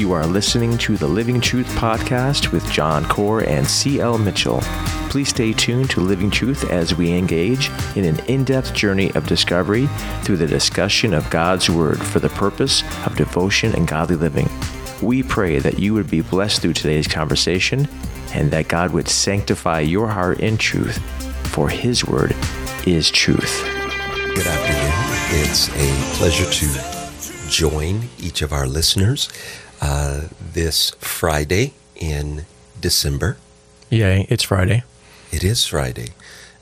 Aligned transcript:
You 0.00 0.12
are 0.12 0.24
listening 0.24 0.78
to 0.78 0.96
the 0.96 1.06
Living 1.06 1.42
Truth 1.42 1.66
podcast 1.76 2.52
with 2.52 2.66
John 2.72 3.04
Core 3.04 3.42
and 3.42 3.66
C.L. 3.66 4.16
Mitchell. 4.16 4.60
Please 5.10 5.28
stay 5.28 5.52
tuned 5.52 5.90
to 5.90 6.00
Living 6.00 6.30
Truth 6.30 6.70
as 6.70 6.94
we 6.94 7.12
engage 7.12 7.68
in 7.96 8.06
an 8.06 8.18
in 8.20 8.42
depth 8.42 8.72
journey 8.72 9.12
of 9.14 9.26
discovery 9.26 9.88
through 10.22 10.38
the 10.38 10.46
discussion 10.46 11.12
of 11.12 11.28
God's 11.28 11.68
Word 11.68 12.02
for 12.02 12.18
the 12.18 12.30
purpose 12.30 12.82
of 13.04 13.14
devotion 13.14 13.74
and 13.74 13.86
godly 13.86 14.16
living. 14.16 14.48
We 15.02 15.22
pray 15.22 15.58
that 15.58 15.78
you 15.78 15.92
would 15.92 16.08
be 16.08 16.22
blessed 16.22 16.62
through 16.62 16.72
today's 16.72 17.06
conversation 17.06 17.86
and 18.32 18.50
that 18.52 18.68
God 18.68 18.94
would 18.94 19.06
sanctify 19.06 19.80
your 19.80 20.08
heart 20.08 20.40
in 20.40 20.56
truth, 20.56 20.96
for 21.48 21.68
His 21.68 22.06
Word 22.06 22.34
is 22.86 23.10
truth. 23.10 23.62
Good 24.34 24.46
afternoon. 24.46 25.42
It's 25.42 25.68
a 25.68 26.16
pleasure 26.16 26.50
to 26.50 27.50
join 27.50 28.08
each 28.18 28.40
of 28.40 28.54
our 28.54 28.66
listeners 28.66 29.28
uh, 29.80 30.28
this 30.40 30.90
Friday 30.98 31.72
in 31.96 32.46
December. 32.80 33.36
Yay, 33.90 34.26
it's 34.28 34.44
Friday. 34.44 34.84
It 35.32 35.44
is 35.44 35.66
Friday. 35.66 36.08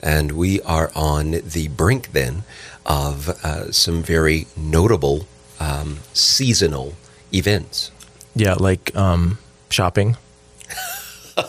And 0.02 0.32
we 0.32 0.60
are 0.62 0.90
on 0.94 1.40
the 1.44 1.68
brink 1.68 2.12
then 2.12 2.44
of 2.86 3.28
uh, 3.44 3.72
some 3.72 4.02
very 4.02 4.46
notable 4.56 5.26
um, 5.60 5.98
seasonal 6.12 6.94
events. 7.32 7.90
Yeah, 8.34 8.54
like 8.54 8.94
um, 8.96 9.38
shopping. 9.70 10.16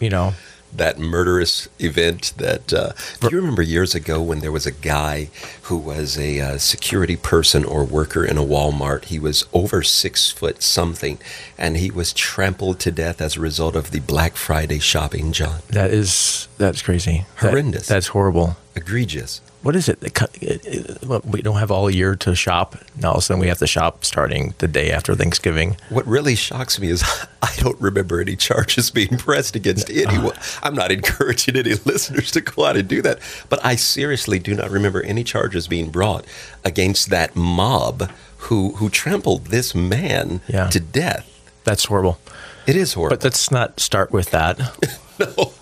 you 0.00 0.10
know, 0.10 0.34
that 0.76 0.98
murderous 0.98 1.68
event 1.78 2.34
that 2.36 2.72
uh, 2.72 2.92
do 3.20 3.28
you 3.30 3.36
remember 3.36 3.62
years 3.62 3.94
ago 3.94 4.20
when 4.20 4.40
there 4.40 4.52
was 4.52 4.66
a 4.66 4.72
guy 4.72 5.30
who 5.62 5.76
was 5.76 6.18
a 6.18 6.40
uh, 6.40 6.58
security 6.58 7.16
person 7.16 7.64
or 7.64 7.84
worker 7.84 8.24
in 8.24 8.38
a 8.38 8.42
Walmart? 8.42 9.06
He 9.06 9.18
was 9.18 9.46
over 9.52 9.82
six 9.82 10.30
foot 10.30 10.62
something 10.62 11.18
and 11.56 11.76
he 11.76 11.90
was 11.90 12.12
trampled 12.12 12.80
to 12.80 12.90
death 12.90 13.20
as 13.20 13.36
a 13.36 13.40
result 13.40 13.76
of 13.76 13.90
the 13.90 14.00
Black 14.00 14.36
Friday 14.36 14.78
shopping 14.78 15.32
John. 15.32 15.60
That 15.70 15.90
is 15.90 16.48
that's 16.58 16.82
crazy. 16.82 17.26
Horrendous. 17.36 17.86
that, 17.86 17.94
that's 17.94 18.08
horrible. 18.08 18.56
Egregious 18.76 19.40
what 19.64 19.74
is 19.74 19.88
it? 19.88 19.98
Uh, 20.20 21.14
uh, 21.14 21.20
we 21.24 21.40
don't 21.40 21.56
have 21.56 21.70
all 21.70 21.90
year 21.90 22.14
to 22.16 22.34
shop. 22.34 22.76
Now 23.00 23.08
all 23.08 23.14
of 23.14 23.18
a 23.18 23.22
sudden 23.22 23.40
we 23.40 23.48
have 23.48 23.58
to 23.58 23.66
shop 23.66 24.04
starting 24.04 24.54
the 24.58 24.68
day 24.68 24.92
after 24.92 25.14
Thanksgiving. 25.14 25.78
What 25.88 26.06
really 26.06 26.34
shocks 26.34 26.78
me 26.78 26.88
is 26.88 27.02
I 27.42 27.50
don't 27.56 27.80
remember 27.80 28.20
any 28.20 28.36
charges 28.36 28.90
being 28.90 29.16
pressed 29.16 29.56
against 29.56 29.88
uh, 29.88 29.94
anyone. 29.94 30.36
I'm 30.62 30.74
not 30.74 30.92
encouraging 30.92 31.56
any 31.56 31.74
listeners 31.84 32.30
to 32.32 32.42
go 32.42 32.66
out 32.66 32.76
and 32.76 32.86
do 32.86 33.00
that, 33.02 33.20
but 33.48 33.64
I 33.64 33.76
seriously 33.76 34.38
do 34.38 34.54
not 34.54 34.70
remember 34.70 35.02
any 35.02 35.24
charges 35.24 35.66
being 35.66 35.90
brought 35.90 36.26
against 36.62 37.08
that 37.08 37.34
mob 37.34 38.10
who 38.36 38.72
who 38.72 38.90
trampled 38.90 39.46
this 39.46 39.74
man 39.74 40.42
yeah. 40.46 40.68
to 40.68 40.78
death. 40.78 41.30
That's 41.64 41.86
horrible. 41.86 42.18
It 42.66 42.76
is 42.76 42.92
horrible. 42.92 43.16
But 43.16 43.24
let's 43.24 43.50
not 43.50 43.80
start 43.80 44.12
with 44.12 44.30
that. 44.30 44.58
no. 45.18 45.52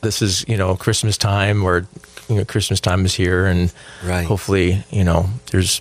this 0.00 0.20
is, 0.20 0.44
you 0.48 0.56
know, 0.56 0.76
Christmas 0.76 1.16
time 1.16 1.62
where 1.62 1.86
you 2.28 2.36
know 2.36 2.44
Christmas 2.44 2.80
time 2.80 3.04
is 3.04 3.14
here, 3.14 3.46
and 3.46 3.72
right. 4.04 4.26
hopefully, 4.26 4.84
you 4.90 5.04
know, 5.04 5.30
there's 5.50 5.80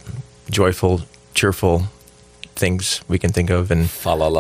joyful, 0.50 1.02
cheerful 1.34 1.84
things 2.56 3.02
we 3.08 3.20
can 3.20 3.32
think 3.32 3.50
of 3.50 3.70
and 3.70 3.90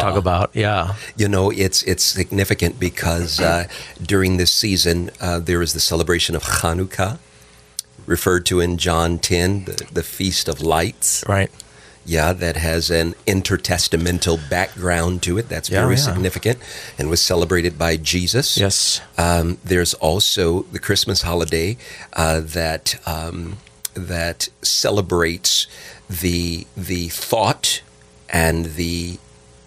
talk 0.01 0.17
about. 0.17 0.51
Yeah, 0.53 0.95
you 1.15 1.27
know, 1.27 1.51
it's 1.51 1.83
it's 1.83 2.03
significant 2.03 2.79
because 2.79 3.39
uh, 3.39 3.67
during 4.01 4.37
this 4.37 4.51
season 4.51 5.11
uh, 5.21 5.39
there 5.39 5.61
is 5.61 5.73
the 5.73 5.79
celebration 5.79 6.35
of 6.35 6.43
Hanukkah, 6.43 7.19
referred 8.07 8.45
to 8.47 8.59
in 8.59 8.77
John 8.77 9.19
10, 9.19 9.65
the, 9.65 9.87
the 9.91 10.03
feast 10.03 10.47
of 10.47 10.61
lights. 10.61 11.23
Right. 11.27 11.51
Yeah, 12.07 12.31
that 12.31 12.55
has 12.55 12.89
an 12.89 13.15
intertestamental 13.27 14.49
background 14.49 15.21
to 15.23 15.37
it. 15.37 15.49
That's 15.49 15.69
yeah, 15.69 15.81
very 15.81 15.95
yeah. 15.95 16.01
significant 16.01 16.59
and 16.97 17.09
was 17.09 17.21
celebrated 17.21 17.77
by 17.77 17.97
Jesus. 17.97 18.57
Yes. 18.57 19.01
Um, 19.17 19.57
there's 19.61 19.93
also 19.95 20.61
the 20.63 20.79
Christmas 20.79 21.23
holiday 21.23 21.75
uh, 22.13 22.39
that 22.39 22.95
um, 23.05 23.57
that 23.93 24.47
celebrates 24.61 25.67
the 26.09 26.65
the 26.77 27.09
thought 27.09 27.81
and 28.29 28.65
the 28.77 29.19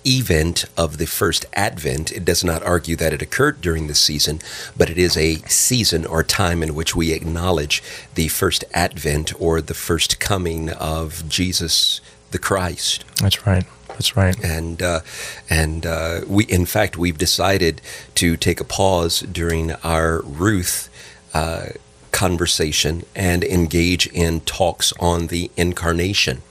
event 0.06 0.64
of 0.78 0.96
the 0.96 1.06
first 1.06 1.44
advent. 1.52 2.10
It 2.10 2.24
does 2.24 2.42
not 2.42 2.62
argue 2.62 2.96
that 2.96 3.12
it 3.12 3.20
occurred 3.20 3.60
during 3.60 3.86
the 3.86 3.94
season, 3.94 4.40
but 4.74 4.88
it 4.88 4.96
is 4.96 5.16
a 5.16 5.36
season 5.46 6.06
or 6.06 6.22
time 6.22 6.62
in 6.62 6.74
which 6.74 6.96
we 6.96 7.12
acknowledge 7.12 7.82
the 8.14 8.28
first 8.28 8.64
advent 8.72 9.38
or 9.38 9.60
the 9.60 9.74
first 9.74 10.18
coming 10.18 10.70
of 10.70 11.28
Jesus 11.28 12.00
the 12.30 12.38
Christ. 12.38 13.04
That's 13.20 13.46
right. 13.46 13.64
That's 13.88 14.16
right. 14.16 14.38
And 14.42 14.82
uh, 14.82 15.00
and 15.48 15.84
uh, 15.84 16.20
we, 16.26 16.44
in 16.44 16.66
fact, 16.66 16.96
we've 16.96 17.18
decided 17.18 17.80
to 18.16 18.36
take 18.36 18.60
a 18.60 18.64
pause 18.64 19.20
during 19.20 19.72
our 19.84 20.22
Ruth. 20.22 20.88
Uh, 21.32 21.70
conversation 22.12 23.04
and 23.14 23.44
engage 23.44 24.08
in 24.08 24.40
talks 24.40 24.92
on 24.98 25.28
the 25.28 25.50
incarnation. 25.56 26.42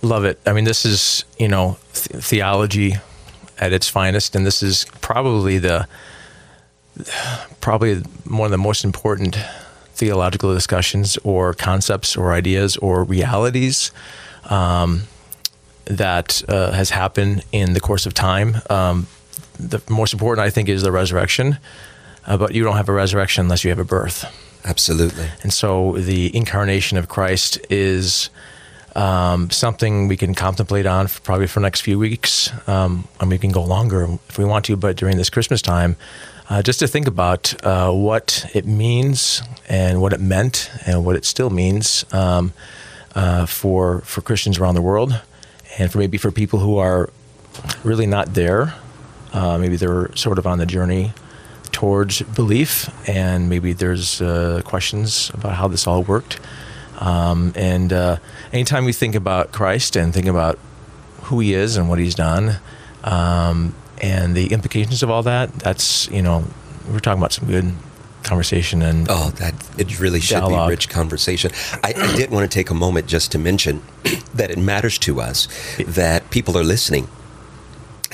Love 0.00 0.24
it. 0.24 0.38
I 0.46 0.52
mean, 0.52 0.64
this 0.64 0.84
is 0.84 1.24
you 1.38 1.48
know 1.48 1.76
th- 1.92 2.22
theology 2.22 2.94
at 3.58 3.72
its 3.72 3.88
finest, 3.88 4.36
and 4.36 4.46
this 4.46 4.62
is 4.62 4.86
probably 5.00 5.58
the 5.58 5.86
probably 7.60 7.96
one 8.26 8.46
of 8.46 8.50
the 8.50 8.58
most 8.58 8.84
important 8.84 9.36
theological 9.94 10.54
discussions 10.54 11.18
or 11.24 11.54
concepts 11.54 12.16
or 12.16 12.32
ideas 12.32 12.76
or 12.76 13.02
realities 13.04 13.90
um, 14.48 15.02
that 15.84 16.42
uh, 16.48 16.72
has 16.72 16.90
happened 16.90 17.44
in 17.52 17.72
the 17.72 17.80
course 17.80 18.06
of 18.06 18.14
time. 18.14 18.56
Um, 18.68 19.06
the 19.58 19.82
most 19.88 20.12
important, 20.12 20.46
I 20.46 20.50
think, 20.50 20.68
is 20.68 20.82
the 20.82 20.92
resurrection. 20.92 21.58
Uh, 22.26 22.36
but 22.36 22.54
you 22.54 22.62
don't 22.62 22.76
have 22.76 22.90
a 22.90 22.92
resurrection 22.92 23.46
unless 23.46 23.64
you 23.64 23.70
have 23.70 23.78
a 23.78 23.84
birth. 23.84 24.26
Absolutely. 24.64 25.28
And 25.42 25.52
so 25.52 25.92
the 25.92 26.34
incarnation 26.36 26.98
of 26.98 27.08
Christ 27.08 27.58
is 27.70 28.28
um, 28.94 29.50
something 29.50 30.08
we 30.08 30.16
can 30.16 30.34
contemplate 30.34 30.84
on 30.84 31.06
for 31.06 31.20
probably 31.22 31.46
for 31.46 31.60
the 31.60 31.64
next 31.64 31.80
few 31.80 31.98
weeks. 31.98 32.52
Um, 32.68 33.08
and 33.18 33.30
we 33.30 33.38
can 33.38 33.50
go 33.50 33.64
longer 33.64 34.18
if 34.28 34.36
we 34.36 34.44
want 34.44 34.66
to, 34.66 34.76
but 34.76 34.96
during 34.96 35.16
this 35.16 35.30
Christmas 35.30 35.62
time, 35.62 35.96
uh, 36.50 36.62
just 36.62 36.80
to 36.80 36.88
think 36.88 37.06
about 37.06 37.54
uh, 37.64 37.90
what 37.92 38.50
it 38.54 38.66
means 38.66 39.42
and 39.68 40.00
what 40.02 40.12
it 40.12 40.20
meant 40.20 40.70
and 40.86 41.06
what 41.06 41.16
it 41.16 41.24
still 41.24 41.50
means. 41.50 42.04
Um, 42.12 42.52
uh, 43.18 43.46
for 43.46 44.00
for 44.02 44.20
Christians 44.20 44.58
around 44.58 44.76
the 44.76 44.82
world, 44.82 45.20
and 45.76 45.90
for 45.90 45.98
maybe 45.98 46.18
for 46.18 46.30
people 46.30 46.60
who 46.60 46.78
are 46.78 47.10
really 47.82 48.06
not 48.06 48.34
there. 48.34 48.74
Uh, 49.32 49.58
maybe 49.58 49.76
they're 49.76 50.14
sort 50.14 50.38
of 50.38 50.46
on 50.46 50.58
the 50.58 50.66
journey 50.66 51.12
towards 51.72 52.22
belief, 52.22 52.88
and 53.08 53.48
maybe 53.48 53.72
there's 53.72 54.22
uh, 54.22 54.62
questions 54.64 55.30
about 55.34 55.54
how 55.54 55.66
this 55.66 55.86
all 55.86 56.02
worked. 56.04 56.38
Um, 57.00 57.52
and 57.56 57.92
uh, 57.92 58.16
anytime 58.52 58.84
we 58.84 58.92
think 58.92 59.16
about 59.16 59.50
Christ 59.52 59.96
and 59.96 60.14
think 60.14 60.26
about 60.26 60.56
who 61.24 61.40
He 61.40 61.54
is 61.54 61.76
and 61.76 61.88
what 61.88 61.98
He's 61.98 62.14
done, 62.14 62.58
um, 63.02 63.74
and 64.00 64.36
the 64.36 64.52
implications 64.52 65.02
of 65.02 65.10
all 65.10 65.24
that, 65.24 65.52
that's 65.54 66.08
you 66.12 66.22
know 66.22 66.44
we're 66.88 67.00
talking 67.00 67.20
about 67.20 67.32
some 67.32 67.48
good 67.48 67.72
conversation 68.28 68.82
and 68.82 69.06
oh 69.08 69.30
that 69.42 69.54
it 69.78 69.98
really 69.98 70.20
should 70.20 70.40
dialogue. 70.40 70.68
be 70.68 70.72
rich 70.72 70.88
conversation 70.88 71.50
I, 71.82 71.94
I 71.96 72.16
did 72.16 72.30
want 72.30 72.50
to 72.50 72.54
take 72.54 72.70
a 72.70 72.74
moment 72.74 73.06
just 73.06 73.32
to 73.32 73.38
mention 73.38 73.82
that 74.34 74.50
it 74.50 74.58
matters 74.58 74.98
to 74.98 75.20
us 75.20 75.48
that 75.86 76.30
people 76.30 76.56
are 76.58 76.64
listening 76.64 77.08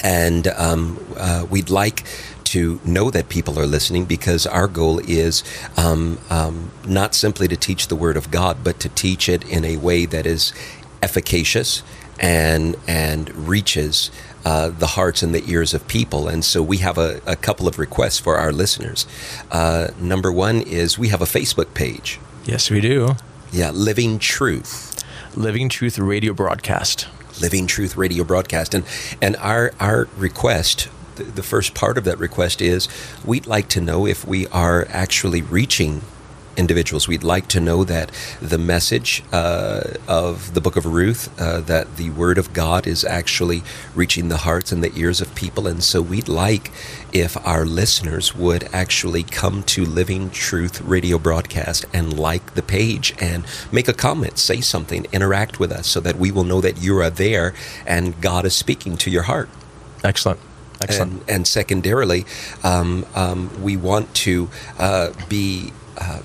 and 0.02 0.48
um, 0.48 1.04
uh, 1.16 1.46
we'd 1.50 1.70
like 1.70 2.04
to 2.44 2.80
know 2.84 3.10
that 3.10 3.28
people 3.28 3.58
are 3.58 3.66
listening 3.66 4.04
because 4.04 4.46
our 4.46 4.68
goal 4.68 5.00
is 5.00 5.42
um, 5.76 6.18
um, 6.30 6.70
not 6.86 7.14
simply 7.14 7.48
to 7.48 7.56
teach 7.56 7.88
the 7.88 7.96
word 7.96 8.16
of 8.16 8.30
god 8.30 8.58
but 8.62 8.78
to 8.80 8.88
teach 8.88 9.28
it 9.28 9.42
in 9.48 9.64
a 9.64 9.76
way 9.78 10.06
that 10.06 10.26
is 10.26 10.52
efficacious 11.02 11.82
and 12.20 12.76
and 12.86 13.34
reaches 13.48 14.10
uh, 14.44 14.68
the 14.68 14.88
hearts 14.88 15.22
and 15.22 15.34
the 15.34 15.42
ears 15.50 15.74
of 15.74 15.86
people. 15.88 16.28
And 16.28 16.44
so 16.44 16.62
we 16.62 16.78
have 16.78 16.98
a, 16.98 17.20
a 17.26 17.36
couple 17.36 17.66
of 17.66 17.78
requests 17.78 18.18
for 18.18 18.36
our 18.36 18.52
listeners. 18.52 19.06
Uh, 19.50 19.88
number 19.98 20.30
one 20.32 20.60
is 20.60 20.98
we 20.98 21.08
have 21.08 21.22
a 21.22 21.26
Facebook 21.26 21.74
page. 21.74 22.20
Yes, 22.44 22.70
we 22.70 22.80
do. 22.80 23.16
Yeah, 23.52 23.70
Living 23.70 24.18
Truth. 24.18 25.02
Living 25.36 25.68
Truth 25.68 25.98
Radio 25.98 26.32
Broadcast. 26.32 27.08
Living 27.40 27.66
Truth 27.66 27.96
Radio 27.96 28.24
Broadcast. 28.24 28.74
And, 28.74 28.84
and 29.22 29.36
our, 29.36 29.72
our 29.80 30.08
request 30.16 30.88
the 31.16 31.42
first 31.42 31.74
part 31.74 31.96
of 31.96 32.04
that 32.04 32.18
request 32.18 32.60
is 32.60 32.88
we'd 33.24 33.46
like 33.46 33.68
to 33.68 33.80
know 33.80 34.06
if 34.06 34.26
we 34.26 34.48
are 34.48 34.86
actually 34.90 35.42
reaching 35.42 36.02
individuals. 36.56 37.08
We'd 37.08 37.24
like 37.24 37.48
to 37.48 37.60
know 37.60 37.84
that 37.84 38.10
the 38.40 38.58
message 38.58 39.22
uh, 39.32 39.82
of 40.08 40.54
the 40.54 40.60
book 40.60 40.76
of 40.76 40.86
Ruth, 40.86 41.28
uh, 41.40 41.60
that 41.62 41.96
the 41.96 42.10
word 42.10 42.38
of 42.38 42.52
God 42.52 42.86
is 42.86 43.04
actually 43.04 43.62
reaching 43.94 44.28
the 44.28 44.38
hearts 44.38 44.72
and 44.72 44.82
the 44.82 44.92
ears 44.96 45.20
of 45.20 45.34
people. 45.34 45.66
And 45.66 45.82
so 45.82 46.02
we'd 46.02 46.28
like 46.28 46.70
if 47.12 47.36
our 47.46 47.64
listeners 47.64 48.34
would 48.34 48.64
actually 48.72 49.22
come 49.22 49.62
to 49.64 49.84
Living 49.84 50.30
Truth 50.30 50.80
radio 50.80 51.18
broadcast 51.18 51.84
and 51.92 52.18
like 52.18 52.54
the 52.54 52.62
page 52.62 53.14
and 53.20 53.44
make 53.70 53.88
a 53.88 53.92
comment, 53.92 54.38
say 54.38 54.60
something, 54.60 55.06
interact 55.12 55.60
with 55.60 55.70
us 55.70 55.86
so 55.86 56.00
that 56.00 56.16
we 56.16 56.30
will 56.30 56.44
know 56.44 56.60
that 56.60 56.82
you 56.82 56.98
are 56.98 57.10
there 57.10 57.54
and 57.86 58.20
God 58.20 58.44
is 58.44 58.54
speaking 58.54 58.96
to 58.98 59.10
your 59.10 59.22
heart. 59.22 59.48
Excellent. 60.02 60.40
Excellent. 60.80 61.12
And, 61.12 61.30
and 61.30 61.46
secondarily, 61.46 62.24
um, 62.62 63.06
um, 63.14 63.62
we 63.62 63.76
want 63.76 64.14
to 64.16 64.50
uh, 64.78 65.12
be. 65.28 65.72
Uh, 65.96 66.22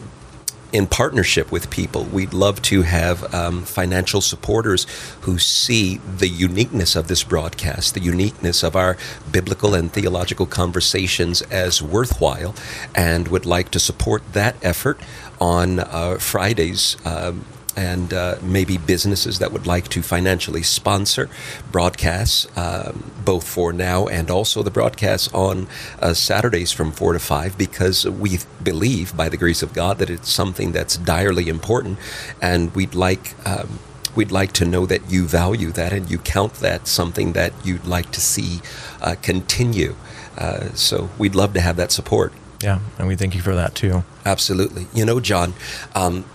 in 0.71 0.87
partnership 0.87 1.51
with 1.51 1.69
people. 1.69 2.03
We'd 2.03 2.33
love 2.33 2.61
to 2.63 2.83
have 2.83 3.33
um, 3.33 3.63
financial 3.63 4.21
supporters 4.21 4.85
who 5.21 5.39
see 5.39 5.97
the 5.97 6.27
uniqueness 6.27 6.95
of 6.95 7.07
this 7.07 7.23
broadcast, 7.23 7.93
the 7.93 8.01
uniqueness 8.01 8.63
of 8.63 8.75
our 8.75 8.97
biblical 9.31 9.73
and 9.73 9.91
theological 9.91 10.45
conversations 10.45 11.41
as 11.43 11.81
worthwhile, 11.81 12.55
and 12.95 13.27
would 13.27 13.45
like 13.45 13.69
to 13.71 13.79
support 13.79 14.33
that 14.33 14.55
effort 14.63 14.99
on 15.39 15.79
uh, 15.79 16.17
Fridays. 16.19 16.97
Um, 17.05 17.45
and 17.79 18.13
uh, 18.13 18.35
maybe 18.41 18.77
businesses 18.77 19.39
that 19.39 19.53
would 19.53 19.65
like 19.65 19.87
to 19.87 20.01
financially 20.01 20.61
sponsor 20.61 21.29
broadcasts, 21.71 22.45
um, 22.57 23.09
both 23.23 23.47
for 23.47 23.71
now 23.71 24.05
and 24.07 24.29
also 24.29 24.61
the 24.61 24.69
broadcasts 24.69 25.33
on 25.33 25.65
uh, 26.01 26.13
Saturdays 26.13 26.73
from 26.73 26.91
4 26.91 27.13
to 27.13 27.19
5, 27.19 27.57
because 27.57 28.05
we 28.05 28.39
believe, 28.61 29.15
by 29.15 29.29
the 29.29 29.37
grace 29.37 29.63
of 29.63 29.71
God, 29.71 29.97
that 29.99 30.09
it's 30.09 30.29
something 30.29 30.73
that's 30.73 30.97
direly 30.97 31.47
important, 31.47 31.97
and 32.41 32.75
we'd 32.75 32.93
like. 32.93 33.33
Um, 33.47 33.79
we'd 34.15 34.31
like 34.31 34.51
to 34.51 34.65
know 34.65 34.87
that 34.87 35.09
you 35.09 35.27
value 35.27 35.71
that 35.71 35.93
and 35.93 36.09
you 36.09 36.17
count 36.17 36.55
that 36.55 36.87
something 36.87 37.33
that 37.33 37.53
you'd 37.63 37.85
like 37.85 38.11
to 38.11 38.19
see 38.19 38.59
uh, 39.01 39.15
continue. 39.21 39.95
Uh, 40.35 40.73
so 40.73 41.09
we'd 41.19 41.35
love 41.35 41.53
to 41.53 41.61
have 41.61 41.75
that 41.77 41.91
support. 41.91 42.33
Yeah, 42.61 42.79
and 42.97 43.07
we 43.07 43.15
thank 43.15 43.35
you 43.35 43.41
for 43.41 43.55
that 43.55 43.75
too. 43.75 44.03
Absolutely. 44.25 44.87
You 44.93 45.05
know, 45.05 45.19
John, 45.19 45.53
um, 45.95 46.25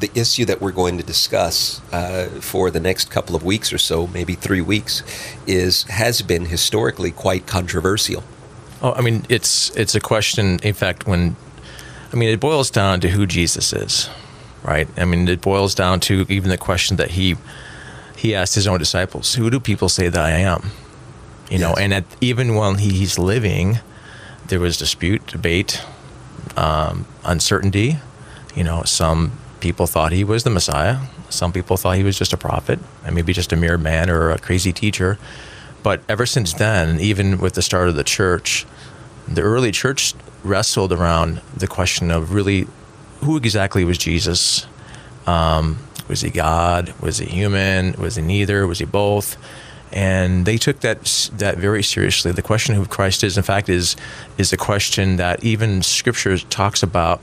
the 0.00 0.10
issue 0.14 0.44
that 0.46 0.60
we're 0.60 0.72
going 0.72 0.98
to 0.98 1.04
discuss 1.04 1.80
uh, 1.92 2.26
for 2.40 2.70
the 2.70 2.80
next 2.80 3.10
couple 3.10 3.36
of 3.36 3.44
weeks 3.44 3.72
or 3.72 3.78
so, 3.78 4.06
maybe 4.08 4.34
three 4.34 4.60
weeks, 4.60 5.02
is 5.46 5.84
has 5.84 6.22
been 6.22 6.46
historically 6.46 7.10
quite 7.10 7.46
controversial. 7.46 8.22
Oh, 8.80 8.92
I 8.92 9.00
mean, 9.00 9.24
it's 9.28 9.70
it's 9.76 9.94
a 9.94 10.00
question. 10.00 10.58
In 10.62 10.74
fact, 10.74 11.06
when 11.06 11.36
I 12.12 12.16
mean, 12.16 12.28
it 12.28 12.40
boils 12.40 12.70
down 12.70 13.00
to 13.00 13.08
who 13.08 13.26
Jesus 13.26 13.72
is, 13.72 14.10
right? 14.62 14.88
I 14.96 15.04
mean, 15.04 15.28
it 15.28 15.40
boils 15.40 15.74
down 15.74 16.00
to 16.00 16.26
even 16.28 16.50
the 16.50 16.58
question 16.58 16.96
that 16.96 17.12
he 17.12 17.36
he 18.16 18.34
asked 18.34 18.54
his 18.54 18.66
own 18.66 18.78
disciples: 18.78 19.34
Who 19.34 19.50
do 19.50 19.60
people 19.60 19.88
say 19.88 20.08
that 20.08 20.20
I 20.20 20.30
am? 20.30 20.70
You 21.50 21.58
yes. 21.58 21.60
know, 21.60 21.74
and 21.74 21.94
at, 21.94 22.04
even 22.20 22.54
while 22.54 22.74
he's 22.74 23.18
living, 23.18 23.78
there 24.48 24.60
was 24.60 24.76
dispute, 24.76 25.26
debate, 25.26 25.84
um, 26.56 27.06
uncertainty. 27.24 27.98
You 28.54 28.64
know, 28.64 28.82
some 28.84 29.32
people 29.62 29.86
thought 29.86 30.10
he 30.10 30.24
was 30.24 30.42
the 30.42 30.50
Messiah. 30.50 30.98
Some 31.30 31.52
people 31.52 31.76
thought 31.76 31.96
he 31.96 32.02
was 32.02 32.18
just 32.18 32.32
a 32.32 32.36
prophet 32.36 32.80
and 33.06 33.14
maybe 33.14 33.32
just 33.32 33.52
a 33.52 33.56
mere 33.56 33.78
man 33.78 34.10
or 34.10 34.30
a 34.30 34.38
crazy 34.38 34.72
teacher. 34.72 35.18
But 35.84 36.02
ever 36.08 36.26
since 36.26 36.52
then, 36.52 37.00
even 37.00 37.38
with 37.38 37.54
the 37.54 37.62
start 37.62 37.88
of 37.88 37.94
the 37.94 38.04
church, 38.04 38.66
the 39.28 39.40
early 39.40 39.70
church 39.70 40.14
wrestled 40.42 40.92
around 40.92 41.40
the 41.56 41.68
question 41.68 42.10
of 42.10 42.34
really 42.34 42.66
who 43.20 43.36
exactly 43.36 43.84
was 43.84 43.98
Jesus? 43.98 44.66
Um, 45.28 45.78
was 46.08 46.22
he 46.22 46.30
God? 46.30 46.92
Was 47.00 47.18
he 47.18 47.26
human? 47.26 47.92
Was 47.92 48.16
he 48.16 48.22
neither? 48.22 48.66
Was 48.66 48.80
he 48.80 48.84
both? 48.84 49.36
And 49.92 50.44
they 50.44 50.56
took 50.56 50.80
that 50.80 51.30
that 51.34 51.58
very 51.58 51.84
seriously. 51.84 52.32
The 52.32 52.42
question 52.42 52.74
of 52.74 52.80
who 52.80 52.88
Christ 52.88 53.22
is, 53.22 53.36
in 53.36 53.44
fact, 53.44 53.68
is 53.68 53.94
is 54.38 54.52
a 54.52 54.56
question 54.56 55.16
that 55.16 55.44
even 55.44 55.82
Scripture 55.82 56.36
talks 56.38 56.82
about 56.82 57.20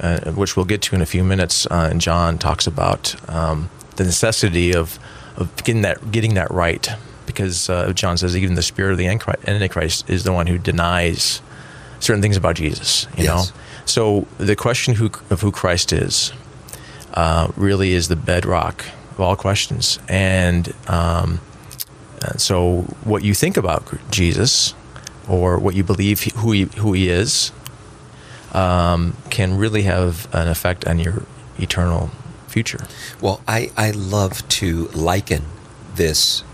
uh, 0.00 0.32
which 0.32 0.56
we'll 0.56 0.66
get 0.66 0.82
to 0.82 0.94
in 0.94 1.02
a 1.02 1.06
few 1.06 1.24
minutes. 1.24 1.66
Uh, 1.66 1.88
and 1.90 2.00
John 2.00 2.38
talks 2.38 2.66
about 2.66 3.14
um, 3.28 3.70
the 3.96 4.04
necessity 4.04 4.74
of, 4.74 4.98
of 5.36 5.54
getting 5.56 5.82
that 5.82 6.10
getting 6.10 6.34
that 6.34 6.50
right, 6.50 6.88
because 7.26 7.70
uh, 7.70 7.92
John 7.92 8.16
says 8.16 8.36
even 8.36 8.54
the 8.54 8.62
spirit 8.62 8.92
of 8.92 8.98
the 8.98 9.06
Antichrist 9.06 10.08
is 10.08 10.24
the 10.24 10.32
one 10.32 10.46
who 10.46 10.58
denies 10.58 11.40
certain 12.00 12.22
things 12.22 12.36
about 12.36 12.56
Jesus. 12.56 13.06
You 13.16 13.24
yes. 13.24 13.26
know, 13.26 13.56
so 13.86 14.26
the 14.38 14.56
question 14.56 14.94
who, 14.94 15.10
of 15.30 15.40
who 15.40 15.52
Christ 15.52 15.92
is 15.92 16.32
uh, 17.14 17.50
really 17.56 17.92
is 17.92 18.08
the 18.08 18.16
bedrock 18.16 18.84
of 19.12 19.20
all 19.20 19.36
questions, 19.36 19.98
and. 20.08 20.72
Um, 20.88 21.40
so, 22.36 22.82
what 23.04 23.22
you 23.22 23.34
think 23.34 23.56
about 23.56 23.86
Jesus, 24.10 24.74
or 25.28 25.58
what 25.58 25.74
you 25.74 25.84
believe 25.84 26.20
he, 26.20 26.32
who 26.36 26.52
he 26.52 26.62
who 26.78 26.92
he 26.92 27.08
is, 27.08 27.52
um, 28.54 29.16
can 29.30 29.58
really 29.58 29.82
have 29.82 30.32
an 30.34 30.48
effect 30.48 30.86
on 30.86 30.98
your 30.98 31.24
eternal 31.58 32.10
future. 32.48 32.86
Well, 33.20 33.42
I, 33.46 33.70
I 33.76 33.90
love 33.90 34.46
to 34.48 34.86
liken 34.88 35.44
this 35.96 36.44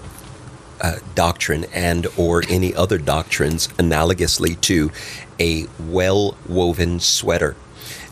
uh, 0.80 0.96
doctrine 1.14 1.66
and 1.74 2.06
or 2.16 2.42
any 2.48 2.74
other 2.74 2.98
doctrines 2.98 3.68
analogously 3.78 4.60
to 4.62 4.90
a 5.38 5.66
well-woven 5.78 7.00
sweater. 7.00 7.54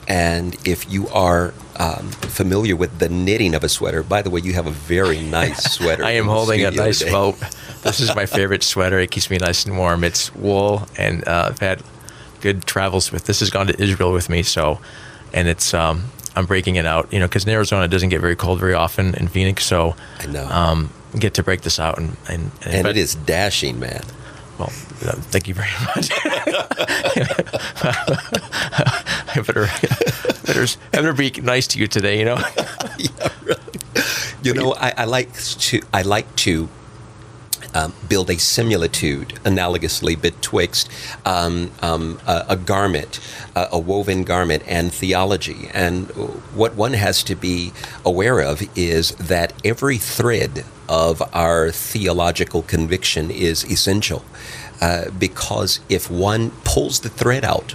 And 0.06 0.56
if 0.66 0.90
you 0.90 1.08
are 1.08 1.52
um, 1.76 2.10
familiar 2.10 2.76
with 2.76 2.98
the 2.98 3.08
knitting 3.08 3.54
of 3.54 3.62
a 3.62 3.68
sweater, 3.68 4.02
by 4.02 4.22
the 4.22 4.30
way, 4.30 4.40
you 4.40 4.54
have 4.54 4.66
a 4.66 4.70
very 4.70 5.20
nice 5.20 5.62
sweater. 5.74 6.04
I 6.04 6.12
am 6.12 6.26
holding 6.26 6.64
a 6.64 6.70
nice 6.70 7.04
well. 7.04 7.36
This 7.82 8.00
is 8.00 8.14
my 8.14 8.26
favorite 8.26 8.62
sweater. 8.62 8.98
It 8.98 9.10
keeps 9.10 9.30
me 9.30 9.36
nice 9.36 9.66
and 9.66 9.76
warm. 9.76 10.04
It's 10.04 10.34
wool, 10.34 10.88
and 10.96 11.26
uh, 11.28 11.48
I've 11.50 11.58
had 11.58 11.82
good 12.40 12.64
travels 12.64 13.12
with. 13.12 13.24
This 13.26 13.40
has 13.40 13.50
gone 13.50 13.66
to 13.66 13.82
Israel 13.82 14.12
with 14.12 14.28
me, 14.28 14.42
so 14.42 14.80
and 15.32 15.48
it's 15.48 15.74
um, 15.74 16.04
I'm 16.36 16.46
breaking 16.46 16.76
it 16.76 16.86
out, 16.86 17.12
you 17.12 17.18
know, 17.18 17.26
because 17.26 17.44
in 17.44 17.50
Arizona 17.50 17.84
it 17.84 17.88
doesn't 17.88 18.08
get 18.10 18.20
very 18.20 18.36
cold 18.36 18.60
very 18.60 18.74
often 18.74 19.14
in 19.14 19.28
Phoenix, 19.28 19.64
so 19.64 19.96
I 20.20 20.26
know 20.26 20.46
um, 20.46 20.90
get 21.18 21.34
to 21.34 21.42
break 21.42 21.62
this 21.62 21.78
out 21.78 21.98
and 21.98 22.16
and, 22.28 22.50
and, 22.64 22.74
and 22.74 22.86
it 22.88 22.96
is 22.96 23.14
dashing, 23.14 23.78
man. 23.80 24.02
Well, 24.58 24.72
uh, 25.04 25.12
thank 25.30 25.46
you 25.46 25.54
very 25.54 25.70
much. 25.94 26.10
I 29.28 29.42
better, 29.42 29.68
better, 30.46 30.66
better 30.90 31.12
be 31.12 31.30
nice 31.42 31.68
to 31.68 31.78
you 31.78 31.86
today, 31.86 32.18
you 32.18 32.24
know. 32.24 32.36
yeah, 32.98 33.28
really. 33.44 33.60
You 34.42 34.54
know, 34.54 34.74
I, 34.74 34.92
I 34.96 35.04
like 35.04 35.32
to 35.34 35.80
I 35.92 36.02
like 36.02 36.34
to 36.36 36.68
um, 37.78 37.94
build 38.08 38.28
a 38.30 38.38
similitude 38.38 39.28
analogously 39.44 40.20
betwixt 40.20 40.90
um, 41.24 41.70
um, 41.80 42.20
a, 42.26 42.46
a, 42.50 42.56
garment, 42.56 43.20
a, 43.54 43.68
a 43.72 43.78
woven 43.78 44.24
garment, 44.24 44.62
and 44.66 44.92
theology. 44.92 45.70
And 45.72 46.08
what 46.54 46.74
one 46.74 46.94
has 46.94 47.22
to 47.24 47.36
be 47.36 47.72
aware 48.04 48.40
of 48.40 48.62
is 48.76 49.12
that 49.12 49.52
every 49.64 49.98
thread 49.98 50.64
of 50.88 51.22
our 51.32 51.70
theological 51.70 52.62
conviction 52.62 53.30
is 53.30 53.64
essential. 53.64 54.24
Uh, 54.80 55.10
because 55.10 55.80
if 55.88 56.10
one 56.10 56.50
pulls 56.64 57.00
the 57.00 57.08
thread 57.08 57.44
out 57.44 57.74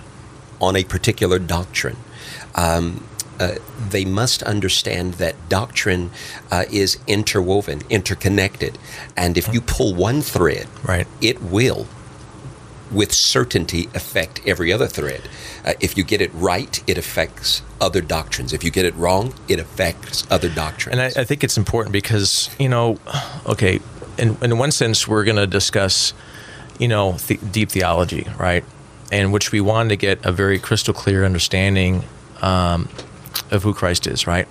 on 0.60 0.76
a 0.76 0.84
particular 0.84 1.40
doctrine, 1.40 1.98
um, 2.56 3.04
uh, 3.40 3.56
they 3.90 4.06
must 4.06 4.44
understand 4.44 5.16
that 5.16 5.36
doctrine 5.50 6.12
uh, 6.52 6.66
is 6.72 6.98
interwoven, 7.08 7.82
interconnected, 7.90 8.78
and 9.18 9.38
if 9.38 9.54
you 9.54 9.62
pull 9.62 9.94
one 9.96 10.22
thread, 10.22 10.68
right. 10.84 11.08
it 11.22 11.42
will, 11.42 11.88
with 12.92 13.12
certainty, 13.12 13.90
affect 13.96 14.42
every 14.46 14.72
other 14.72 14.88
thread. 14.88 15.22
Uh, 15.66 15.74
if 15.80 15.98
you 15.98 16.04
get 16.04 16.22
it 16.22 16.32
right, 16.34 16.84
it 16.88 16.98
affects 16.98 17.62
other 17.82 18.02
doctrines. 18.02 18.54
If 18.54 18.64
you 18.64 18.72
get 18.72 18.86
it 18.86 18.96
wrong, 18.96 19.34
it 19.48 19.60
affects 19.60 20.28
other 20.30 20.50
doctrines. 20.50 21.00
And 21.00 21.02
I, 21.02 21.22
I 21.22 21.26
think 21.26 21.44
it's 21.44 21.58
important 21.58 21.92
because 21.92 22.50
you 22.60 22.70
know, 22.70 23.00
okay, 23.48 23.80
in 24.18 24.38
in 24.42 24.58
one 24.58 24.72
sense, 24.72 25.08
we're 25.08 25.24
going 25.24 25.38
to 25.38 25.48
discuss, 25.48 26.14
you 26.80 26.88
know, 26.88 27.14
the, 27.14 27.38
deep 27.38 27.70
theology, 27.70 28.28
right? 28.38 28.64
In 29.12 29.32
which 29.32 29.52
we 29.52 29.62
want 29.62 29.90
to 29.90 29.96
get 29.96 30.24
a 30.26 30.32
very 30.32 30.60
crystal 30.60 30.94
clear 30.94 31.24
understanding 31.24 32.04
um, 32.42 32.90
of 33.54 33.64
who 33.64 33.74
Christ 33.74 34.08
is, 34.08 34.28
right? 34.28 34.48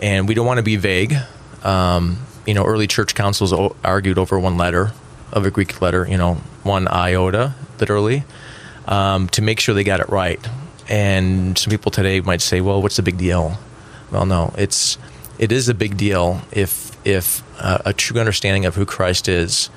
And 0.00 0.28
we 0.28 0.34
don't 0.34 0.46
want 0.46 0.58
to 0.58 0.62
be 0.62 0.76
vague. 0.76 1.16
Um, 1.64 2.18
you 2.46 2.54
know, 2.54 2.64
early 2.64 2.86
church 2.86 3.14
councils 3.14 3.52
argued 3.84 4.18
over 4.18 4.38
one 4.38 4.56
letter 4.56 4.92
of 5.32 5.44
a 5.44 5.50
Greek 5.50 5.80
letter, 5.80 6.06
you 6.08 6.16
know, 6.16 6.34
one 6.62 6.88
iota, 6.88 7.54
literally, 7.80 8.24
um, 8.86 9.28
to 9.30 9.42
make 9.42 9.60
sure 9.60 9.74
they 9.74 9.84
got 9.84 10.00
it 10.00 10.08
right. 10.08 10.40
And 10.88 11.58
some 11.58 11.70
people 11.70 11.90
today 11.90 12.20
might 12.20 12.40
say, 12.40 12.60
"Well, 12.60 12.80
what's 12.80 12.96
the 12.96 13.02
big 13.02 13.18
deal?" 13.18 13.58
Well, 14.10 14.24
no, 14.24 14.54
it's 14.56 14.96
it 15.38 15.52
is 15.52 15.68
a 15.68 15.74
big 15.74 15.96
deal 15.96 16.40
if 16.50 16.96
if 17.06 17.42
uh, 17.60 17.78
a 17.84 17.92
true 17.92 18.18
understanding 18.18 18.64
of 18.64 18.74
who 18.74 18.86
Christ 18.86 19.28
is 19.28 19.68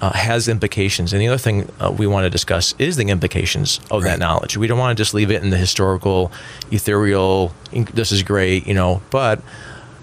uh, 0.00 0.12
has 0.12 0.48
implications. 0.48 1.12
And 1.12 1.22
the 1.22 1.28
other 1.28 1.38
thing 1.38 1.70
uh, 1.80 1.90
we 1.90 2.06
want 2.06 2.24
to 2.24 2.30
discuss 2.30 2.74
is 2.78 2.96
the 2.96 3.08
implications 3.08 3.80
of 3.90 4.02
right. 4.02 4.10
that 4.10 4.18
knowledge. 4.18 4.56
We 4.56 4.66
don't 4.66 4.78
want 4.78 4.96
to 4.96 5.00
just 5.00 5.14
leave 5.14 5.30
it 5.30 5.42
in 5.42 5.50
the 5.50 5.56
historical, 5.56 6.30
ethereal, 6.70 7.52
this 7.72 8.12
is 8.12 8.22
great, 8.22 8.66
you 8.66 8.74
know, 8.74 9.02
but 9.10 9.40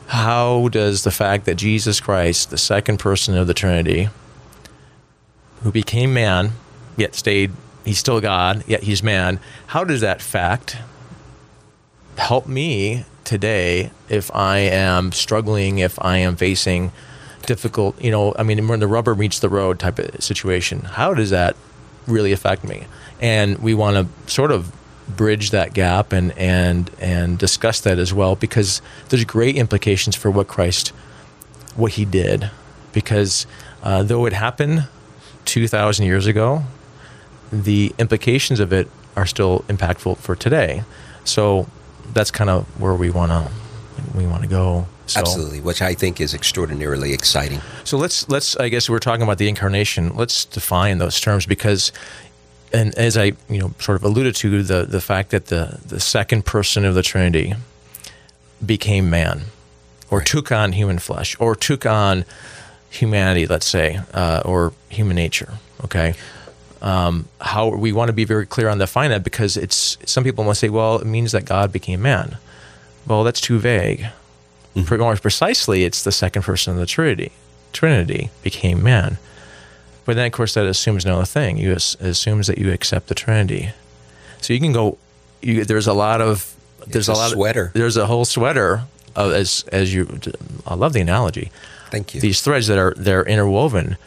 how 0.08 0.68
does 0.70 1.04
the 1.04 1.12
fact 1.12 1.46
that 1.46 1.56
Jesus 1.56 2.00
Christ, 2.00 2.50
the 2.50 2.58
second 2.58 2.98
person 2.98 3.38
of 3.38 3.48
the 3.48 3.54
Trinity, 3.54 4.10
who 5.62 5.72
became 5.72 6.14
man, 6.14 6.52
yet 6.98 7.16
stayed, 7.16 7.52
he's 7.86 8.00
still 8.00 8.20
God, 8.20 8.64
yet 8.68 8.84
he's 8.84 9.02
man, 9.02 9.40
how 9.68 9.84
does 9.84 10.02
that 10.02 10.22
fact 10.22 10.78
help 12.18 12.48
me 12.48 13.06
today 13.24 13.92
if 14.10 14.34
I 14.36 14.58
am 14.60 15.12
struggling, 15.12 15.80
if 15.80 16.00
I 16.02 16.18
am 16.18 16.36
facing 16.36 16.92
difficult, 17.46 18.00
you 18.02 18.12
know, 18.12 18.34
I 18.38 18.44
mean, 18.44 18.68
when 18.68 18.80
the 18.80 18.88
rubber 18.88 19.16
meets 19.16 19.40
the 19.40 19.50
road 19.50 19.80
type 19.80 20.00
of 20.00 20.24
situation, 20.24 20.82
how 20.82 21.14
does 21.14 21.30
that 21.30 21.56
really 22.08 22.32
affect 22.32 22.64
me? 22.64 22.86
And 23.22 23.58
we 23.60 23.74
want 23.74 23.96
to 23.96 24.32
sort 24.32 24.52
of 24.52 24.72
bridge 25.08 25.52
that 25.52 25.74
gap 25.74 26.14
and 26.14 26.32
and 26.38 26.90
and 27.00 27.38
discuss 27.38 27.82
that 27.82 28.00
as 28.00 28.14
well 28.14 28.38
because 28.38 28.82
there's 29.10 29.26
great 29.26 29.58
implications 29.58 30.16
for 30.16 30.32
what 30.32 30.48
Christ 30.48 30.90
what 31.76 31.94
he 31.94 32.06
did. 32.06 32.50
Because 32.94 33.46
uh, 33.82 34.04
though 34.04 34.26
it 34.26 34.34
happened 34.34 34.88
2000 35.46 36.06
years 36.06 36.26
ago 36.26 36.64
the 37.52 37.94
implications 38.00 38.60
of 38.60 38.74
it 38.74 38.90
are 39.16 39.26
still 39.26 39.60
impactful 39.68 40.18
for 40.18 40.36
today. 40.36 40.84
So 41.24 41.68
that's 42.14 42.32
kind 42.32 42.50
of 42.50 42.66
where 42.80 42.96
we 42.96 43.10
want 43.10 43.32
to 43.32 43.52
we 44.18 44.26
want 44.26 44.42
to 44.44 44.50
go 44.50 44.88
so, 45.06 45.20
Absolutely, 45.20 45.60
which 45.60 45.82
I 45.82 45.94
think 45.94 46.22
is 46.22 46.34
extraordinarily 46.34 47.14
exciting. 47.14 47.62
So 47.84 47.98
let's 47.98 48.28
let's 48.30 48.56
I 48.56 48.70
guess 48.70 48.90
we're 48.90 49.00
talking 49.00 49.24
about 49.24 49.38
the 49.38 49.50
incarnation. 49.50 50.16
Let's 50.16 50.46
define 50.46 50.98
those 50.98 51.20
terms 51.20 51.46
because 51.46 51.92
and 52.72 52.96
as 52.96 53.18
I 53.18 53.34
you 53.50 53.60
know 53.60 53.74
sort 53.80 53.98
of 53.98 54.04
alluded 54.04 54.36
to 54.36 54.64
the 54.64 54.86
the 54.86 55.02
fact 55.02 55.32
that 55.32 55.48
the 55.48 55.80
the 55.86 56.00
second 56.00 56.46
person 56.46 56.86
of 56.86 56.96
the 56.96 57.04
Trinity 57.04 57.54
became 58.66 59.10
man 59.10 59.44
or 60.10 60.20
right. 60.20 60.28
took 60.28 60.52
on 60.52 60.72
human 60.72 61.00
flesh 61.00 61.36
or 61.40 61.56
took 61.56 61.86
on 61.86 62.24
humanity, 62.90 63.48
let's 63.48 63.66
say, 63.66 64.00
uh, 64.14 64.42
or 64.46 64.74
human 64.90 65.16
nature. 65.16 65.54
Okay. 65.84 66.14
Um, 66.82 67.28
how 67.40 67.70
we 67.70 67.92
want 67.92 68.10
to 68.10 68.14
be 68.14 68.26
very 68.26 68.46
clear 68.46 68.70
on 68.70 68.78
defining 68.78 69.12
that 69.12 69.24
because 69.24 69.58
it's 69.58 69.98
some 70.06 70.24
people 70.24 70.44
must 70.44 70.60
say, 70.60 70.70
well, 70.70 71.00
it 71.00 71.06
means 71.06 71.32
that 71.32 71.46
God 71.46 71.72
became 71.72 72.02
man. 72.02 72.38
Well, 73.08 73.24
that's 73.24 73.42
too 73.42 73.60
vague. 73.60 74.06
Mm-hmm. 74.76 75.02
More 75.02 75.16
precisely, 75.18 75.84
it's 75.84 76.04
the 76.04 76.12
second 76.12 76.44
person 76.44 76.74
of 76.74 76.80
the 76.80 76.86
Trinity. 76.86 77.32
Trinity 77.74 78.30
became 78.42 78.82
man. 78.82 79.18
But 80.06 80.16
then, 80.16 80.28
of 80.28 80.32
course, 80.32 80.54
that 80.56 80.66
assumes 80.66 81.06
another 81.06 81.26
thing. 81.26 81.58
You 81.58 81.74
as, 81.74 81.96
assumes 82.00 82.48
that 82.48 82.58
you 82.58 82.72
accept 82.72 83.08
the 83.08 83.16
Trinity. 83.16 83.72
So 84.42 84.54
you 84.54 84.60
can 84.60 84.74
go. 84.74 84.98
You, 85.42 85.64
there's 85.66 85.88
a 85.88 85.94
lot 85.94 86.22
of. 86.22 86.56
There's 86.86 87.08
a, 87.08 87.14
a 87.14 87.16
lot 87.16 87.32
sweater. 87.32 87.66
Of, 87.66 87.74
there's 87.74 87.98
a 87.98 88.08
whole 88.08 88.26
sweater 88.26 88.84
of, 89.16 89.32
as 89.32 89.64
as 89.72 89.94
you. 89.94 90.20
I 90.68 90.76
love 90.76 90.94
the 90.94 91.02
analogy. 91.02 91.52
Thank 91.90 92.16
you. 92.16 92.22
These 92.22 92.42
threads 92.42 92.68
that 92.68 92.78
are 92.78 92.94
they're 92.98 93.24
interwoven, 93.24 93.98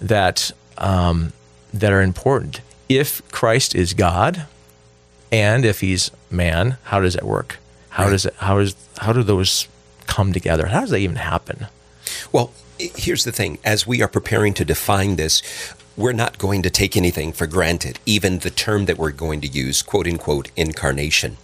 that 0.00 0.50
um, 0.78 1.32
that 1.72 1.92
are 1.92 2.02
important. 2.02 2.60
If 2.88 3.26
Christ 3.30 3.74
is 3.74 3.94
God, 3.94 4.46
and 5.30 5.64
if 5.64 5.80
He's 5.80 6.10
man, 6.30 6.78
how 6.84 7.00
does 7.00 7.14
that 7.14 7.24
work? 7.24 7.58
How 7.90 8.04
right. 8.04 8.10
does 8.10 8.26
it? 8.26 8.34
How 8.38 8.58
is 8.58 8.74
how 8.98 9.12
do 9.12 9.22
those 9.22 9.68
come 10.06 10.32
together? 10.32 10.66
How 10.66 10.80
does 10.80 10.90
that 10.90 10.98
even 10.98 11.16
happen? 11.16 11.66
Well, 12.32 12.52
here's 12.78 13.24
the 13.24 13.32
thing 13.32 13.58
as 13.64 13.86
we 13.86 14.02
are 14.02 14.08
preparing 14.08 14.54
to 14.54 14.64
define 14.64 15.16
this, 15.16 15.42
we're 15.96 16.12
not 16.12 16.36
going 16.36 16.62
to 16.62 16.68
take 16.68 16.96
anything 16.96 17.32
for 17.32 17.46
granted, 17.46 17.98
even 18.04 18.40
the 18.40 18.50
term 18.50 18.84
that 18.84 18.98
we're 18.98 19.12
going 19.12 19.40
to 19.40 19.48
use, 19.48 19.80
quote 19.80 20.06
unquote, 20.06 20.50
incarnation. 20.54 21.38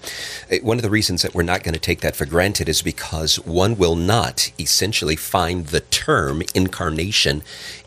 Uh, 0.51 0.57
one 0.63 0.77
of 0.77 0.83
the 0.83 0.91
reasons 0.91 1.23
that 1.23 1.35
we're 1.35 1.43
not 1.43 1.63
going 1.63 1.73
to 1.73 1.81
take 1.81 2.01
that 2.03 2.15
for 2.15 2.27
granted 2.27 2.69
is 2.69 2.83
because 2.83 3.37
one 3.47 3.77
will 3.77 3.97
not 3.97 4.53
essentially 4.61 5.17
find 5.17 5.69
the 5.69 5.81
term 5.81 6.43
incarnation 6.55 7.43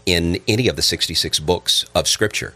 in 0.05 0.39
any 0.47 0.67
of 0.67 0.75
the 0.75 0.81
66 0.81 1.39
books 1.39 1.85
of 1.95 2.07
Scripture. 2.07 2.53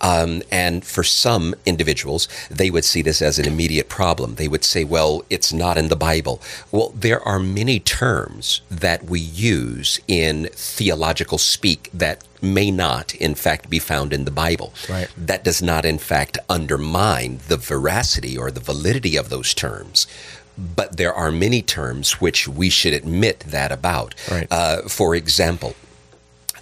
Um, 0.00 0.42
and 0.50 0.84
for 0.84 1.02
some 1.02 1.54
individuals, 1.66 2.28
they 2.50 2.70
would 2.70 2.84
see 2.84 3.02
this 3.02 3.20
as 3.20 3.38
an 3.38 3.46
immediate 3.46 3.88
problem. 3.88 4.36
They 4.36 4.48
would 4.48 4.64
say, 4.64 4.84
well, 4.84 5.24
it's 5.28 5.52
not 5.52 5.78
in 5.78 5.88
the 5.88 5.96
Bible. 5.96 6.40
Well, 6.70 6.90
there 6.94 7.20
are 7.26 7.38
many 7.38 7.80
terms 7.80 8.60
that 8.70 9.04
we 9.04 9.20
use 9.20 10.00
in 10.06 10.48
theological 10.52 11.38
speak 11.38 11.90
that 11.92 12.24
may 12.40 12.70
not, 12.70 13.14
in 13.16 13.34
fact, 13.34 13.70
be 13.70 13.78
found 13.78 14.12
in 14.12 14.24
the 14.24 14.30
Bible. 14.30 14.72
Right. 14.88 15.08
That 15.16 15.44
does 15.44 15.62
not, 15.62 15.84
in 15.84 15.98
fact, 15.98 16.38
undermine 16.48 17.40
the 17.48 17.56
veracity 17.56 18.36
or 18.36 18.50
the 18.50 18.60
validity 18.60 19.16
of 19.16 19.28
those 19.28 19.54
terms 19.54 20.06
but 20.58 20.98
there 20.98 21.14
are 21.14 21.32
many 21.32 21.62
terms 21.62 22.20
which 22.20 22.46
we 22.46 22.68
should 22.68 22.92
admit 22.92 23.40
that 23.40 23.72
about. 23.72 24.14
Right. 24.30 24.46
Uh, 24.50 24.82
for 24.82 25.14
example, 25.14 25.74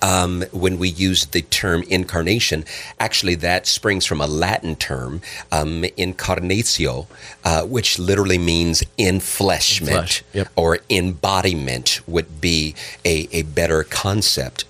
um, 0.02 0.44
when 0.52 0.78
we 0.78 0.88
use 0.88 1.26
the 1.26 1.42
term 1.42 1.82
incarnation, 1.88 2.64
actually 2.98 3.34
that 3.36 3.66
springs 3.66 4.06
from 4.06 4.20
a 4.20 4.26
Latin 4.26 4.76
term, 4.76 5.20
um, 5.52 5.82
incarnatio, 5.98 7.06
uh, 7.44 7.64
which 7.64 7.98
literally 7.98 8.38
means 8.38 8.82
enfleshment 8.98 9.88
Flesh, 9.88 10.24
yep. 10.32 10.48
or 10.56 10.78
embodiment 10.88 12.00
would 12.06 12.40
be 12.40 12.74
a, 13.04 13.28
a 13.32 13.42
better 13.42 13.84
concept. 13.84 14.64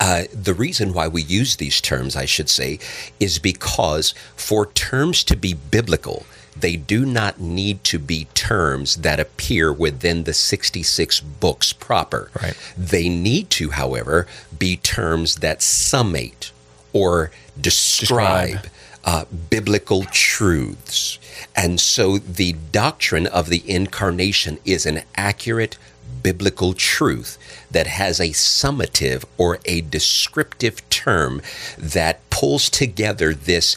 Uh, 0.00 0.22
the 0.32 0.54
reason 0.54 0.94
why 0.94 1.06
we 1.06 1.22
use 1.22 1.56
these 1.56 1.78
terms, 1.80 2.16
I 2.16 2.24
should 2.24 2.48
say, 2.48 2.78
is 3.18 3.38
because 3.38 4.14
for 4.34 4.66
terms 4.72 5.22
to 5.24 5.36
be 5.36 5.52
biblical, 5.52 6.24
they 6.60 6.76
do 6.76 7.04
not 7.04 7.40
need 7.40 7.84
to 7.84 7.98
be 7.98 8.26
terms 8.34 8.96
that 8.96 9.20
appear 9.20 9.72
within 9.72 10.24
the 10.24 10.34
66 10.34 11.20
books 11.20 11.72
proper. 11.72 12.30
Right. 12.40 12.56
They 12.76 13.08
need 13.08 13.50
to, 13.50 13.70
however, 13.70 14.26
be 14.56 14.76
terms 14.76 15.36
that 15.36 15.62
summate 15.62 16.52
or 16.92 17.30
describe, 17.60 18.48
describe. 18.48 18.72
Uh, 19.02 19.24
biblical 19.48 20.04
truths. 20.04 21.18
And 21.56 21.80
so 21.80 22.18
the 22.18 22.52
doctrine 22.70 23.26
of 23.26 23.48
the 23.48 23.62
incarnation 23.68 24.58
is 24.64 24.84
an 24.84 25.02
accurate 25.16 25.78
biblical 26.22 26.74
truth 26.74 27.38
that 27.70 27.86
has 27.86 28.20
a 28.20 28.30
summative 28.30 29.24
or 29.38 29.58
a 29.64 29.80
descriptive 29.80 30.86
term 30.90 31.40
that 31.78 32.28
pulls 32.30 32.68
together 32.68 33.32
this 33.32 33.76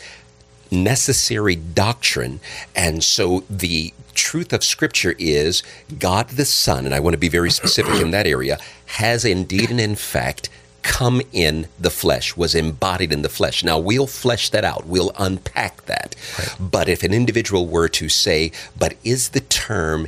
necessary 0.73 1.55
doctrine. 1.55 2.39
And 2.75 3.03
so 3.03 3.43
the 3.49 3.93
truth 4.13 4.53
of 4.53 4.63
Scripture 4.63 5.15
is 5.17 5.63
God 5.99 6.29
the 6.29 6.45
Son, 6.45 6.85
and 6.85 6.93
I 6.93 6.99
want 6.99 7.13
to 7.13 7.19
be 7.19 7.29
very 7.29 7.51
specific 7.51 8.01
in 8.01 8.11
that 8.11 8.27
area, 8.27 8.59
has 8.85 9.25
indeed 9.25 9.71
and 9.71 9.79
in 9.79 9.95
fact 9.95 10.49
come 10.83 11.21
in 11.31 11.67
the 11.79 11.89
flesh, 11.89 12.35
was 12.35 12.53
embodied 12.53 13.13
in 13.13 13.21
the 13.21 13.29
flesh. 13.29 13.63
Now, 13.63 13.79
we'll 13.79 14.07
flesh 14.07 14.49
that 14.49 14.65
out, 14.65 14.85
we'll 14.85 15.13
unpack 15.17 15.85
that. 15.85 16.15
Right. 16.37 16.55
But 16.59 16.89
if 16.89 17.03
an 17.03 17.13
individual 17.13 17.67
were 17.67 17.87
to 17.89 18.09
say, 18.09 18.51
but 18.77 18.95
is 19.03 19.29
the 19.29 19.39
term 19.39 20.07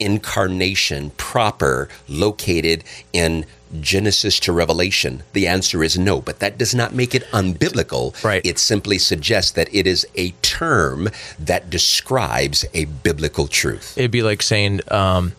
incarnation 0.00 1.10
proper 1.10 1.88
located 2.08 2.84
in 3.12 3.44
Genesis 3.80 4.40
to 4.40 4.52
Revelation? 4.52 5.22
The 5.32 5.46
answer 5.46 5.82
is 5.82 5.98
no, 5.98 6.20
but 6.20 6.38
that 6.40 6.58
does 6.58 6.74
not 6.74 6.94
make 6.94 7.14
it 7.14 7.24
unbiblical. 7.32 8.22
Right. 8.24 8.44
It 8.44 8.58
simply 8.58 8.98
suggests 8.98 9.52
that 9.52 9.72
it 9.74 9.86
is 9.86 10.06
a 10.14 10.30
term 10.42 11.08
that 11.38 11.70
describes 11.70 12.64
a 12.74 12.86
biblical 12.86 13.46
truth. 13.46 13.96
It'd 13.96 14.10
be 14.10 14.22
like 14.22 14.42
saying, 14.42 14.80
um, 14.90 15.32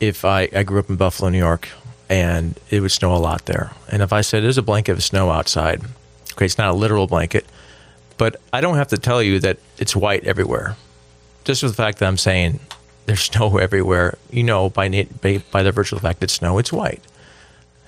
if 0.00 0.24
I, 0.24 0.48
I 0.54 0.62
grew 0.64 0.80
up 0.80 0.90
in 0.90 0.96
Buffalo, 0.96 1.30
New 1.30 1.38
York, 1.38 1.68
and 2.08 2.58
it 2.70 2.80
would 2.80 2.92
snow 2.92 3.14
a 3.14 3.18
lot 3.18 3.46
there. 3.46 3.72
And 3.88 4.02
if 4.02 4.12
I 4.12 4.20
said, 4.20 4.42
there's 4.42 4.58
a 4.58 4.62
blanket 4.62 4.92
of 4.92 5.02
snow 5.02 5.30
outside, 5.30 5.80
okay, 6.32 6.44
it's 6.44 6.58
not 6.58 6.70
a 6.70 6.74
literal 6.74 7.06
blanket, 7.06 7.46
but 8.18 8.36
I 8.52 8.60
don't 8.60 8.76
have 8.76 8.88
to 8.88 8.98
tell 8.98 9.22
you 9.22 9.38
that 9.40 9.58
it's 9.78 9.96
white 9.96 10.24
everywhere. 10.24 10.76
Just 11.44 11.62
with 11.62 11.72
the 11.72 11.76
fact 11.76 11.98
that 11.98 12.06
I'm 12.06 12.18
saying 12.18 12.60
there's 13.06 13.20
snow 13.30 13.56
everywhere, 13.58 14.18
you 14.30 14.42
know, 14.42 14.68
by, 14.68 15.06
by, 15.22 15.42
by 15.50 15.62
the 15.62 15.72
virtual 15.72 16.00
fact 16.00 16.20
that 16.20 16.30
snow, 16.30 16.58
it's 16.58 16.72
white. 16.72 17.02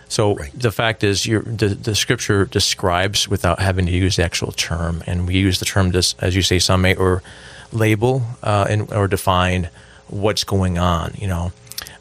So 0.09 0.37
right. 0.37 0.51
the 0.55 0.71
fact 0.71 1.03
is, 1.03 1.25
the, 1.25 1.77
the 1.81 1.95
scripture 1.95 2.45
describes 2.45 3.29
without 3.29 3.59
having 3.59 3.87
to 3.87 3.93
use 3.93 4.17
the 4.17 4.25
actual 4.25 4.53
term, 4.53 5.03
and 5.07 5.27
we 5.27 5.35
use 5.37 5.59
the 5.59 5.65
term, 5.65 5.95
as 5.95 6.37
you 6.37 6.43
say, 6.43 6.59
summate 6.59 6.99
or 6.99 7.23
label 7.73 8.23
uh, 8.43 8.67
and, 8.69 8.93
or 8.93 9.09
define 9.09 9.71
what's 10.09 10.45
going 10.45 10.79
on. 10.79 11.15
You 11.19 11.29
know, 11.29 11.53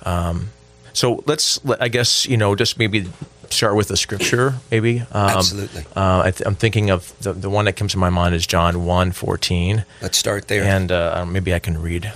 um, 0.04 0.50
so 0.94 1.24
let's, 1.26 1.60
I 1.80 1.88
guess, 1.88 2.26
you 2.26 2.38
know, 2.38 2.56
just 2.56 2.78
maybe 2.78 3.08
start 3.50 3.76
with 3.76 3.88
the 3.88 3.98
scripture, 3.98 4.56
maybe. 4.72 5.02
Um, 5.12 5.30
Absolutely. 5.30 5.86
Uh, 5.96 6.32
I 6.32 6.34
am 6.46 6.56
thinking 6.56 6.90
of 6.90 7.18
the, 7.20 7.34
the 7.34 7.50
one 7.50 7.66
that 7.66 7.76
comes 7.76 7.94
to 7.94 7.98
my 7.98 8.10
mind 8.10 8.36
is 8.36 8.46
John 8.46 8.86
1 8.86 9.12
14. 9.12 9.86
Let's 10.02 10.18
start 10.18 10.48
there. 10.48 10.64
And 10.64 10.92
uh, 10.92 11.26
maybe 11.28 11.54
I 11.54 11.60
can 11.60 11.82
read. 11.82 12.12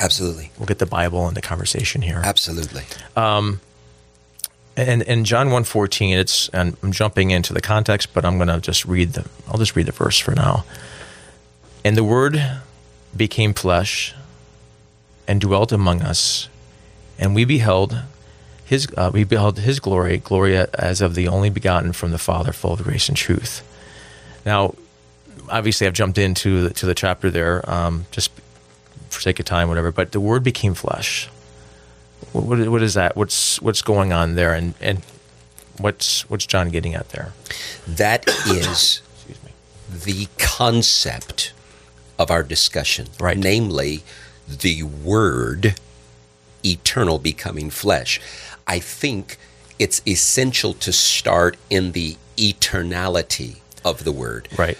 Absolutely. 0.00 0.50
We'll 0.58 0.66
get 0.66 0.78
the 0.78 0.86
Bible 0.86 1.28
in 1.28 1.34
the 1.34 1.42
conversation 1.42 2.02
here. 2.02 2.20
Absolutely. 2.24 2.82
Um, 3.16 3.60
and 4.76 5.02
in 5.02 5.24
John 5.24 5.48
1:14 5.48 6.16
it's 6.16 6.48
and 6.50 6.76
I'm 6.82 6.92
jumping 6.92 7.30
into 7.30 7.52
the 7.52 7.60
context 7.60 8.12
but 8.12 8.24
I'm 8.24 8.36
going 8.36 8.48
to 8.48 8.60
just 8.60 8.84
read 8.84 9.12
the 9.12 9.24
I'll 9.48 9.58
just 9.58 9.76
read 9.76 9.86
the 9.86 9.92
verse 9.92 10.18
for 10.18 10.34
now. 10.34 10.64
And 11.84 11.96
the 11.96 12.04
word 12.04 12.60
became 13.16 13.54
flesh 13.54 14.14
and 15.28 15.40
dwelt 15.40 15.72
among 15.72 16.02
us 16.02 16.48
and 17.18 17.34
we 17.34 17.44
beheld 17.44 18.02
his 18.64 18.88
uh, 18.96 19.10
we 19.12 19.24
beheld 19.24 19.58
his 19.58 19.80
glory 19.80 20.18
glory 20.18 20.56
as 20.56 21.00
of 21.00 21.14
the 21.14 21.28
only 21.28 21.50
begotten 21.50 21.92
from 21.92 22.10
the 22.10 22.18
father 22.18 22.52
full 22.52 22.72
of 22.72 22.82
grace 22.82 23.08
and 23.08 23.16
truth. 23.16 23.62
Now 24.44 24.74
obviously 25.48 25.86
I've 25.86 25.92
jumped 25.94 26.18
into 26.18 26.68
the, 26.68 26.74
to 26.74 26.86
the 26.86 26.94
chapter 26.94 27.30
there 27.30 27.68
um, 27.70 28.06
just 28.10 28.30
for 29.10 29.20
sake 29.20 29.38
of 29.38 29.46
time 29.46 29.68
whatever 29.68 29.92
but 29.92 30.10
the 30.12 30.20
word 30.20 30.42
became 30.42 30.74
flesh 30.74 31.28
what, 32.34 32.68
what 32.68 32.82
is 32.82 32.94
that? 32.94 33.16
What's 33.16 33.62
what's 33.62 33.82
going 33.82 34.12
on 34.12 34.34
there, 34.34 34.52
and 34.54 34.74
and 34.80 35.02
what's 35.78 36.28
what's 36.28 36.46
John 36.46 36.70
getting 36.70 36.94
at 36.94 37.10
there? 37.10 37.32
That 37.86 38.28
is 38.46 39.02
the 39.88 40.26
concept 40.38 41.52
of 42.18 42.30
our 42.30 42.42
discussion, 42.42 43.08
right? 43.20 43.38
Namely, 43.38 44.02
the 44.48 44.82
word 44.82 45.76
eternal 46.64 47.18
becoming 47.18 47.70
flesh. 47.70 48.20
I 48.66 48.80
think 48.80 49.36
it's 49.78 50.02
essential 50.06 50.74
to 50.74 50.92
start 50.92 51.56
in 51.70 51.92
the 51.92 52.16
eternality 52.36 53.58
of 53.84 54.02
the 54.02 54.12
word, 54.12 54.48
right? 54.58 54.78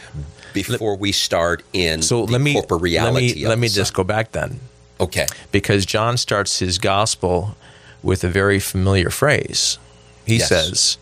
Before 0.52 0.96
we 0.96 1.12
start 1.12 1.62
in 1.72 2.02
so 2.02 2.26
the 2.26 2.32
let 2.32 2.40
me, 2.40 2.60
reality. 2.70 3.28
Let 3.28 3.36
me, 3.36 3.46
let 3.46 3.58
me 3.58 3.68
just 3.68 3.94
go 3.94 4.02
back 4.02 4.32
then 4.32 4.60
Okay. 5.00 5.26
Because 5.52 5.84
John 5.86 6.16
starts 6.16 6.58
his 6.58 6.78
gospel 6.78 7.56
with 8.02 8.22
a 8.24 8.28
very 8.28 8.60
familiar 8.60 9.10
phrase. 9.10 9.78
He 10.26 10.36
yes. 10.36 10.48
says, 10.48 10.98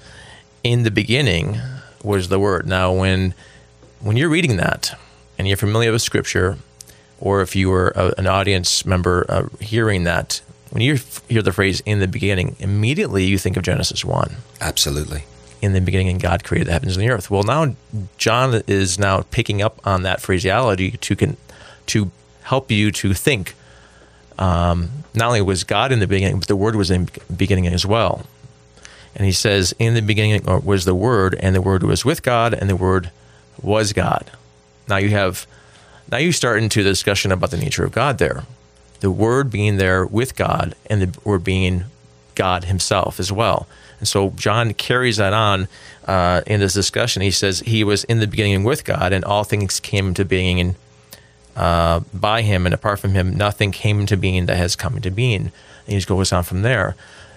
"In 0.62 0.82
the 0.82 0.90
beginning 0.90 1.58
was 2.02 2.28
the 2.28 2.38
word." 2.38 2.66
Now 2.66 2.92
when 2.92 3.34
when 4.00 4.16
you're 4.16 4.30
reading 4.30 4.56
that 4.56 4.98
and 5.38 5.46
you're 5.46 5.56
familiar 5.56 5.92
with 5.92 6.02
scripture 6.02 6.58
or 7.20 7.40
if 7.40 7.54
you 7.54 7.70
were 7.70 7.92
a, 7.94 8.12
an 8.18 8.26
audience 8.26 8.84
member 8.84 9.24
uh, 9.28 9.46
hearing 9.60 10.02
that, 10.04 10.40
when 10.70 10.82
you 10.82 10.98
hear 11.28 11.42
the 11.42 11.52
phrase 11.52 11.80
"in 11.84 12.00
the 12.00 12.08
beginning," 12.08 12.56
immediately 12.58 13.24
you 13.24 13.38
think 13.38 13.56
of 13.56 13.62
Genesis 13.62 14.04
one. 14.04 14.36
Absolutely. 14.60 15.24
In 15.60 15.74
the 15.74 15.80
beginning, 15.80 16.08
and 16.08 16.20
God 16.20 16.42
created 16.42 16.66
the 16.66 16.72
heavens 16.72 16.96
and 16.96 17.06
the 17.06 17.10
earth. 17.10 17.30
Well, 17.30 17.44
now 17.44 17.76
John 18.16 18.62
is 18.66 18.98
now 18.98 19.22
picking 19.30 19.62
up 19.62 19.80
on 19.86 20.02
that 20.02 20.20
phraseology 20.20 20.92
to 20.92 21.14
can 21.14 21.36
to 21.86 22.10
help 22.42 22.70
you 22.70 22.90
to 22.90 23.14
think 23.14 23.54
um, 24.42 24.90
not 25.14 25.28
only 25.28 25.40
was 25.40 25.62
God 25.62 25.92
in 25.92 26.00
the 26.00 26.06
beginning, 26.08 26.40
but 26.40 26.48
the 26.48 26.56
Word 26.56 26.74
was 26.74 26.90
in 26.90 27.04
the 27.28 27.34
beginning 27.34 27.68
as 27.68 27.86
well. 27.86 28.26
And 29.14 29.24
he 29.24 29.32
says, 29.32 29.72
In 29.78 29.94
the 29.94 30.02
beginning 30.02 30.44
was 30.64 30.84
the 30.84 30.96
Word, 30.96 31.36
and 31.38 31.54
the 31.54 31.62
Word 31.62 31.84
was 31.84 32.04
with 32.04 32.24
God, 32.24 32.52
and 32.52 32.68
the 32.68 32.76
Word 32.76 33.12
was 33.60 33.92
God. 33.92 34.32
Now 34.88 34.96
you 34.96 35.10
have, 35.10 35.46
now 36.10 36.18
you 36.18 36.32
start 36.32 36.60
into 36.60 36.82
the 36.82 36.90
discussion 36.90 37.30
about 37.30 37.52
the 37.52 37.56
nature 37.56 37.84
of 37.84 37.92
God 37.92 38.18
there. 38.18 38.42
The 38.98 39.12
Word 39.12 39.48
being 39.48 39.76
there 39.76 40.04
with 40.04 40.34
God, 40.34 40.74
and 40.90 41.02
the 41.02 41.20
Word 41.22 41.44
being 41.44 41.84
God 42.34 42.64
Himself 42.64 43.20
as 43.20 43.30
well. 43.30 43.68
And 44.00 44.08
so 44.08 44.30
John 44.30 44.74
carries 44.74 45.18
that 45.18 45.32
on 45.32 45.68
uh, 46.06 46.42
in 46.48 46.58
this 46.58 46.74
discussion. 46.74 47.22
He 47.22 47.30
says, 47.30 47.60
He 47.60 47.84
was 47.84 48.02
in 48.04 48.18
the 48.18 48.26
beginning 48.26 48.64
with 48.64 48.84
God, 48.84 49.12
and 49.12 49.24
all 49.24 49.44
things 49.44 49.78
came 49.78 50.08
into 50.08 50.24
being 50.24 50.58
in 50.58 50.74
uh, 51.56 52.00
by 52.12 52.42
him, 52.42 52.66
and 52.66 52.74
apart 52.74 52.98
from 52.98 53.12
him, 53.12 53.36
nothing 53.36 53.72
came 53.72 54.00
into 54.00 54.16
being 54.16 54.46
that 54.46 54.56
has 54.56 54.76
come 54.76 54.96
into 54.96 55.10
being. 55.10 55.40
And 55.42 55.52
he 55.86 55.94
just 55.96 56.08
goes 56.08 56.32
on 56.32 56.44
from 56.44 56.62
there, 56.62 56.94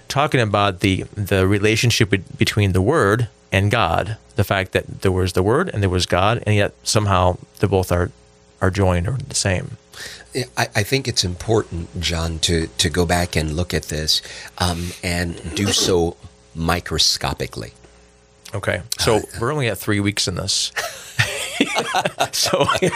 talking 0.07 0.39
about 0.39 0.79
the 0.79 1.03
the 1.13 1.47
relationship 1.47 2.13
between 2.37 2.73
the 2.73 2.81
Word 2.81 3.27
and 3.51 3.71
God, 3.71 4.17
the 4.35 4.43
fact 4.43 4.71
that 4.73 5.01
there 5.01 5.11
was 5.11 5.33
the 5.33 5.43
Word 5.43 5.69
and 5.73 5.81
there 5.81 5.89
was 5.89 6.05
God, 6.05 6.43
and 6.45 6.55
yet 6.55 6.73
somehow 6.83 7.37
they 7.59 7.67
both 7.67 7.91
are 7.91 8.11
are 8.61 8.71
joined 8.71 9.07
or 9.07 9.17
the 9.17 9.35
same. 9.35 9.77
I, 10.57 10.67
I 10.75 10.83
think 10.83 11.07
it's 11.07 11.23
important, 11.23 11.99
John, 11.99 12.39
to 12.39 12.67
to 12.67 12.89
go 12.89 13.05
back 13.05 13.35
and 13.35 13.55
look 13.55 13.73
at 13.73 13.83
this 13.83 14.21
um, 14.57 14.91
and 15.03 15.55
do 15.55 15.67
so 15.67 16.17
microscopically. 16.53 17.73
Okay, 18.53 18.81
so 18.99 19.17
uh, 19.17 19.21
we're 19.39 19.51
only 19.51 19.67
at 19.67 19.77
three 19.77 19.99
weeks 19.99 20.27
in 20.27 20.35
this. 20.35 20.71
so, 22.31 22.65
I 22.67 22.91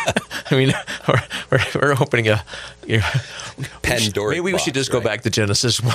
mean, 0.52 0.74
we're, 1.08 1.24
we're, 1.52 1.66
we're 1.76 1.92
opening 1.94 2.28
a 2.28 2.44
you 2.86 2.98
know, 2.98 3.10
Pandora. 3.82 4.32
Maybe 4.32 4.42
we 4.42 4.52
box, 4.54 4.64
should 4.64 4.74
just 4.74 4.92
right? 4.92 5.02
go 5.02 5.08
back 5.08 5.22
to 5.22 5.30
Genesis 5.30 5.82
one. 5.82 5.94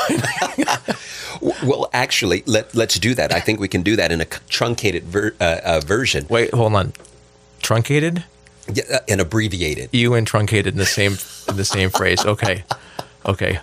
well, 1.62 1.90
actually, 1.92 2.42
let 2.47 2.75
let's 2.75 2.99
do 2.99 3.14
that. 3.14 3.33
I 3.33 3.40
think 3.40 3.61
we 3.61 3.68
can 3.68 3.83
do 3.83 3.97
that 3.97 4.12
in 4.12 4.21
a 4.21 4.25
truncated 4.25 5.04
ver, 5.04 5.35
uh, 5.40 5.61
uh, 5.64 5.80
version. 5.85 6.27
Wait, 6.29 6.53
hold 6.55 6.74
on. 6.74 6.92
Truncated? 7.62 8.24
Yeah, 8.72 8.85
uh, 8.92 8.98
and 9.09 9.20
abbreviated. 9.20 9.90
You 9.92 10.14
and 10.14 10.27
truncated 10.27 10.74
in 10.74 10.79
the 10.79 10.87
same 10.87 11.16
in 11.48 11.57
the 11.57 11.64
same 11.64 11.90
phrase. 11.90 12.24
Okay, 12.24 12.64
okay. 13.27 13.61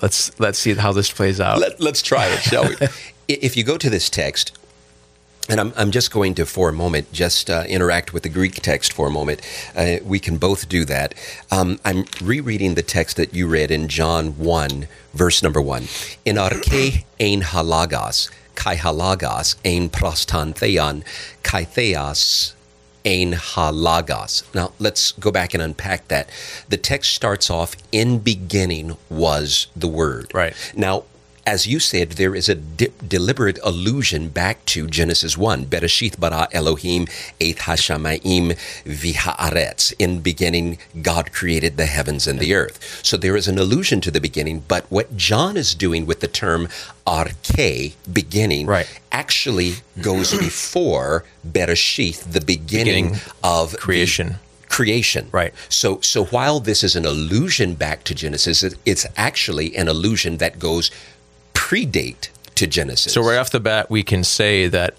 Let's 0.00 0.38
let's 0.40 0.58
see 0.58 0.74
how 0.74 0.92
this 0.92 1.10
plays 1.10 1.40
out. 1.40 1.58
Let, 1.58 1.80
let's 1.80 2.02
try 2.02 2.26
it, 2.28 2.40
shall 2.40 2.68
we? 2.68 2.76
if 3.28 3.56
you 3.56 3.64
go 3.64 3.76
to 3.76 3.90
this 3.90 4.08
text, 4.10 4.56
and 5.52 5.60
I'm, 5.60 5.72
I'm 5.76 5.90
just 5.90 6.10
going 6.10 6.34
to, 6.36 6.46
for 6.46 6.70
a 6.70 6.72
moment, 6.72 7.12
just 7.12 7.50
uh, 7.50 7.64
interact 7.68 8.14
with 8.14 8.22
the 8.22 8.30
Greek 8.30 8.54
text 8.62 8.90
for 8.90 9.06
a 9.06 9.10
moment. 9.10 9.42
Uh, 9.76 9.96
we 10.02 10.18
can 10.18 10.38
both 10.38 10.66
do 10.66 10.86
that. 10.86 11.12
Um, 11.50 11.78
I'm 11.84 12.06
rereading 12.22 12.74
the 12.74 12.82
text 12.82 13.18
that 13.18 13.34
you 13.34 13.46
read 13.46 13.70
in 13.70 13.88
John 13.88 14.38
1, 14.38 14.88
verse 15.12 15.42
number 15.42 15.60
1. 15.60 15.82
In 16.24 16.36
arche 16.36 17.04
ein 17.20 17.42
halagos, 17.42 18.30
kai 18.54 18.76
halagos 18.76 19.56
ein 19.62 19.90
prostan 19.90 20.54
theon, 20.54 21.04
kai 21.42 21.64
theos 21.64 22.54
ein 23.04 23.32
halagos. 23.32 24.54
Now, 24.54 24.72
let's 24.78 25.12
go 25.12 25.30
back 25.30 25.52
and 25.52 25.62
unpack 25.62 26.08
that. 26.08 26.30
The 26.70 26.78
text 26.78 27.12
starts 27.12 27.50
off, 27.50 27.76
in 27.92 28.20
beginning 28.20 28.96
was 29.10 29.66
the 29.76 29.88
word. 29.88 30.30
Right. 30.32 30.54
Now, 30.74 31.04
as 31.46 31.66
you 31.66 31.80
said, 31.80 32.12
there 32.12 32.34
is 32.34 32.48
a 32.48 32.54
deliberate 32.54 33.58
allusion 33.64 34.28
back 34.28 34.64
to 34.66 34.86
Genesis 34.86 35.36
1. 35.36 35.66
Bereshit 35.66 36.18
bara 36.20 36.48
Elohim 36.52 37.06
et 37.40 37.56
hashamayim 37.56 38.56
v'haaretz. 38.84 39.92
In 39.98 40.20
beginning, 40.20 40.78
God 41.00 41.32
created 41.32 41.76
the 41.76 41.86
heavens 41.86 42.26
and 42.26 42.38
the 42.38 42.54
earth. 42.54 43.00
So 43.02 43.16
there 43.16 43.36
is 43.36 43.48
an 43.48 43.58
allusion 43.58 44.00
to 44.02 44.10
the 44.10 44.20
beginning, 44.20 44.62
but 44.68 44.84
what 44.90 45.16
John 45.16 45.56
is 45.56 45.74
doing 45.74 46.06
with 46.06 46.20
the 46.20 46.28
term 46.28 46.68
arche, 47.06 47.94
beginning, 48.12 48.66
right. 48.66 49.00
actually 49.10 49.74
goes 50.00 50.38
before 50.38 51.24
Bereshit, 51.46 52.32
the 52.32 52.40
beginning, 52.40 53.08
beginning 53.08 53.20
of 53.42 53.76
creation. 53.78 54.36
Creation. 54.68 55.28
Right. 55.32 55.52
So 55.68 56.00
so 56.00 56.24
while 56.26 56.58
this 56.58 56.82
is 56.82 56.96
an 56.96 57.04
allusion 57.04 57.74
back 57.74 58.04
to 58.04 58.14
Genesis, 58.14 58.64
it's 58.86 59.06
actually 59.18 59.76
an 59.76 59.86
allusion 59.86 60.38
that 60.38 60.58
goes 60.58 60.90
predate 61.62 62.28
to 62.56 62.66
Genesis. 62.66 63.12
So 63.12 63.22
right 63.22 63.38
off 63.38 63.52
the 63.52 63.60
bat, 63.60 63.88
we 63.88 64.02
can 64.02 64.24
say 64.24 64.66
that, 64.66 64.94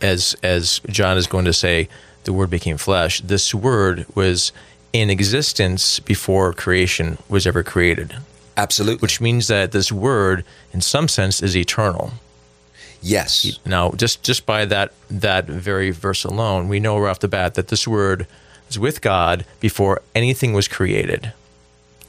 as 0.00 0.36
as 0.42 0.80
John 0.88 1.18
is 1.18 1.26
going 1.26 1.44
to 1.46 1.52
say, 1.52 1.88
the 2.24 2.32
Word 2.32 2.48
became 2.48 2.76
flesh. 2.76 3.20
This 3.20 3.52
Word 3.52 4.06
was 4.14 4.52
in 4.92 5.10
existence 5.10 5.98
before 5.98 6.52
creation 6.52 7.18
was 7.28 7.44
ever 7.46 7.62
created. 7.64 8.16
Absolutely. 8.56 9.02
Which 9.02 9.20
means 9.20 9.48
that 9.48 9.72
this 9.72 9.90
Word, 9.90 10.44
in 10.72 10.80
some 10.80 11.08
sense, 11.08 11.42
is 11.42 11.56
eternal. 11.56 12.12
Yes. 13.02 13.58
Now, 13.66 13.90
just 13.90 14.22
just 14.22 14.46
by 14.46 14.64
that 14.66 14.92
that 15.10 15.46
very 15.46 15.90
verse 15.90 16.22
alone, 16.22 16.68
we 16.68 16.78
know 16.78 16.98
right 16.98 17.10
off 17.10 17.18
the 17.18 17.28
bat 17.28 17.54
that 17.54 17.68
this 17.68 17.86
Word 17.86 18.28
is 18.70 18.78
with 18.78 19.00
God 19.00 19.44
before 19.58 20.02
anything 20.14 20.52
was 20.52 20.68
created. 20.68 21.32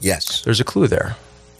Yes. 0.00 0.42
There's 0.42 0.60
a 0.60 0.64
clue 0.64 0.86
there. 0.86 1.16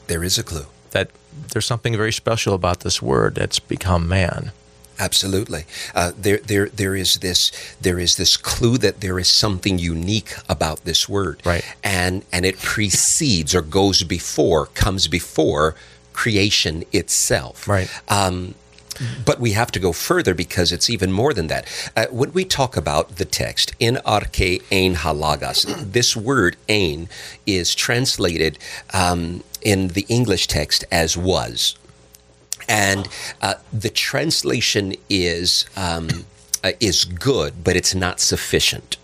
There 0.06 0.22
is 0.22 0.38
a 0.38 0.44
clue 0.44 0.66
that 0.90 1.10
there's 1.52 1.66
something 1.66 1.96
very 1.96 2.12
special 2.12 2.54
about 2.54 2.80
this 2.80 3.00
word 3.00 3.36
that's 3.36 3.58
become 3.58 4.08
man. 4.08 4.52
Absolutely, 5.00 5.64
uh, 5.94 6.10
there, 6.18 6.38
there, 6.38 6.68
there 6.70 6.96
is 6.96 7.16
this, 7.16 7.52
there 7.80 8.00
is 8.00 8.16
this 8.16 8.36
clue 8.36 8.78
that 8.78 9.00
there 9.00 9.16
is 9.20 9.28
something 9.28 9.78
unique 9.78 10.34
about 10.48 10.84
this 10.84 11.08
word, 11.08 11.40
right? 11.44 11.64
And 11.84 12.24
and 12.32 12.44
it 12.44 12.58
precedes 12.58 13.54
or 13.54 13.62
goes 13.62 14.02
before, 14.02 14.66
comes 14.66 15.06
before 15.06 15.76
creation 16.12 16.82
itself, 16.92 17.68
right? 17.68 17.88
Um, 18.08 18.56
but 19.24 19.40
we 19.40 19.52
have 19.52 19.70
to 19.72 19.78
go 19.78 19.92
further 19.92 20.34
because 20.34 20.72
it's 20.72 20.90
even 20.90 21.12
more 21.12 21.32
than 21.32 21.46
that. 21.48 21.66
Uh, 21.96 22.06
when 22.10 22.32
we 22.32 22.44
talk 22.44 22.76
about 22.76 23.16
the 23.16 23.24
text, 23.24 23.72
in 23.78 23.96
arche 24.06 24.62
ein 24.70 24.96
halagas, 24.96 25.92
this 25.92 26.16
word 26.16 26.56
ein 26.68 27.08
is 27.46 27.74
translated 27.74 28.58
um, 28.92 29.42
in 29.62 29.88
the 29.88 30.06
English 30.08 30.46
text 30.46 30.84
as 30.90 31.16
was. 31.16 31.76
And 32.68 33.08
uh, 33.40 33.54
the 33.72 33.88
translation 33.88 34.94
is, 35.08 35.64
um, 35.76 36.08
uh, 36.62 36.72
is 36.80 37.04
good, 37.04 37.64
but 37.64 37.76
it's 37.76 37.94
not 37.94 38.20
sufficient. 38.20 38.98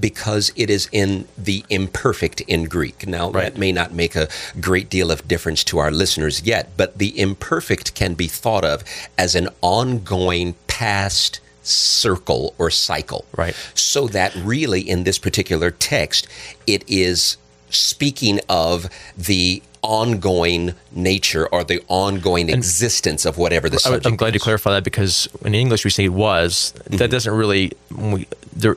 Because 0.00 0.52
it 0.56 0.70
is 0.70 0.88
in 0.92 1.26
the 1.36 1.64
imperfect 1.70 2.40
in 2.42 2.64
Greek. 2.64 3.06
Now, 3.06 3.30
right. 3.30 3.44
that 3.44 3.58
may 3.58 3.72
not 3.72 3.92
make 3.92 4.16
a 4.16 4.28
great 4.60 4.90
deal 4.90 5.10
of 5.10 5.26
difference 5.28 5.64
to 5.64 5.78
our 5.78 5.90
listeners 5.90 6.42
yet, 6.42 6.70
but 6.76 6.98
the 6.98 7.18
imperfect 7.18 7.94
can 7.94 8.14
be 8.14 8.26
thought 8.26 8.64
of 8.64 8.82
as 9.16 9.34
an 9.34 9.48
ongoing 9.62 10.54
past 10.66 11.40
circle 11.62 12.54
or 12.58 12.70
cycle. 12.70 13.24
Right. 13.36 13.54
So 13.74 14.06
that 14.08 14.34
really 14.36 14.80
in 14.80 15.04
this 15.04 15.18
particular 15.18 15.70
text, 15.70 16.28
it 16.66 16.84
is 16.88 17.36
speaking 17.70 18.40
of 18.48 18.88
the 19.16 19.62
ongoing 19.86 20.74
nature 20.92 21.46
or 21.46 21.64
the 21.64 21.82
ongoing 21.88 22.50
and 22.50 22.58
existence 22.58 23.24
of 23.24 23.38
whatever 23.38 23.70
the 23.70 23.78
subject. 23.78 24.06
I'm 24.06 24.16
glad 24.16 24.28
is. 24.28 24.34
you 24.34 24.40
clarify 24.40 24.72
that 24.72 24.84
because 24.84 25.28
in 25.44 25.54
English 25.54 25.84
we 25.84 25.90
say 25.90 26.08
was. 26.08 26.74
Mm-hmm. 26.76 26.96
That 26.96 27.10
doesn't 27.10 27.32
really. 27.32 27.72
We, 27.90 28.26
the, 28.54 28.74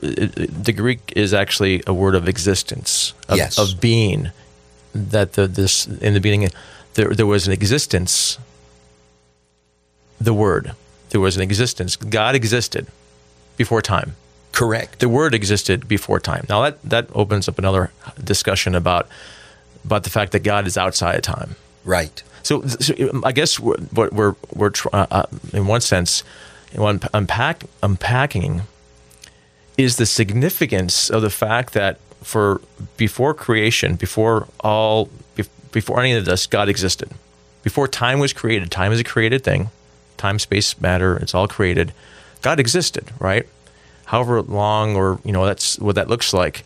the, 0.51 0.73
Greek 0.73 1.13
is 1.15 1.33
actually 1.33 1.81
a 1.87 1.93
word 1.93 2.15
of 2.15 2.27
existence, 2.27 3.13
of, 3.27 3.37
yes. 3.37 3.57
of 3.57 3.81
being. 3.81 4.31
That 4.93 5.33
the 5.33 5.47
this 5.47 5.87
in 5.87 6.13
the 6.13 6.19
beginning, 6.19 6.49
there 6.93 7.09
there 7.13 7.27
was 7.27 7.47
an 7.47 7.53
existence. 7.53 8.37
The 10.21 10.33
word, 10.33 10.73
there 11.11 11.21
was 11.21 11.37
an 11.37 11.41
existence. 11.41 11.95
God 11.95 12.35
existed 12.35 12.87
before 13.55 13.81
time. 13.81 14.15
Correct. 14.51 14.99
The 14.99 15.09
word 15.09 15.33
existed 15.33 15.87
before 15.87 16.19
time. 16.19 16.45
Now 16.49 16.61
that 16.63 16.81
that 16.83 17.07
opens 17.13 17.47
up 17.47 17.57
another 17.59 17.91
discussion 18.23 18.75
about 18.75 19.07
about 19.89 20.03
the 20.03 20.11
fact 20.11 20.31
that 20.33 20.43
God 20.43 20.67
is 20.67 20.77
outside 20.77 21.15
of 21.15 21.23
time. 21.23 21.55
Right. 21.83 22.21
So, 22.43 22.61
so 22.67 22.93
I 23.23 23.31
guess 23.31 23.59
we're 23.59 23.75
we're, 24.11 24.35
we're 24.53 24.71
uh, 24.93 25.07
uh, 25.09 25.23
in 25.51 25.65
one 25.65 25.81
sense, 25.81 26.23
unpack 26.75 27.63
unpacking 27.81 28.61
is 29.77 29.97
the 29.97 30.05
significance 30.05 31.09
of 31.09 31.21
the 31.21 31.29
fact 31.29 31.73
that 31.73 31.97
for 32.21 32.61
before 32.97 33.33
creation, 33.33 33.95
before 33.95 34.47
all, 34.59 35.09
before 35.71 35.99
any 36.01 36.13
of 36.13 36.25
this, 36.25 36.47
God 36.47 36.69
existed. 36.69 37.09
Before 37.63 37.87
time 37.87 38.19
was 38.19 38.33
created, 38.33 38.69
time 38.71 38.91
is 38.91 38.99
a 38.99 39.03
created 39.03 39.43
thing. 39.43 39.69
Time, 40.17 40.37
space, 40.37 40.79
matter, 40.81 41.15
it's 41.17 41.33
all 41.33 41.47
created. 41.47 41.93
God 42.41 42.59
existed, 42.59 43.05
right? 43.19 43.47
However 44.05 44.41
long 44.41 44.97
or, 44.97 45.19
you 45.23 45.31
know, 45.31 45.45
that's 45.45 45.79
what 45.79 45.95
that 45.95 46.09
looks 46.09 46.33
like. 46.33 46.65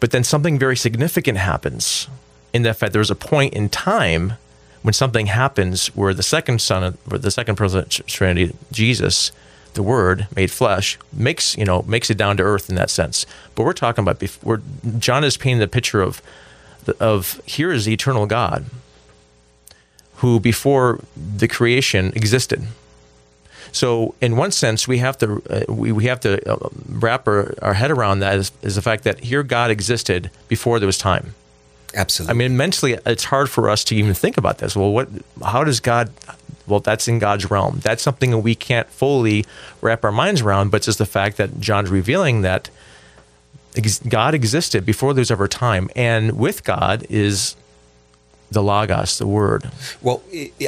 But 0.00 0.10
then 0.10 0.24
something 0.24 0.58
very 0.58 0.76
significant 0.76 1.38
happens 1.38 2.08
in 2.52 2.62
that 2.62 2.76
fact 2.76 2.92
there's 2.92 3.10
a 3.10 3.16
point 3.16 3.54
in 3.54 3.68
time 3.68 4.34
when 4.82 4.94
something 4.94 5.26
happens 5.26 5.88
where 5.88 6.14
the 6.14 6.22
second 6.22 6.60
son 6.60 6.96
or 7.10 7.18
the 7.18 7.30
second 7.30 7.56
person 7.56 7.80
of 7.80 7.88
Trinity, 8.06 8.54
Jesus, 8.72 9.32
the 9.74 9.82
Word 9.82 10.28
made 10.34 10.50
flesh, 10.50 10.98
makes 11.12 11.56
you 11.56 11.64
know 11.64 11.82
makes 11.82 12.10
it 12.10 12.16
down 12.16 12.36
to 12.36 12.42
earth 12.42 12.70
in 12.70 12.76
that 12.76 12.90
sense. 12.90 13.26
But 13.54 13.64
we're 13.64 13.72
talking 13.72 14.02
about 14.02 14.18
before 14.18 14.62
John 14.98 15.24
is 15.24 15.36
painting 15.36 15.60
the 15.60 15.68
picture 15.68 16.00
of 16.00 16.22
of 17.00 17.40
here 17.44 17.72
is 17.72 17.84
the 17.84 17.92
eternal 17.92 18.26
God 18.26 18.64
who 20.16 20.40
before 20.40 21.00
the 21.16 21.48
creation 21.48 22.12
existed. 22.16 22.66
So, 23.70 24.14
in 24.20 24.36
one 24.36 24.50
sense, 24.50 24.88
we 24.88 24.98
have 24.98 25.18
to 25.18 25.42
uh, 25.50 25.72
we, 25.72 25.92
we 25.92 26.04
have 26.04 26.20
to 26.20 26.50
uh, 26.50 26.68
wrap 26.88 27.28
our, 27.28 27.54
our 27.60 27.74
head 27.74 27.90
around 27.90 28.20
that 28.20 28.38
is, 28.38 28.52
is 28.62 28.76
the 28.76 28.82
fact 28.82 29.04
that 29.04 29.20
here 29.20 29.42
God 29.42 29.70
existed 29.70 30.30
before 30.48 30.78
there 30.78 30.86
was 30.86 30.98
time. 30.98 31.34
Absolutely. 31.94 32.30
I 32.30 32.34
mean, 32.34 32.56
mentally, 32.56 32.98
it's 33.06 33.24
hard 33.24 33.48
for 33.48 33.70
us 33.70 33.82
to 33.84 33.96
even 33.96 34.14
think 34.14 34.36
about 34.36 34.58
this. 34.58 34.76
Well, 34.76 34.92
what? 34.92 35.08
How 35.44 35.64
does 35.64 35.80
God? 35.80 36.12
Well, 36.66 36.80
that's 36.80 37.08
in 37.08 37.18
God's 37.18 37.50
realm. 37.50 37.80
That's 37.82 38.02
something 38.02 38.30
that 38.30 38.38
we 38.38 38.54
can't 38.54 38.88
fully 38.88 39.46
wrap 39.80 40.04
our 40.04 40.12
minds 40.12 40.42
around. 40.42 40.70
But 40.70 40.82
just 40.82 40.98
the 40.98 41.06
fact 41.06 41.38
that 41.38 41.60
John's 41.60 41.90
revealing 41.90 42.42
that 42.42 42.68
God 44.08 44.34
existed 44.34 44.84
before 44.84 45.14
there's 45.14 45.30
ever 45.30 45.48
time, 45.48 45.88
and 45.96 46.38
with 46.38 46.64
God 46.64 47.06
is 47.08 47.56
the 48.50 48.62
logos, 48.62 49.18
the 49.18 49.26
word. 49.26 49.70
Well, 50.00 50.22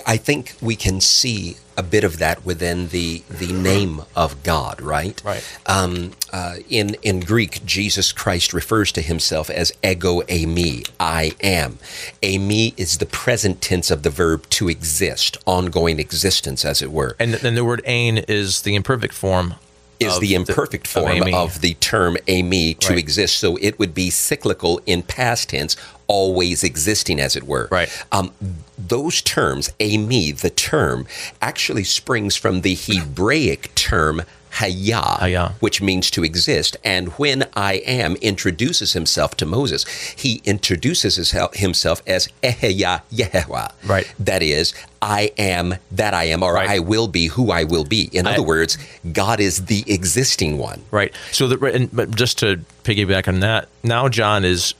I 0.07 0.17
think 0.17 0.55
we 0.61 0.77
can 0.77 1.01
see 1.01 1.57
a 1.77 1.83
bit 1.83 2.05
of 2.05 2.19
that 2.19 2.45
within 2.45 2.89
the 2.89 3.23
the 3.31 3.53
name 3.53 4.03
of 4.15 4.43
God, 4.43 4.83
right? 4.83 5.21
Right. 5.25 5.43
Um, 5.65 6.13
uh, 6.31 6.57
in 6.69 6.97
in 7.03 7.21
Greek, 7.21 7.65
Jesus 7.65 8.13
Christ 8.13 8.53
refers 8.53 8.93
to 8.93 9.01
himself 9.01 9.49
as 9.49 9.73
ego 9.83 10.21
eimi, 10.23 10.89
I 11.01 11.33
am. 11.43 11.79
Eimi 12.23 12.75
is 12.77 12.99
the 12.99 13.07
present 13.07 13.63
tense 13.63 13.91
of 13.91 14.03
the 14.03 14.11
verb 14.11 14.49
to 14.51 14.69
exist, 14.69 15.39
ongoing 15.47 15.99
existence, 15.99 16.65
as 16.65 16.83
it 16.83 16.93
were. 16.93 17.17
And 17.19 17.35
then 17.35 17.55
the 17.55 17.65
word 17.65 17.81
ain 17.87 18.19
is 18.19 18.63
the 18.63 18.75
imperfect 18.75 19.15
form 19.15 19.55
is 20.01 20.19
the 20.19 20.35
imperfect 20.35 20.85
the, 20.85 21.01
form 21.01 21.23
of, 21.23 21.35
of, 21.35 21.61
the 21.61 21.75
term 21.75 22.17
eimi 22.27 22.79
to 22.79 22.91
right. 22.91 22.99
exist. 22.99 23.39
So 23.39 23.57
it 23.61 23.79
would 23.79 23.95
be 23.95 24.11
cyclical 24.11 24.81
in 24.87 25.03
past 25.03 25.51
tense, 25.51 25.77
always 26.11 26.65
existing, 26.65 27.21
as 27.21 27.37
it 27.37 27.45
were. 27.45 27.69
Right. 27.71 27.89
Um, 28.11 28.33
those 28.77 29.23
terms, 29.23 29.71
eimi, 29.79 30.37
the 30.37 30.51
term, 30.51 31.07
actually 31.41 31.85
springs 31.85 32.35
from 32.35 32.63
the 32.63 32.75
Hebraic 32.75 33.73
term 33.77 34.23
Hayah, 34.55 35.19
Hayah, 35.21 35.53
which 35.61 35.81
means 35.81 36.11
to 36.11 36.25
exist. 36.25 36.77
And 36.83 37.11
when 37.11 37.49
I 37.55 37.75
am 37.87 38.17
introduces 38.17 38.95
himself 38.95 39.37
to 39.37 39.47
Moses, 39.47 39.85
he 40.17 40.43
introduces 40.45 41.31
himself 41.55 42.03
as 42.09 42.29
Eheya 42.43 43.03
Yehweh. 43.13 43.71
Right. 43.87 44.13
That 44.19 44.43
is, 44.43 44.75
I 45.01 45.31
am 45.39 45.77
that 45.93 46.15
I 46.15 46.25
am, 46.25 46.43
or 46.43 46.55
right. 46.55 46.69
I 46.69 46.81
will 46.81 47.07
be 47.07 47.29
who 47.29 47.53
I 47.53 47.63
will 47.63 47.85
be. 47.85 48.11
In 48.13 48.27
I, 48.27 48.33
other 48.33 48.43
words, 48.43 48.77
God 49.13 49.39
is 49.39 49.67
the 49.67 49.85
existing 49.87 50.59
one. 50.59 50.83
Right. 50.91 51.15
So, 51.31 51.47
the, 51.47 51.65
and, 51.67 51.89
but 51.95 52.11
just 52.17 52.39
to 52.39 52.57
piggyback 52.83 53.29
on 53.29 53.39
that, 53.41 53.69
now 53.85 54.09
John 54.09 54.45
is 54.45 54.75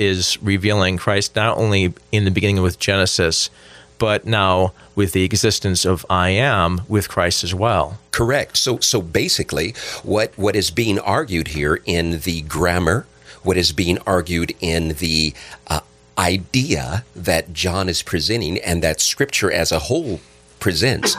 is 0.00 0.42
revealing 0.42 0.96
Christ 0.96 1.36
not 1.36 1.58
only 1.58 1.92
in 2.10 2.24
the 2.24 2.30
beginning 2.30 2.62
with 2.62 2.78
Genesis, 2.78 3.50
but 3.98 4.24
now 4.24 4.72
with 4.94 5.12
the 5.12 5.24
existence 5.24 5.84
of 5.84 6.06
I 6.08 6.30
am 6.30 6.80
with 6.88 7.08
Christ 7.08 7.44
as 7.44 7.54
well. 7.54 7.98
Correct. 8.10 8.56
So 8.56 8.78
so 8.78 9.02
basically 9.02 9.74
what 10.02 10.36
what 10.38 10.56
is 10.56 10.70
being 10.70 10.98
argued 10.98 11.48
here 11.48 11.80
in 11.84 12.20
the 12.20 12.40
grammar, 12.42 13.06
what 13.42 13.58
is 13.58 13.72
being 13.72 13.98
argued 14.06 14.54
in 14.60 14.94
the 14.94 15.34
uh, 15.66 15.80
idea 16.16 17.04
that 17.14 17.52
John 17.52 17.88
is 17.88 18.02
presenting 18.02 18.58
and 18.58 18.82
that 18.82 19.00
scripture 19.00 19.52
as 19.52 19.70
a 19.70 19.80
whole 19.80 20.20
presents 20.58 21.16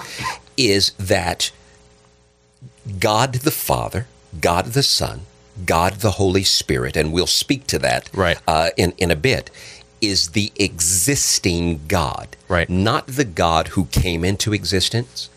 is 0.58 0.92
that 0.92 1.52
God 3.00 3.34
the 3.34 3.52
Father, 3.52 4.08
God 4.40 4.66
the 4.68 4.84
Son, 4.84 5.22
God 5.66 5.96
the 5.96 6.12
Holy 6.12 6.44
Spirit, 6.44 6.96
and 6.96 7.12
we'll 7.12 7.28
speak 7.28 7.68
to 7.68 7.80
that 7.80 8.10
right. 8.14 8.40
uh, 8.48 8.70
in, 8.78 8.94
in 8.98 9.12
a 9.12 9.16
bit, 9.16 9.50
is 10.02 10.30
the 10.30 10.52
existing 10.56 11.82
God. 11.88 12.36
Right. 12.48 12.70
Not 12.70 13.08
the 13.08 13.26
God 13.26 13.70
who 13.70 13.86
came 13.86 14.24
into 14.26 14.54
existence, 14.54 15.30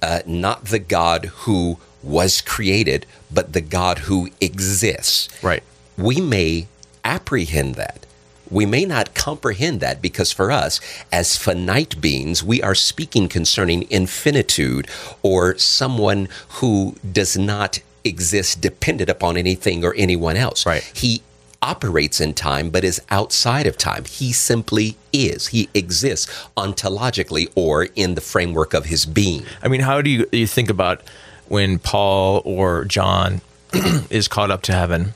uh, 0.00 0.20
not 0.26 0.66
the 0.66 0.78
God 0.78 1.26
who 1.26 1.78
was 2.02 2.40
created, 2.40 3.06
but 3.32 3.52
the 3.52 3.60
God 3.60 4.00
who 4.00 4.30
exists. 4.40 5.28
Right. 5.42 5.62
We 5.96 6.20
may 6.20 6.68
apprehend 7.04 7.74
that. 7.76 8.06
We 8.50 8.66
may 8.66 8.84
not 8.84 9.14
comprehend 9.14 9.80
that 9.80 10.02
because 10.02 10.30
for 10.30 10.50
us, 10.50 10.78
as 11.10 11.38
finite 11.38 12.00
beings, 12.00 12.44
we 12.44 12.62
are 12.62 12.74
speaking 12.74 13.28
concerning 13.28 13.82
infinitude 13.90 14.88
or 15.22 15.56
someone 15.56 16.28
who 16.60 16.96
does 17.10 17.38
not 17.38 17.80
exist 18.04 18.60
dependent 18.60 19.10
upon 19.10 19.36
anything 19.36 19.84
or 19.84 19.94
anyone 19.96 20.36
else. 20.36 20.66
Right. 20.66 20.82
He 20.94 21.22
operates 21.60 22.20
in 22.20 22.34
time 22.34 22.70
but 22.70 22.84
is 22.84 23.00
outside 23.10 23.66
of 23.66 23.76
time. 23.76 24.04
He 24.04 24.32
simply 24.32 24.96
is. 25.12 25.48
He 25.48 25.68
exists 25.74 26.26
ontologically 26.56 27.50
or 27.54 27.84
in 27.94 28.14
the 28.14 28.20
framework 28.20 28.74
of 28.74 28.86
his 28.86 29.06
being. 29.06 29.44
I 29.62 29.68
mean, 29.68 29.80
how 29.80 30.02
do 30.02 30.10
you, 30.10 30.28
you 30.32 30.46
think 30.46 30.68
about 30.68 31.02
when 31.48 31.78
Paul 31.78 32.42
or 32.44 32.84
John 32.84 33.40
is 34.10 34.28
caught 34.28 34.50
up 34.50 34.62
to 34.62 34.72
heaven? 34.72 35.14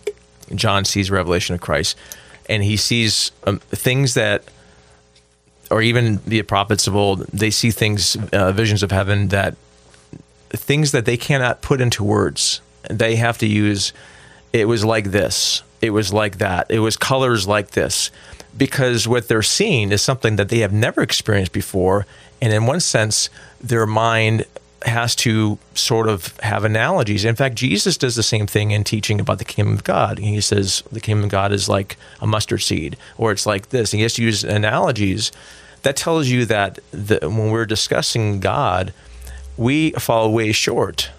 John 0.54 0.84
sees 0.84 1.10
revelation 1.10 1.54
of 1.54 1.60
Christ 1.60 1.96
and 2.48 2.62
he 2.62 2.76
sees 2.76 3.32
um, 3.44 3.58
things 3.58 4.14
that 4.14 4.44
or 5.70 5.82
even 5.82 6.20
the 6.26 6.42
prophets 6.42 6.86
of 6.86 6.94
old, 6.94 7.26
they 7.26 7.50
see 7.50 7.70
things, 7.70 8.16
uh, 8.32 8.52
visions 8.52 8.82
of 8.82 8.92
heaven 8.92 9.28
that 9.28 9.56
things 10.50 10.92
that 10.92 11.04
they 11.04 11.16
cannot 11.16 11.60
put 11.60 11.80
into 11.80 12.04
words. 12.04 12.60
They 12.90 13.16
have 13.16 13.38
to 13.38 13.46
use, 13.46 13.92
it 14.52 14.68
was 14.68 14.84
like 14.84 15.10
this 15.10 15.62
it 15.80 15.90
was 15.90 16.12
like 16.12 16.38
that. 16.38 16.66
It 16.70 16.80
was 16.80 16.96
colors 16.96 17.46
like 17.46 17.70
this. 17.70 18.10
Because 18.56 19.06
what 19.06 19.28
they're 19.28 19.42
seeing 19.42 19.92
is 19.92 20.02
something 20.02 20.36
that 20.36 20.48
they 20.48 20.60
have 20.60 20.72
never 20.72 21.02
experienced 21.02 21.52
before. 21.52 22.06
And 22.40 22.52
in 22.52 22.66
one 22.66 22.80
sense, 22.80 23.28
their 23.60 23.86
mind 23.86 24.46
has 24.84 25.14
to 25.16 25.58
sort 25.74 26.08
of 26.08 26.38
have 26.40 26.64
analogies. 26.64 27.24
In 27.24 27.34
fact, 27.34 27.54
Jesus 27.54 27.96
does 27.96 28.14
the 28.14 28.22
same 28.22 28.46
thing 28.46 28.70
in 28.70 28.84
teaching 28.84 29.20
about 29.20 29.38
the 29.38 29.44
kingdom 29.44 29.74
of 29.74 29.84
God. 29.84 30.18
He 30.18 30.40
says 30.40 30.82
the 30.90 31.00
kingdom 31.00 31.24
of 31.24 31.30
God 31.30 31.52
is 31.52 31.68
like 31.68 31.96
a 32.20 32.26
mustard 32.26 32.62
seed, 32.62 32.96
or 33.18 33.32
it's 33.32 33.46
like 33.46 33.70
this. 33.70 33.92
And 33.92 33.98
he 33.98 34.02
has 34.04 34.14
to 34.14 34.22
use 34.22 34.44
analogies. 34.44 35.32
That 35.82 35.96
tells 35.96 36.28
you 36.28 36.46
that 36.46 36.78
the, 36.92 37.18
when 37.22 37.50
we're 37.50 37.66
discussing 37.66 38.40
God, 38.40 38.92
we 39.56 39.90
fall 39.92 40.32
way 40.32 40.52
short 40.52 41.10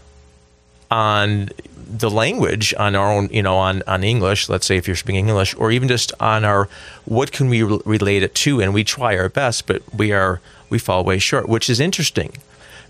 on 0.90 1.50
the 1.90 2.10
language 2.10 2.74
on 2.78 2.96
our 2.96 3.12
own, 3.12 3.30
you 3.32 3.42
know, 3.42 3.56
on, 3.58 3.82
on 3.88 4.04
English, 4.04 4.50
let's 4.50 4.66
say 4.66 4.78
if 4.78 4.88
you're 4.88 4.96
speaking 4.96 5.28
English, 5.28 5.56
or 5.56 5.72
even 5.72 5.88
just 5.88 6.12
on 6.20 6.44
our, 6.44 6.68
what 7.06 7.32
can 7.32 7.50
we 7.50 7.64
re- 7.64 7.80
relate 7.86 8.24
it 8.24 8.36
to? 8.36 8.62
And 8.62 8.74
we 8.74 8.84
try 8.84 9.18
our 9.18 9.30
best, 9.30 9.68
but 9.68 9.82
we 9.94 10.12
are, 10.12 10.42
we 10.70 10.80
fall 10.80 11.04
way 11.04 11.18
short, 11.18 11.48
which 11.48 11.70
is 11.70 11.80
interesting 11.80 12.34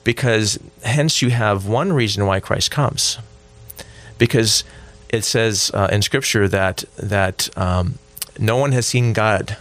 because 0.03 0.57
hence 0.83 1.21
you 1.21 1.29
have 1.29 1.67
one 1.67 1.93
reason 1.93 2.25
why 2.25 2.39
Christ 2.39 2.71
comes. 2.71 3.19
Because 4.17 4.63
it 5.10 5.23
says 5.23 5.69
uh, 5.73 5.89
in 5.91 6.01
scripture 6.01 6.47
that, 6.47 6.83
that 6.97 7.55
um, 7.57 7.99
no 8.39 8.57
one 8.57 8.71
has 8.71 8.88
seen 8.88 9.13
God 9.13 9.57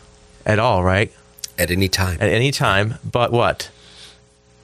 at 0.46 0.58
all, 0.58 0.82
right? 0.82 1.12
At 1.58 1.70
any 1.70 1.88
time. 1.88 2.18
At 2.20 2.28
any 2.28 2.50
time, 2.50 2.94
but 3.04 3.32
what? 3.32 3.70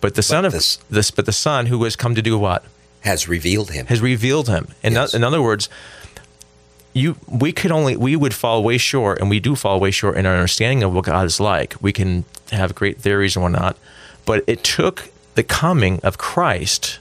But 0.00 0.14
the 0.14 0.18
but 0.18 0.24
Son 0.24 0.44
of 0.44 0.52
this, 0.52 0.76
this, 0.88 1.11
but 1.11 1.26
the 1.26 1.32
Son 1.32 1.66
who 1.66 1.82
has 1.85 1.96
come 1.96 2.14
to 2.14 2.22
do 2.22 2.38
what? 2.38 2.64
Has 3.02 3.28
revealed 3.28 3.70
him. 3.70 3.86
Has 3.86 4.00
revealed 4.00 4.48
him. 4.48 4.68
In, 4.82 4.94
yes. 4.94 5.14
in 5.14 5.22
other 5.24 5.42
words, 5.42 5.68
you 6.92 7.16
we 7.28 7.52
could 7.52 7.70
only 7.70 7.96
we 7.96 8.16
would 8.16 8.34
fall 8.34 8.62
way 8.62 8.78
short, 8.78 9.20
and 9.20 9.30
we 9.30 9.40
do 9.40 9.54
fall 9.54 9.80
way 9.80 9.90
short 9.90 10.16
in 10.16 10.26
our 10.26 10.34
understanding 10.34 10.82
of 10.82 10.92
what 10.94 11.04
God 11.04 11.26
is 11.26 11.40
like. 11.40 11.74
We 11.82 11.92
can 11.92 12.24
have 12.50 12.74
great 12.74 12.98
theories 12.98 13.36
and 13.36 13.42
whatnot, 13.42 13.76
but 14.24 14.44
it 14.46 14.62
took 14.62 15.10
the 15.34 15.42
coming 15.42 16.00
of 16.02 16.18
Christ 16.18 16.98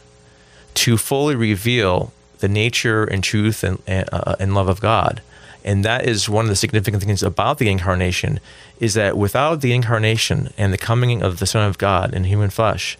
to 0.74 0.98
fully 0.98 1.36
reveal 1.36 2.14
the 2.40 2.48
nature 2.48 3.04
and 3.04 3.24
truth 3.24 3.64
and, 3.64 3.82
uh, 3.88 4.36
and 4.40 4.56
love 4.56 4.70
of 4.70 4.82
God. 4.82 5.22
And 5.64 5.86
that 5.86 6.08
is 6.08 6.28
one 6.28 6.46
of 6.46 6.50
the 6.50 6.56
significant 6.56 7.04
things 7.04 7.22
about 7.22 7.60
the 7.60 7.70
incarnation 7.70 8.40
is 8.80 8.96
that 8.96 9.16
without 9.16 9.62
the 9.62 9.74
incarnation 9.74 10.52
and 10.58 10.74
the 10.74 10.78
coming 10.78 11.22
of 11.22 11.38
the 11.38 11.46
Son 11.46 11.68
of 11.68 11.78
God 11.78 12.14
in 12.14 12.24
human 12.24 12.50
flesh, 12.50 12.98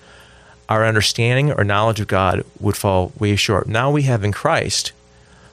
our 0.72 0.86
understanding 0.86 1.52
or 1.52 1.66
knowledge 1.66 2.00
of 2.00 2.08
God 2.08 2.46
would 2.62 2.78
fall 2.78 3.12
way 3.20 3.36
short. 3.36 3.68
Now 3.68 3.92
we 3.92 4.04
have 4.04 4.24
in 4.24 4.32
Christ 4.32 4.94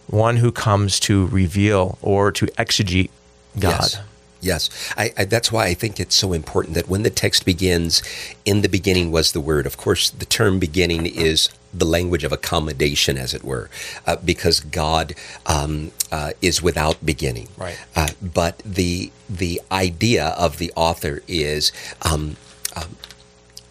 one 0.06 0.36
who 0.36 0.52
comes 0.52 1.00
to 1.00 1.26
reveal 1.26 1.98
or 2.00 2.30
to 2.30 2.46
exegete 2.46 3.10
God. 3.58 3.80
Yes. 3.80 4.00
Yes, 4.40 4.70
I, 4.96 5.12
I, 5.18 5.24
that's 5.24 5.50
why 5.50 5.66
I 5.66 5.74
think 5.74 5.98
it's 5.98 6.14
so 6.14 6.32
important 6.32 6.76
that 6.76 6.88
when 6.88 7.02
the 7.02 7.10
text 7.10 7.44
begins, 7.44 8.04
in 8.44 8.60
the 8.60 8.68
beginning 8.68 9.10
was 9.10 9.32
the 9.32 9.40
Word. 9.40 9.66
Of 9.66 9.76
course, 9.76 10.10
the 10.10 10.24
term 10.26 10.60
beginning 10.60 11.06
is 11.06 11.48
the 11.74 11.84
language 11.84 12.22
of 12.22 12.30
accommodation, 12.30 13.18
as 13.18 13.34
it 13.34 13.42
were, 13.42 13.68
uh, 14.06 14.14
because 14.24 14.60
God 14.60 15.16
um, 15.46 15.90
uh, 16.12 16.30
is 16.40 16.62
without 16.62 17.04
beginning. 17.04 17.48
Right. 17.56 17.76
Uh, 17.96 18.10
but 18.22 18.62
the 18.64 19.10
the 19.28 19.60
idea 19.72 20.26
of 20.38 20.58
the 20.58 20.72
author 20.76 21.20
is, 21.26 21.72
um, 22.02 22.36
um, 22.76 22.94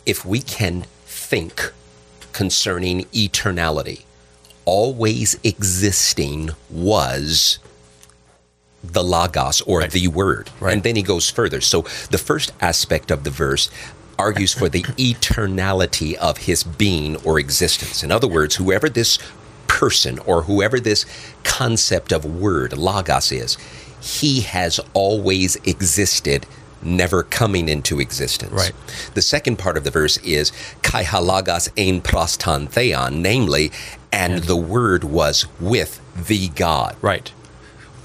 if 0.05 0.25
we 0.25 0.41
can 0.41 0.83
think 1.27 1.73
concerning 2.31 3.01
eternality, 3.05 4.03
always 4.63 5.37
existing 5.43 6.51
was 6.69 7.59
the 8.83 9.03
logos 9.03 9.59
or 9.61 9.79
right. 9.79 9.91
the 9.91 10.07
word. 10.07 10.49
Right. 10.59 10.73
And 10.73 10.83
then 10.83 10.95
he 10.95 11.01
goes 11.01 11.29
further. 11.29 11.59
So 11.59 11.81
the 12.11 12.17
first 12.17 12.53
aspect 12.61 13.11
of 13.11 13.23
the 13.25 13.29
verse 13.29 13.69
argues 14.17 14.53
for 14.53 14.69
the 14.69 14.83
eternality 15.09 16.15
of 16.15 16.37
his 16.37 16.63
being 16.63 17.17
or 17.25 17.39
existence. 17.39 18.03
In 18.03 18.11
other 18.11 18.27
words, 18.27 18.55
whoever 18.55 18.87
this 18.87 19.19
person 19.67 20.19
or 20.19 20.43
whoever 20.43 20.79
this 20.79 21.05
concept 21.43 22.13
of 22.13 22.23
word, 22.23 22.77
logos, 22.77 23.31
is, 23.31 23.57
he 23.99 24.41
has 24.41 24.79
always 24.93 25.55
existed, 25.57 26.45
never 26.87 27.23
coming 27.23 27.69
into 27.69 27.99
existence. 27.99 28.51
Right. 28.51 28.73
The 29.13 29.21
second 29.21 29.57
part 29.57 29.77
of 29.77 29.83
the 29.83 29.91
verse 29.91 30.17
is 30.19 30.51
kai 30.81 31.03
halagos 31.03 31.69
ein 31.77 32.01
prostan 32.01 32.69
theon, 32.69 33.21
namely, 33.21 33.71
and 34.11 34.33
yes. 34.33 34.47
the 34.47 34.55
word 34.55 35.03
was 35.03 35.45
with 35.59 36.01
the 36.15 36.49
God. 36.49 36.95
Right 37.01 37.31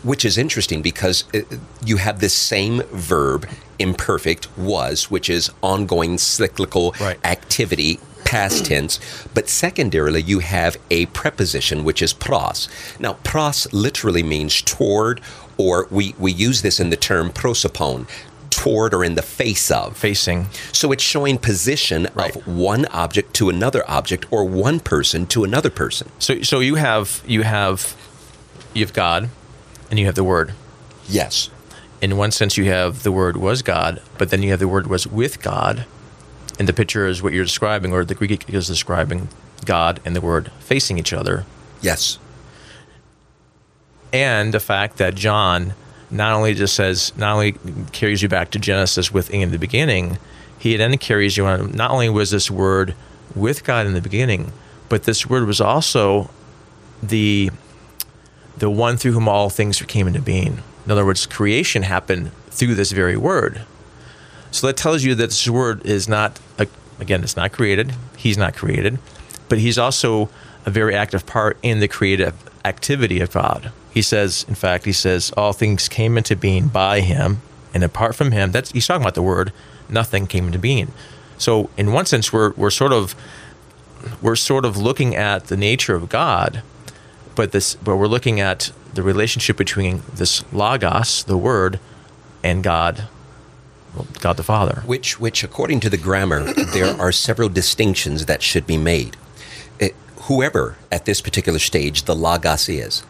which 0.03 0.25
is 0.25 0.37
interesting 0.37 0.83
because 0.83 1.25
uh, 1.35 1.41
you 1.85 1.97
have 1.97 2.21
this 2.21 2.35
same 2.35 2.83
verb, 2.93 3.49
imperfect, 3.79 4.49
was, 4.59 5.11
which 5.11 5.31
is 5.31 5.51
ongoing 5.63 6.19
cyclical 6.19 6.95
right. 7.01 7.25
activity, 7.25 8.01
past 8.25 8.67
tense. 8.67 8.99
But 9.35 9.49
secondarily, 9.49 10.23
you 10.23 10.41
have 10.41 10.77
a 10.91 11.07
preposition, 11.07 11.85
which 11.85 12.03
is 12.03 12.13
pros. 12.13 12.69
Now, 12.99 13.15
pros 13.25 13.73
literally 13.73 14.23
means 14.23 14.61
toward, 14.63 15.21
or 15.57 15.87
we, 15.91 16.15
we 16.19 16.33
use 16.33 16.63
this 16.63 16.81
in 16.81 16.91
the 16.91 16.97
term 16.97 17.31
prosopon, 17.31 18.09
toward 18.63 18.95
or 18.95 19.03
in 19.03 19.15
the 19.15 19.23
face 19.23 19.71
of. 19.71 19.97
Facing. 19.97 20.47
So 20.73 20.93
it's 20.93 21.03
showing 21.03 21.39
position 21.39 22.09
right. 22.15 22.35
of 22.35 22.47
one 22.47 22.87
object 22.87 23.35
to 23.35 23.49
another 23.49 23.83
object 23.91 24.25
or 24.31 24.45
one 24.45 24.79
person 24.79 25.27
to 25.29 25.43
another 25.43 25.71
person. 25.71 26.09
So 26.19 26.43
so 26.43 26.61
you 26.61 26.77
have 26.77 27.23
you 27.27 27.43
have 27.43 27.97
you 28.75 28.85
have 28.85 28.93
God, 28.93 29.29
and 29.91 29.99
you 29.99 30.07
have 30.07 30.15
the 30.15 30.25
word. 30.25 30.55
Yes. 31.09 31.51
In 32.01 32.17
one 32.17 32.31
sense, 32.31 32.57
you 32.57 32.65
have 32.65 33.03
the 33.03 33.13
word 33.13 33.37
was 33.37 33.63
God, 33.63 34.01
but 34.19 34.31
then 34.31 34.43
you 34.43 34.51
have 34.51 34.61
the 34.61 34.69
word 34.69 34.87
was 34.87 35.07
with 35.07 35.43
God. 35.43 35.85
And 36.59 36.69
the 36.69 36.73
picture 36.73 37.07
is 37.07 37.23
what 37.23 37.33
you're 37.33 37.45
describing, 37.45 37.93
or 37.93 38.05
the 38.05 38.15
Greek 38.15 38.49
is 38.49 38.67
describing 38.67 39.29
God 39.65 40.01
and 40.05 40.15
the 40.15 40.21
word 40.21 40.51
facing 40.61 40.99
each 40.99 41.13
other. 41.13 41.45
Yes. 41.81 42.19
And 44.13 44.53
the 44.55 44.61
fact 44.61 44.99
that 44.99 45.15
John 45.15 45.75
not 46.13 46.33
only 46.35 46.55
just 46.55 46.75
says, 46.75 47.13
not 47.17 47.33
only 47.33 47.53
carries 47.93 48.23
you 48.23 48.29
back 48.29 48.51
to 48.51 48.59
Genesis 48.59 49.13
with 49.13 49.31
in 49.31 49.51
the 49.51 49.59
beginning, 49.59 50.19
he 50.59 50.77
then 50.77 50.97
carries 50.99 51.37
you 51.37 51.47
on. 51.47 51.73
Not 51.73 51.91
only 51.91 52.09
was 52.09 52.31
this 52.31 52.51
word 52.51 52.95
with 53.35 53.65
God 53.65 53.87
in 53.87 53.95
the 53.95 54.01
beginning, 54.01 54.53
but 54.89 55.05
this 55.05 55.27
word 55.27 55.47
was 55.47 55.61
also 55.61 56.31
the 57.03 57.51
the 58.59 58.71
one 58.71 58.99
through 58.99 59.13
whom 59.13 59.27
all 59.27 59.49
things 59.49 59.81
came 59.83 60.07
into 60.07 60.21
being. 60.21 60.63
In 60.85 60.93
other 60.93 61.07
words, 61.07 61.27
creation 61.27 61.83
happened 61.83 62.31
through 62.51 62.75
this 62.75 62.93
very 62.93 63.17
word. 63.17 63.63
So 64.51 64.67
that 64.67 64.77
tells 64.77 65.03
you 65.03 65.15
that 65.15 65.31
this 65.31 65.49
word 65.49 65.85
is 65.87 66.07
not, 66.07 66.39
again, 67.01 67.23
it's 67.23 67.37
not 67.37 67.53
created. 67.53 67.95
He's 68.17 68.37
not 68.37 68.55
created, 68.55 68.99
but 69.49 69.59
he's 69.59 69.79
also 69.79 70.29
a 70.67 70.71
very 70.71 70.95
active 70.95 71.25
part 71.25 71.59
in 71.63 71.81
the 71.81 71.89
creative 71.89 72.35
activity 72.65 73.21
of 73.21 73.33
God. 73.33 73.73
He 73.93 74.03
says, 74.03 74.45
in 74.49 74.55
fact, 74.55 74.85
he 74.85 74.93
says, 74.93 75.33
all 75.37 75.53
things 75.53 75.89
came 75.89 76.17
into 76.17 76.35
being 76.35 76.69
by 76.69 77.01
him, 77.01 77.43
and 77.75 77.85
apart 77.85 78.15
from 78.15 78.33
him, 78.33 78.53
that's 78.53 78.71
he's 78.73 78.87
talking 78.87 79.03
about 79.03 79.15
the 79.15 79.23
word, 79.23 79.53
nothing 79.89 80.27
came 80.27 80.47
into 80.47 80.59
being. 80.59 80.93
So 81.39 81.71
in 81.77 81.93
one 81.93 82.07
sense, 82.07 82.33
we're 82.33 82.53
we're 82.53 82.71
sort 82.71 82.93
of 82.93 83.15
we're 84.21 84.37
sort 84.37 84.65
of 84.65 84.77
looking 84.77 85.15
at 85.15 85.47
the 85.47 85.57
nature 85.57 85.95
of 85.95 86.09
God 86.09 86.63
but 87.35 87.53
this 87.53 87.75
but 87.77 87.97
we're 87.97 88.07
looking 88.07 88.41
at 88.41 88.73
the 88.95 89.03
relationship 89.03 89.57
between 89.57 90.03
this 90.15 90.45
logos, 90.53 91.25
the 91.25 91.37
word, 91.37 91.81
and 92.45 92.63
God, 92.63 93.09
God 94.21 94.37
the 94.37 94.43
Father. 94.43 94.83
Which 94.87 95.19
which 95.19 95.43
according 95.43 95.81
to 95.81 95.91
the 95.91 95.97
grammar, 95.97 96.53
there 96.53 96.95
are 97.01 97.13
several 97.13 97.49
distinctions 97.49 98.27
that 98.27 98.43
should 98.43 98.67
be 98.67 98.77
made. 98.77 99.17
It, 99.79 99.95
whoever 100.23 100.77
at 100.91 101.05
this 101.05 101.21
particular 101.21 101.59
stage 101.59 102.05
the 102.05 102.15
logos 102.15 102.69
is, 102.69 103.05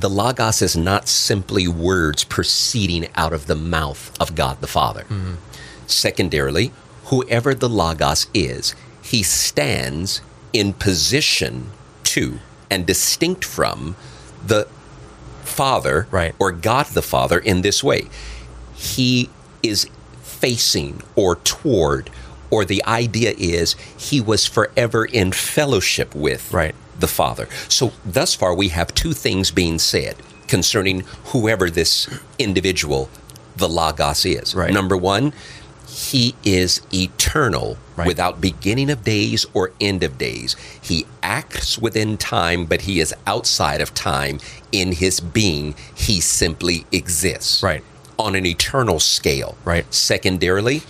the 0.00 0.10
logos 0.10 0.62
is 0.62 0.76
not 0.76 1.08
simply 1.08 1.68
words 1.68 2.24
proceeding 2.24 3.08
out 3.14 3.32
of 3.32 3.46
the 3.46 3.54
mouth 3.54 4.12
of 4.20 4.34
God 4.34 4.60
the 4.60 4.66
Father. 4.66 5.02
Mm-hmm. 5.02 5.34
Secondarily, 5.86 6.72
whoever 7.04 7.54
the 7.54 7.68
logos 7.68 8.26
is, 8.34 8.74
he 9.02 9.22
stands 9.22 10.20
in 10.52 10.72
position 10.72 11.70
to 12.04 12.38
and 12.70 12.86
distinct 12.86 13.44
from 13.44 13.96
the 14.44 14.68
Father 15.44 16.06
right. 16.10 16.34
or 16.38 16.52
God 16.52 16.86
the 16.86 17.02
Father 17.02 17.38
in 17.38 17.62
this 17.62 17.82
way. 17.82 18.08
He 18.74 19.30
is 19.62 19.88
facing 20.22 21.02
or 21.16 21.36
toward, 21.36 22.10
or 22.50 22.64
the 22.64 22.84
idea 22.84 23.34
is 23.36 23.74
he 23.96 24.20
was 24.20 24.46
forever 24.46 25.04
in 25.04 25.32
fellowship 25.32 26.14
with 26.14 26.52
right. 26.52 26.74
the 26.98 27.08
Father. 27.08 27.48
So, 27.68 27.92
thus 28.04 28.34
far, 28.34 28.54
we 28.54 28.68
have 28.68 28.94
two 28.94 29.12
things 29.12 29.50
being 29.50 29.78
said 29.78 30.16
concerning 30.46 31.00
whoever 31.26 31.70
this 31.70 32.08
individual, 32.38 33.10
the 33.56 33.68
Logos, 33.68 34.24
is. 34.24 34.54
Right. 34.54 34.72
Number 34.72 34.96
one, 34.96 35.32
he 35.88 36.34
is 36.44 36.80
eternal 36.92 37.76
right. 37.96 38.06
without 38.06 38.40
beginning 38.40 38.90
of 38.90 39.04
days 39.04 39.46
or 39.54 39.72
end 39.80 40.02
of 40.02 40.18
days. 40.18 40.54
He 40.80 41.06
acts 41.22 41.78
within 41.78 42.16
time, 42.16 42.66
but 42.66 42.82
he 42.82 43.00
is 43.00 43.14
outside 43.26 43.80
of 43.80 43.94
time 43.94 44.38
in 44.70 44.92
his 44.92 45.20
being. 45.20 45.74
He 45.94 46.20
simply 46.20 46.86
exists. 46.92 47.62
Right. 47.62 47.82
On 48.18 48.34
an 48.34 48.44
eternal 48.44 48.98
scale. 48.98 49.56
Right. 49.64 49.92
Secondarily, 49.94 50.82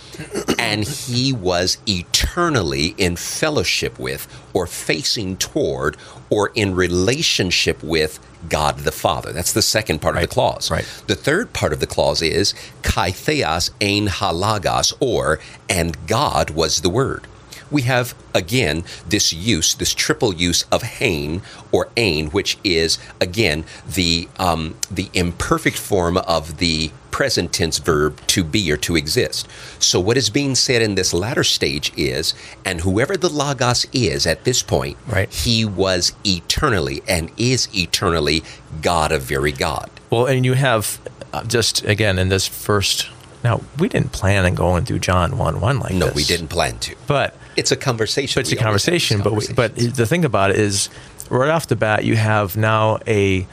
and 0.57 0.83
he 0.83 1.31
was 1.31 1.77
eternally 1.87 2.95
in 2.97 3.15
fellowship 3.15 3.99
with, 3.99 4.27
or 4.53 4.65
facing 4.65 5.37
toward, 5.37 5.95
or 6.29 6.51
in 6.55 6.75
relationship 6.75 7.83
with 7.83 8.19
God 8.47 8.79
the 8.79 8.91
Father. 8.91 9.31
That's 9.31 9.53
the 9.53 9.61
second 9.61 9.99
part 10.01 10.15
right. 10.15 10.23
of 10.23 10.29
the 10.29 10.33
clause. 10.33 10.71
Right. 10.71 10.85
The 11.07 11.15
third 11.15 11.53
part 11.53 11.73
of 11.73 11.79
the 11.79 11.87
clause 11.87 12.21
is 12.21 12.53
kai 12.81 13.11
theos 13.11 13.71
ein 13.81 14.07
halagos, 14.07 14.93
or 14.99 15.39
and 15.69 15.97
God 16.07 16.49
was 16.51 16.81
the 16.81 16.89
Word. 16.89 17.27
We 17.71 17.83
have 17.83 18.15
again 18.33 18.83
this 19.07 19.33
use, 19.33 19.73
this 19.75 19.93
triple 19.93 20.33
use 20.33 20.63
of 20.71 20.83
hain 20.83 21.41
or 21.71 21.89
ain, 21.97 22.27
which 22.27 22.57
is 22.63 22.99
again 23.19 23.65
the 23.87 24.27
um, 24.37 24.75
the 24.89 25.09
imperfect 25.13 25.77
form 25.77 26.17
of 26.17 26.57
the 26.57 26.91
present 27.11 27.51
tense 27.51 27.79
verb 27.79 28.19
to 28.27 28.43
be 28.43 28.71
or 28.71 28.77
to 28.77 28.95
exist. 28.95 29.47
So 29.79 29.99
what 29.99 30.15
is 30.15 30.29
being 30.29 30.55
said 30.55 30.81
in 30.81 30.95
this 30.95 31.13
latter 31.13 31.43
stage 31.43 31.91
is, 31.97 32.33
and 32.63 32.81
whoever 32.81 33.17
the 33.17 33.29
logos 33.29 33.85
is 33.91 34.27
at 34.27 34.43
this 34.43 34.61
point, 34.61 34.97
right. 35.07 35.29
he 35.31 35.65
was 35.65 36.13
eternally 36.23 37.01
and 37.07 37.31
is 37.35 37.67
eternally 37.75 38.43
God 38.81 39.11
of 39.11 39.23
very 39.23 39.51
God. 39.51 39.89
Well, 40.09 40.27
and 40.27 40.45
you 40.45 40.53
have 40.53 40.99
uh, 41.33 41.43
just 41.43 41.83
again 41.83 42.19
in 42.19 42.29
this 42.29 42.47
first 42.47 43.09
now, 43.43 43.61
we 43.77 43.87
didn't 43.87 44.11
plan 44.11 44.45
on 44.45 44.55
going 44.55 44.85
through 44.85 44.99
John 44.99 45.37
1 45.37 45.61
1 45.61 45.79
like 45.79 45.93
no, 45.93 46.07
this. 46.07 46.07
No, 46.07 46.15
we 46.15 46.23
didn't 46.23 46.49
plan 46.49 46.77
to. 46.79 46.95
But 47.07 47.35
it's 47.59 47.71
a 47.71 47.75
conversation. 47.75 48.39
But 48.39 48.51
it's 48.51 48.59
a 48.59 48.63
conversation. 48.63 49.21
But, 49.21 49.33
we, 49.33 49.53
but 49.53 49.75
the 49.75 50.05
thing 50.05 50.25
about 50.25 50.51
it 50.51 50.57
is, 50.57 50.89
right 51.29 51.49
off 51.49 51.67
the 51.67 51.75
bat, 51.75 52.05
you 52.05 52.15
have 52.15 52.57
now 52.57 52.99
a, 53.07 53.45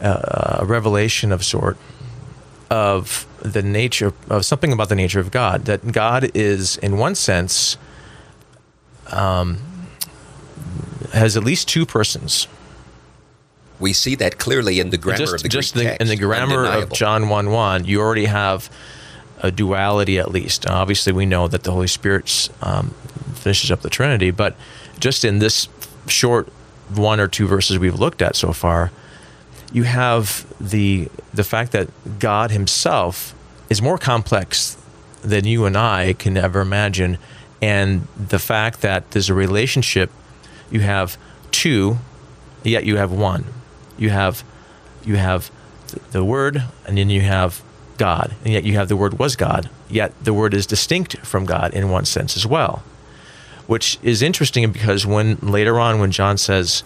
a 0.00 0.64
revelation 0.64 1.32
of 1.32 1.44
sort 1.44 1.76
of 2.70 3.26
the 3.40 3.62
nature 3.62 4.12
of 4.28 4.44
something 4.44 4.72
about 4.72 4.88
the 4.88 4.96
nature 4.96 5.20
of 5.20 5.30
God. 5.30 5.64
That 5.64 5.92
God 5.92 6.30
is, 6.34 6.76
in 6.78 6.98
one 6.98 7.14
sense, 7.14 7.76
um, 9.10 9.58
has 11.12 11.36
at 11.36 11.44
least 11.44 11.68
two 11.68 11.86
persons 11.86 12.48
we 13.80 13.92
see 13.92 14.14
that 14.16 14.38
clearly 14.38 14.80
in 14.80 14.90
the 14.90 14.98
grammar 14.98 15.18
just, 15.18 15.34
of 15.34 15.42
the 15.42 15.48
just 15.48 15.74
Greek 15.74 15.84
the, 15.84 15.90
text. 15.90 16.00
In 16.02 16.08
the 16.08 16.16
grammar 16.16 16.66
undeniable. 16.66 16.82
of 16.84 16.92
John 16.92 17.28
1 17.28 17.50
1, 17.50 17.84
you 17.84 18.00
already 18.00 18.24
have 18.26 18.70
a 19.42 19.50
duality 19.50 20.18
at 20.18 20.30
least. 20.30 20.68
Obviously, 20.68 21.12
we 21.12 21.26
know 21.26 21.48
that 21.48 21.62
the 21.62 21.72
Holy 21.72 21.86
Spirit 21.86 22.48
um, 22.62 22.90
finishes 23.34 23.70
up 23.70 23.80
the 23.82 23.90
Trinity, 23.90 24.30
but 24.30 24.56
just 24.98 25.24
in 25.24 25.38
this 25.38 25.68
short 26.06 26.48
one 26.94 27.20
or 27.20 27.28
two 27.28 27.46
verses 27.46 27.78
we've 27.78 27.98
looked 27.98 28.22
at 28.22 28.34
so 28.34 28.52
far, 28.52 28.90
you 29.72 29.82
have 29.82 30.46
the 30.60 31.08
the 31.34 31.44
fact 31.44 31.72
that 31.72 31.88
God 32.18 32.50
Himself 32.50 33.34
is 33.68 33.82
more 33.82 33.98
complex 33.98 34.76
than 35.22 35.44
you 35.44 35.66
and 35.66 35.76
I 35.76 36.14
can 36.14 36.36
ever 36.36 36.60
imagine, 36.60 37.18
and 37.60 38.06
the 38.16 38.38
fact 38.38 38.80
that 38.80 39.10
there's 39.10 39.28
a 39.28 39.34
relationship. 39.34 40.10
You 40.70 40.80
have 40.80 41.16
two, 41.50 41.98
yet 42.62 42.84
you 42.84 42.96
have 42.96 43.10
one 43.10 43.46
you 43.98 44.10
have 44.10 44.44
you 45.04 45.16
have 45.16 45.50
the 46.12 46.24
word 46.24 46.62
and 46.86 46.96
then 46.96 47.10
you 47.10 47.20
have 47.20 47.62
God 47.98 48.34
and 48.44 48.52
yet 48.52 48.64
you 48.64 48.74
have 48.74 48.88
the 48.88 48.96
word 48.96 49.18
was 49.18 49.36
God 49.36 49.68
yet 49.88 50.12
the 50.22 50.34
word 50.34 50.54
is 50.54 50.66
distinct 50.66 51.18
from 51.18 51.44
God 51.44 51.74
in 51.74 51.90
one 51.90 52.04
sense 52.04 52.36
as 52.36 52.46
well 52.46 52.82
which 53.66 53.98
is 54.02 54.22
interesting 54.22 54.70
because 54.72 55.04
when 55.04 55.36
later 55.36 55.78
on 55.78 55.98
when 55.98 56.10
John 56.10 56.38
says 56.38 56.82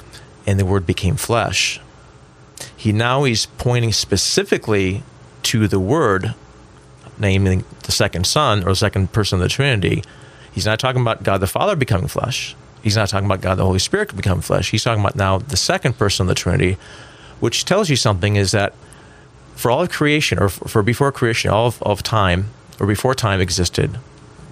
and 0.47 0.59
the 0.59 0.67
word 0.67 0.87
became 0.87 1.17
flesh 1.17 1.81
he 2.77 2.93
now 2.93 3.25
he's 3.25 3.47
pointing 3.47 3.93
specifically 3.93 5.03
to 5.45 5.69
the 5.69 5.81
word 5.81 6.35
namely 7.19 7.65
the 7.85 7.93
second 7.93 8.27
son 8.27 8.63
or 8.63 8.71
the 8.71 8.77
second 8.77 9.13
person 9.13 9.37
of 9.37 9.43
the 9.43 9.49
trinity 9.49 10.03
he's 10.53 10.67
not 10.67 10.81
talking 10.81 11.03
about 11.03 11.23
God 11.23 11.39
the 11.39 11.47
Father 11.47 11.77
becoming 11.77 12.09
flesh 12.09 12.57
he's 12.83 12.97
not 12.97 13.09
talking 13.09 13.27
about 13.27 13.41
God 13.41 13.57
the 13.57 13.65
Holy 13.65 13.79
Spirit 13.79 14.15
becoming 14.15 14.43
flesh. 14.43 14.71
He's 14.71 14.85
talking 14.85 15.03
about 15.03 15.17
now 15.17 15.39
the 15.39 15.57
second 15.57 15.97
person 15.97 16.25
of 16.25 16.29
the 16.29 16.35
Trinity, 16.35 16.77
which 17.41 17.65
tells 17.65 17.89
you 17.89 17.97
something 17.97 18.37
is 18.37 18.51
that 18.51 18.75
for 19.57 19.71
all 19.71 19.83
of 19.83 19.91
creation, 19.91 20.39
or 20.39 20.49
for 20.49 20.83
before 20.83 21.13
creation, 21.13 21.51
all 21.51 21.67
of, 21.67 21.83
of 21.83 22.03
time, 22.03 22.47
or 22.81 22.87
before 22.87 23.15
time 23.15 23.41
existed, 23.41 23.99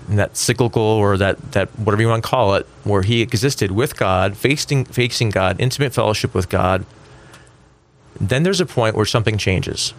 and 0.09 0.19
that 0.19 0.37
cyclical 0.37 0.83
or 0.83 1.17
that, 1.17 1.53
that 1.53 1.69
whatever 1.79 2.03
you 2.03 2.09
want 2.09 2.23
to 2.23 2.29
call 2.29 2.55
it, 2.55 2.67
where 2.85 3.03
he 3.03 3.23
existed 3.23 3.71
with 3.71 3.97
God, 3.97 4.37
facing, 4.37 4.85
facing 4.85 5.31
God, 5.31 5.61
intimate 5.61 5.93
fellowship 5.93 6.35
with 6.35 6.49
God, 6.49 6.85
then 8.21 8.43
there's 8.43 8.61
a 8.61 8.67
point 8.67 8.97
where 8.97 9.07
something 9.07 9.39
changes. 9.39 9.95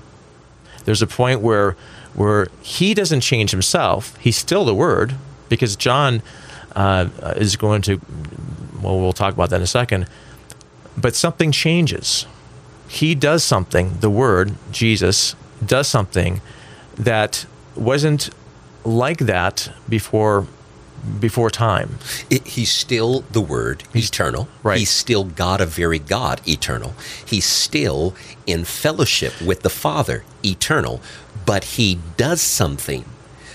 There's 0.86 1.02
a 1.02 1.08
point 1.08 1.42
where 1.42 1.76
where 2.14 2.50
he 2.62 2.94
doesn't 2.94 3.22
change 3.22 3.52
himself. 3.52 4.18
He's 4.18 4.36
still 4.36 4.66
the 4.66 4.76
Word, 4.76 5.16
because 5.48 5.78
John 5.78 6.22
uh, 6.76 7.08
is 7.38 7.56
going 7.56 7.82
to, 7.84 8.02
well, 8.82 9.00
we'll 9.00 9.14
talk 9.14 9.34
about 9.34 9.50
that 9.52 9.58
in 9.58 9.62
a 9.62 9.68
second. 9.68 10.08
But 10.98 11.16
something 11.16 11.54
changes. 11.54 12.26
He 12.92 13.16
does 13.16 13.42
something, 13.42 14.00
the 14.02 14.10
Word, 14.10 14.56
Jesus, 14.70 15.34
does 15.66 15.88
something 15.88 16.42
that 16.98 17.46
wasn't 17.74 18.30
like 18.84 19.20
that 19.20 19.72
before 19.88 20.46
before 21.20 21.50
time. 21.50 21.98
It, 22.30 22.46
he's 22.46 22.70
still 22.70 23.22
the 23.32 23.40
Word, 23.40 23.84
he's, 23.94 24.10
eternal. 24.10 24.50
Right. 24.62 24.78
He's 24.78 24.90
still 24.90 25.24
God 25.24 25.62
of 25.62 25.70
very 25.70 26.00
God, 26.00 26.42
eternal. 26.46 26.94
He's 27.26 27.46
still 27.46 28.14
in 28.46 28.66
fellowship 28.66 29.42
with 29.42 29.62
the 29.62 29.70
Father, 29.70 30.26
eternal. 30.44 31.00
But 31.46 31.64
he 31.64 31.98
does 32.18 32.42
something 32.42 33.06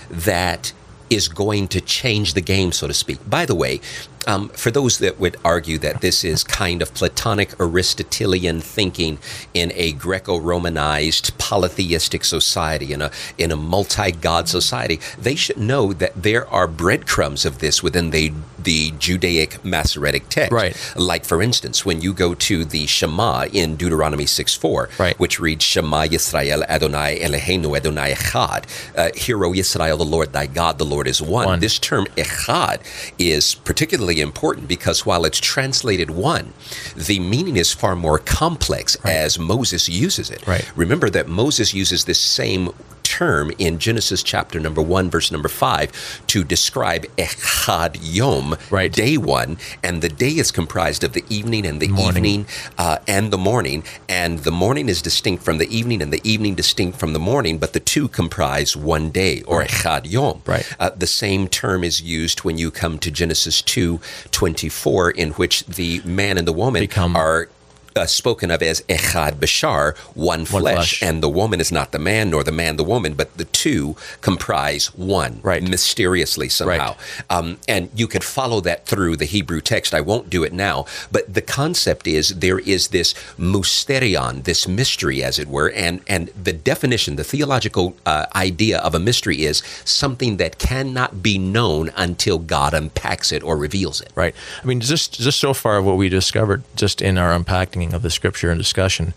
that 0.09 0.73
is 1.11 1.27
going 1.27 1.67
to 1.69 1.79
change 1.79 2.33
the 2.33 2.41
game, 2.41 2.71
so 2.71 2.87
to 2.87 2.93
speak. 2.93 3.19
By 3.29 3.45
the 3.45 3.55
way, 3.55 3.81
um, 4.27 4.49
for 4.49 4.69
those 4.69 4.99
that 4.99 5.19
would 5.19 5.37
argue 5.43 5.77
that 5.79 6.01
this 6.01 6.23
is 6.23 6.43
kind 6.43 6.81
of 6.81 6.93
Platonic 6.93 7.59
Aristotelian 7.59 8.59
thinking 8.59 9.17
in 9.53 9.71
a 9.73 9.93
Greco-Romanized 9.93 11.37
polytheistic 11.37 12.25
society, 12.25 12.93
in 12.93 13.01
a 13.01 13.09
in 13.37 13.51
a 13.51 13.55
multi-god 13.55 14.49
society, 14.49 14.99
they 15.17 15.35
should 15.35 15.57
know 15.57 15.93
that 15.93 16.21
there 16.21 16.47
are 16.49 16.67
breadcrumbs 16.67 17.45
of 17.45 17.59
this 17.59 17.81
within 17.81 18.11
the 18.11 18.33
the 18.61 18.91
Judaic 18.99 19.63
Masoretic 19.63 20.27
text. 20.29 20.51
Right. 20.51 20.75
Like 20.95 21.23
for 21.23 21.41
instance, 21.41 21.85
when 21.85 22.01
you 22.01 22.13
go 22.13 22.33
to 22.33 22.65
the 22.65 22.85
Shema 22.85 23.45
in 23.53 23.77
Deuteronomy 23.77 24.25
6 24.25 24.55
4, 24.55 24.89
right. 24.99 25.17
which 25.17 25.39
reads 25.39 25.63
Shema 25.63 26.05
Yisrael 26.05 26.65
Adonai 26.67 27.19
Eloheinu 27.19 27.77
Adonai 27.77 28.13
Echad. 28.13 28.65
Uh, 28.97 29.09
Hear, 29.15 29.45
O 29.45 29.51
Yisrael, 29.51 29.97
the 29.97 30.03
Lord 30.03 30.33
thy 30.33 30.47
God, 30.47 30.77
the 30.79 30.85
Lord 30.85 31.07
is 31.07 31.21
one. 31.21 31.45
one. 31.45 31.59
This 31.61 31.79
term 31.79 32.05
Echad 32.17 32.81
is 33.17 33.55
particularly 33.55 34.16
important 34.21 34.67
because 34.67 35.05
while 35.05 35.25
it's 35.25 35.39
translated 35.39 36.11
one, 36.11 36.53
the 36.95 37.19
meaning 37.19 37.57
is 37.57 37.73
far 37.73 37.95
more 37.95 38.19
complex 38.19 38.97
right. 39.03 39.13
as 39.13 39.39
Moses 39.39 39.87
uses 39.89 40.29
it. 40.29 40.45
Right. 40.47 40.69
Remember 40.75 41.09
that 41.09 41.27
Moses 41.27 41.73
uses 41.73 42.05
this 42.05 42.19
same 42.19 42.71
term 43.07 43.51
in 43.57 43.79
Genesis 43.79 44.21
chapter 44.21 44.59
number 44.59 44.81
one, 44.81 45.09
verse 45.09 45.31
number 45.31 45.49
five, 45.49 45.91
to 46.27 46.43
describe 46.43 47.05
Echad 47.17 47.97
Yom, 48.01 48.57
right. 48.69 48.91
day 48.91 49.17
one, 49.17 49.57
and 49.81 50.01
the 50.01 50.09
day 50.09 50.31
is 50.43 50.51
comprised 50.51 51.03
of 51.03 51.13
the 51.13 51.23
evening 51.29 51.65
and 51.65 51.81
the 51.81 51.87
morning. 51.87 52.25
evening 52.25 52.45
uh, 52.77 52.97
and 53.07 53.31
the 53.31 53.37
morning, 53.37 53.83
and 54.09 54.39
the 54.39 54.51
morning 54.51 54.89
is 54.89 55.01
distinct 55.01 55.43
from 55.43 55.57
the 55.57 55.69
evening, 55.75 56.01
and 56.01 56.11
the 56.11 56.21
evening 56.23 56.53
distinct 56.55 56.99
from 56.99 57.13
the 57.13 57.19
morning, 57.19 57.57
but 57.57 57.71
the 57.73 57.79
two 57.79 58.07
comprise 58.07 58.75
one 58.75 59.09
day 59.09 59.41
or. 59.43 59.63
Echad 59.63 60.09
Yom. 60.09 60.41
Right. 60.45 60.67
Uh, 60.79 60.89
the 60.89 61.07
same 61.07 61.47
term 61.47 61.83
is 61.83 62.01
used 62.01 62.43
when 62.43 62.57
you 62.57 62.71
come 62.71 62.99
to 62.99 63.09
Genesis 63.11 63.61
two 63.61 63.99
twenty 64.31 64.69
four, 64.69 65.09
in 65.09 65.31
which 65.31 65.65
the 65.65 66.01
man 66.03 66.37
and 66.37 66.47
the 66.47 66.53
woman 66.53 66.81
Become 66.81 67.15
are 67.15 67.49
uh, 67.97 68.05
spoken 68.05 68.51
of 68.51 68.61
as 68.61 68.81
echad 68.81 69.33
bashar, 69.33 69.97
one 70.15 70.45
flesh, 70.45 70.63
one 70.63 70.73
flesh, 70.75 71.03
and 71.03 71.23
the 71.23 71.29
woman 71.29 71.59
is 71.59 71.71
not 71.71 71.91
the 71.91 71.99
man 71.99 72.29
nor 72.29 72.43
the 72.43 72.51
man 72.51 72.77
the 72.77 72.83
woman, 72.83 73.13
but 73.13 73.35
the 73.37 73.45
two 73.45 73.95
comprise 74.21 74.93
one, 74.95 75.39
right? 75.43 75.63
Mysteriously 75.63 76.49
somehow, 76.49 76.95
right. 76.95 77.31
um, 77.31 77.57
and 77.67 77.89
you 77.95 78.07
could 78.07 78.23
follow 78.23 78.61
that 78.61 78.85
through 78.85 79.17
the 79.17 79.25
Hebrew 79.25 79.61
text. 79.61 79.93
I 79.93 80.01
won't 80.01 80.29
do 80.29 80.43
it 80.43 80.53
now, 80.53 80.85
but 81.11 81.33
the 81.33 81.41
concept 81.41 82.07
is 82.07 82.29
there 82.29 82.59
is 82.59 82.89
this 82.89 83.13
mysterion, 83.37 84.43
this 84.43 84.67
mystery, 84.67 85.23
as 85.23 85.39
it 85.39 85.47
were, 85.47 85.71
and 85.71 86.01
and 86.07 86.29
the 86.29 86.53
definition, 86.53 87.15
the 87.15 87.23
theological 87.23 87.95
uh, 88.05 88.25
idea 88.35 88.79
of 88.79 88.93
a 88.93 88.99
mystery 88.99 89.43
is 89.43 89.63
something 89.85 90.37
that 90.37 90.59
cannot 90.59 91.23
be 91.23 91.37
known 91.37 91.91
until 91.95 92.37
God 92.39 92.73
unpacks 92.73 93.31
it 93.31 93.43
or 93.43 93.57
reveals 93.57 94.01
it. 94.01 94.11
Right. 94.15 94.35
I 94.61 94.65
mean, 94.65 94.79
just 94.79 95.19
just 95.19 95.39
so 95.39 95.53
far, 95.53 95.81
what 95.81 95.97
we 95.97 96.09
discovered 96.09 96.63
just 96.75 97.01
in 97.01 97.17
our 97.17 97.33
unpacking 97.33 97.86
of 97.93 98.01
the 98.01 98.09
scripture 98.09 98.49
and 98.49 98.59
discussion 98.59 99.13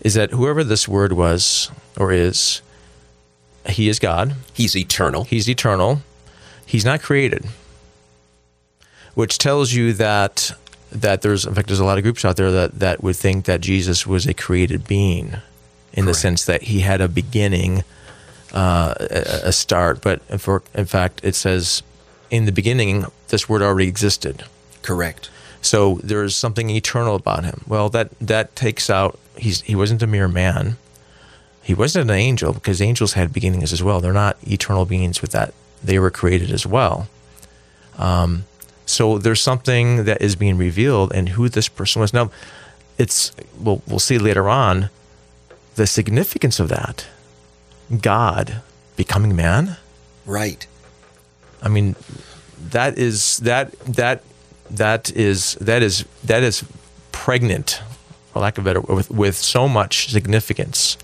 is 0.00 0.14
that 0.14 0.30
whoever 0.30 0.62
this 0.62 0.86
word 0.86 1.12
was 1.12 1.70
or 1.98 2.12
is, 2.12 2.62
he 3.68 3.88
is 3.88 3.98
God. 3.98 4.34
He's 4.52 4.76
eternal. 4.76 5.24
He's 5.24 5.48
eternal. 5.48 6.02
He's 6.64 6.84
not 6.84 7.02
created. 7.02 7.46
Which 9.14 9.38
tells 9.38 9.72
you 9.72 9.92
that 9.94 10.52
that 10.92 11.22
there's 11.22 11.44
in 11.44 11.54
fact 11.54 11.66
there's 11.68 11.80
a 11.80 11.84
lot 11.84 11.98
of 11.98 12.04
groups 12.04 12.24
out 12.24 12.36
there 12.36 12.52
that, 12.52 12.78
that 12.78 13.02
would 13.02 13.16
think 13.16 13.44
that 13.46 13.60
Jesus 13.60 14.06
was 14.06 14.26
a 14.26 14.34
created 14.34 14.86
being 14.86 15.26
in 15.92 16.04
Correct. 16.04 16.06
the 16.06 16.14
sense 16.14 16.44
that 16.44 16.62
he 16.62 16.80
had 16.80 17.00
a 17.00 17.08
beginning, 17.08 17.82
uh, 18.52 18.94
a, 19.00 19.48
a 19.48 19.52
start. 19.52 20.00
But 20.02 20.22
for 20.40 20.62
in 20.74 20.86
fact 20.86 21.20
it 21.24 21.34
says 21.34 21.82
in 22.30 22.44
the 22.44 22.52
beginning 22.52 23.06
this 23.28 23.48
word 23.48 23.62
already 23.62 23.88
existed. 23.88 24.44
Correct. 24.82 25.30
So 25.66 25.98
there's 26.04 26.36
something 26.36 26.70
eternal 26.70 27.16
about 27.16 27.44
him. 27.44 27.62
Well, 27.66 27.88
that 27.88 28.16
that 28.20 28.54
takes 28.54 28.88
out 28.88 29.18
he's 29.36 29.62
he 29.62 29.74
wasn't 29.74 30.00
a 30.00 30.06
mere 30.06 30.28
man. 30.28 30.76
He 31.60 31.74
wasn't 31.74 32.08
an 32.08 32.16
angel 32.16 32.52
because 32.52 32.80
angels 32.80 33.14
had 33.14 33.32
beginnings 33.32 33.72
as 33.72 33.82
well. 33.82 34.00
They're 34.00 34.12
not 34.12 34.36
eternal 34.46 34.84
beings 34.84 35.20
with 35.20 35.32
that. 35.32 35.52
They 35.82 35.98
were 35.98 36.12
created 36.12 36.52
as 36.52 36.64
well. 36.64 37.08
Um, 37.98 38.44
so 38.86 39.18
there's 39.18 39.40
something 39.40 40.04
that 40.04 40.22
is 40.22 40.36
being 40.36 40.56
revealed 40.56 41.12
and 41.12 41.30
who 41.30 41.48
this 41.48 41.68
person 41.68 42.00
was. 42.00 42.12
Now, 42.12 42.30
it's 42.96 43.32
we'll 43.58 43.82
we'll 43.88 43.98
see 43.98 44.18
later 44.18 44.48
on 44.48 44.88
the 45.74 45.88
significance 45.88 46.60
of 46.60 46.68
that. 46.68 47.08
God 48.00 48.62
becoming 48.94 49.34
man. 49.34 49.78
Right. 50.24 50.64
I 51.60 51.68
mean, 51.68 51.96
that 52.70 52.96
is 52.96 53.38
that 53.38 53.72
that 53.80 54.22
that 54.70 55.10
is 55.10 55.54
that 55.60 55.82
is 55.82 56.04
that 56.24 56.42
is 56.42 56.64
pregnant, 57.12 57.80
for 58.32 58.40
lack 58.40 58.58
of 58.58 58.64
better, 58.64 58.80
with 58.80 59.10
with 59.10 59.36
so 59.36 59.68
much 59.68 60.10
significance 60.10 60.96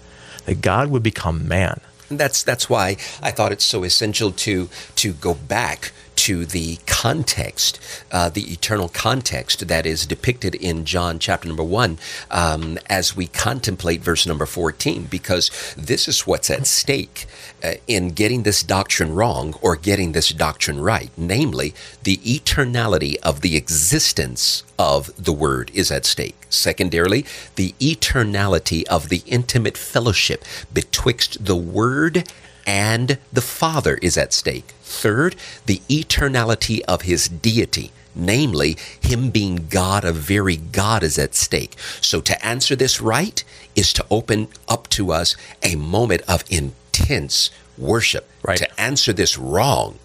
that 0.46 0.60
God 0.60 0.88
would 0.88 1.02
become 1.02 1.46
man. 1.46 1.80
That's 2.10 2.42
that's 2.42 2.68
why 2.68 2.96
I 3.22 3.30
thought 3.30 3.52
it's 3.52 3.64
so 3.64 3.84
essential 3.84 4.32
to 4.32 4.68
to 4.96 5.12
go 5.14 5.34
back 5.34 5.92
to 6.22 6.46
the 6.46 6.78
context, 6.86 7.80
uh, 8.12 8.28
the 8.28 8.52
eternal 8.52 8.88
context 8.88 9.66
that 9.66 9.84
is 9.84 10.06
depicted 10.06 10.54
in 10.54 10.84
John 10.84 11.18
chapter 11.18 11.48
number 11.48 11.64
one, 11.64 11.98
um, 12.30 12.78
as 12.88 13.16
we 13.16 13.26
contemplate 13.26 14.02
verse 14.02 14.24
number 14.24 14.46
14, 14.46 15.06
because 15.06 15.50
this 15.76 16.06
is 16.06 16.24
what's 16.24 16.48
at 16.48 16.64
stake 16.68 17.26
uh, 17.64 17.72
in 17.88 18.10
getting 18.10 18.44
this 18.44 18.62
doctrine 18.62 19.12
wrong 19.16 19.56
or 19.60 19.74
getting 19.74 20.12
this 20.12 20.28
doctrine 20.28 20.78
right. 20.78 21.10
Namely, 21.16 21.74
the 22.04 22.18
eternality 22.18 23.16
of 23.16 23.40
the 23.40 23.56
existence 23.56 24.62
of 24.78 25.10
the 25.16 25.32
Word 25.32 25.72
is 25.74 25.90
at 25.90 26.06
stake. 26.06 26.36
Secondarily, 26.48 27.26
the 27.56 27.74
eternality 27.80 28.84
of 28.84 29.08
the 29.08 29.24
intimate 29.26 29.76
fellowship 29.76 30.44
betwixt 30.72 31.44
the 31.44 31.56
Word 31.56 32.30
and 32.66 33.18
the 33.32 33.40
Father 33.40 33.98
is 34.02 34.16
at 34.16 34.32
stake. 34.32 34.74
Third, 34.82 35.36
the 35.66 35.80
eternality 35.88 36.80
of 36.82 37.02
his 37.02 37.28
deity, 37.28 37.92
namely, 38.14 38.76
him 39.00 39.30
being 39.30 39.66
God 39.68 40.04
of 40.04 40.16
very 40.16 40.56
God, 40.56 41.02
is 41.02 41.18
at 41.18 41.34
stake. 41.34 41.76
So, 42.00 42.20
to 42.20 42.44
answer 42.44 42.76
this 42.76 43.00
right 43.00 43.42
is 43.74 43.92
to 43.94 44.06
open 44.10 44.48
up 44.68 44.88
to 44.90 45.12
us 45.12 45.36
a 45.62 45.76
moment 45.76 46.22
of 46.28 46.44
intense 46.50 47.50
worship. 47.78 48.28
Right. 48.42 48.58
To 48.58 48.80
answer 48.80 49.12
this 49.12 49.38
wrong 49.38 49.98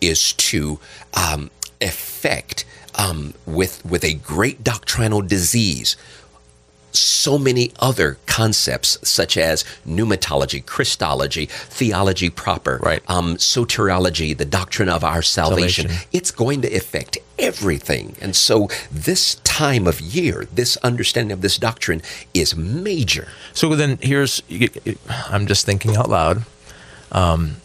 is 0.00 0.32
to 0.32 0.80
um, 1.14 1.50
effect 1.80 2.64
um, 2.94 3.34
with 3.46 3.84
with 3.84 4.04
a 4.04 4.14
great 4.14 4.62
doctrinal 4.62 5.22
disease 5.22 5.96
so 6.94 7.38
many 7.38 7.72
other 7.80 8.18
concepts 8.26 8.98
such 9.08 9.36
as 9.36 9.64
pneumatology, 9.86 10.64
Christology, 10.64 11.46
theology 11.46 12.30
proper, 12.30 12.78
right. 12.82 13.02
um, 13.08 13.36
soteriology, 13.36 14.36
the 14.36 14.44
doctrine 14.44 14.88
of 14.88 15.04
our 15.04 15.22
salvation. 15.22 15.88
salvation. 15.88 16.08
It's 16.12 16.30
going 16.30 16.62
to 16.62 16.74
affect 16.74 17.18
everything. 17.38 18.16
And 18.20 18.34
so 18.36 18.68
this 18.90 19.36
time 19.36 19.86
of 19.86 20.00
year, 20.00 20.46
this 20.52 20.76
understanding 20.78 21.32
of 21.32 21.40
this 21.40 21.56
doctrine 21.56 22.02
is 22.34 22.56
major. 22.56 23.28
So 23.52 23.74
then 23.74 23.98
here's, 24.00 24.42
I'm 25.28 25.46
just 25.46 25.66
thinking 25.66 25.96
out 25.96 26.08
loud. 26.08 26.44
Um, 27.10 27.56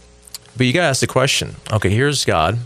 but 0.55 0.65
you 0.65 0.73
got 0.73 0.81
to 0.81 0.87
ask 0.87 1.01
the 1.01 1.07
question 1.07 1.55
okay, 1.71 1.89
here's 1.89 2.25
God 2.25 2.59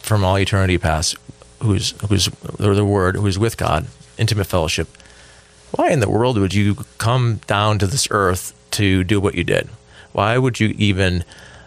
from 0.00 0.24
all 0.24 0.38
eternity 0.38 0.78
past, 0.78 1.16
who's, 1.62 1.92
who's 2.08 2.26
the 2.58 2.84
Word, 2.84 3.16
who's 3.16 3.38
with 3.38 3.56
God, 3.56 3.86
intimate 4.16 4.46
fellowship 4.46 4.88
why 5.72 5.90
in 5.90 6.00
the 6.00 6.08
world 6.08 6.38
would 6.38 6.54
you 6.54 6.76
come 6.98 7.40
down 7.46 7.78
to 7.78 7.86
this 7.86 8.08
earth 8.10 8.54
to 8.72 9.04
do 9.04 9.20
what 9.20 9.34
you 9.34 9.44
did? 9.44 9.68
Why 10.12 10.38
would 10.38 10.60
you 10.60 10.74
even 10.78 11.24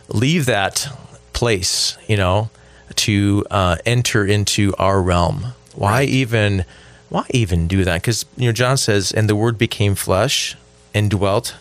leave 0.08 0.46
that 0.46 0.88
place, 1.34 1.98
you 2.08 2.18
know, 2.18 2.50
to 2.96 3.46
uh, 3.50 3.78
enter 3.86 4.26
into 4.26 4.74
our 4.78 5.02
realm? 5.02 5.54
Why 5.76 5.92
right. 5.92 6.10
even 6.10 6.66
why 7.10 7.26
even 7.32 7.68
do 7.68 7.84
that? 7.84 8.02
Because 8.02 8.26
you 8.38 8.48
know, 8.48 8.54
John 8.54 8.78
says, 8.78 9.12
and 9.12 9.30
the 9.30 9.36
word 9.36 9.58
became 9.58 9.96
flesh 9.96 10.56
and 10.94 11.10
dwelt 11.10 11.56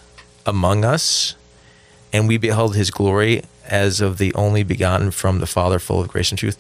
among 0.47 0.84
us, 0.84 1.34
and 2.12 2.28
we 2.28 2.38
beheld 2.38 2.76
his 2.76 2.91
glory 2.91 3.43
as 3.66 4.01
of 4.01 4.18
the 4.18 4.34
only 4.34 4.62
begotten 4.62 5.11
from 5.11 5.38
the 5.38 5.47
Father, 5.47 5.78
full 5.78 6.01
of 6.01 6.09
grace 6.09 6.30
and 6.30 6.38
truth. 6.38 6.57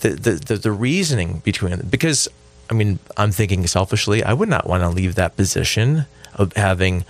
The 0.00 0.10
the 0.10 0.32
the, 0.32 0.56
the 0.56 0.72
reasoning 0.72 1.40
between 1.44 1.76
because 1.88 2.28
I 2.68 2.74
mean, 2.74 2.98
I'm 3.16 3.32
thinking 3.32 3.66
selfishly, 3.66 4.22
I 4.24 4.32
would 4.32 4.48
not 4.48 4.66
want 4.66 4.82
to 4.82 4.88
leave 4.88 5.14
that 5.14 5.36
position 5.36 6.06
of 6.34 6.52
having. 6.54 7.04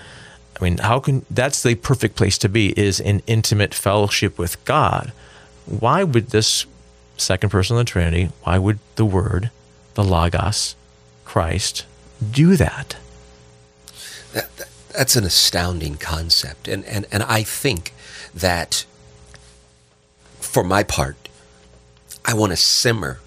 I 0.58 0.64
mean, 0.64 0.78
how 0.78 1.00
can 1.00 1.26
that's 1.30 1.62
the 1.62 1.74
perfect 1.74 2.16
place 2.16 2.38
to 2.38 2.48
be 2.48 2.78
is 2.78 2.98
in 2.98 3.22
intimate 3.26 3.74
fellowship 3.74 4.38
with 4.38 4.62
God. 4.64 5.12
Why 5.66 6.02
would 6.02 6.28
this 6.28 6.66
second 7.18 7.50
person 7.50 7.76
of 7.76 7.80
the 7.80 7.90
Trinity, 7.90 8.30
why 8.42 8.58
would 8.58 8.78
the 8.96 9.04
Word, 9.04 9.50
the 9.94 10.04
Logos, 10.04 10.76
Christ, 11.24 11.84
do 12.30 12.56
that? 12.56 12.96
that, 14.32 14.56
that 14.56 14.68
that's 14.92 15.16
an 15.16 15.24
astounding 15.24 15.96
concept. 15.96 16.68
And, 16.68 16.84
and, 16.86 17.06
and 17.12 17.22
I 17.22 17.42
think 17.42 17.92
that 18.34 18.86
for 20.40 20.64
my 20.64 20.82
part, 20.82 21.16
I 22.24 22.34
want 22.34 22.52
to 22.52 22.56
simmer 22.56 23.20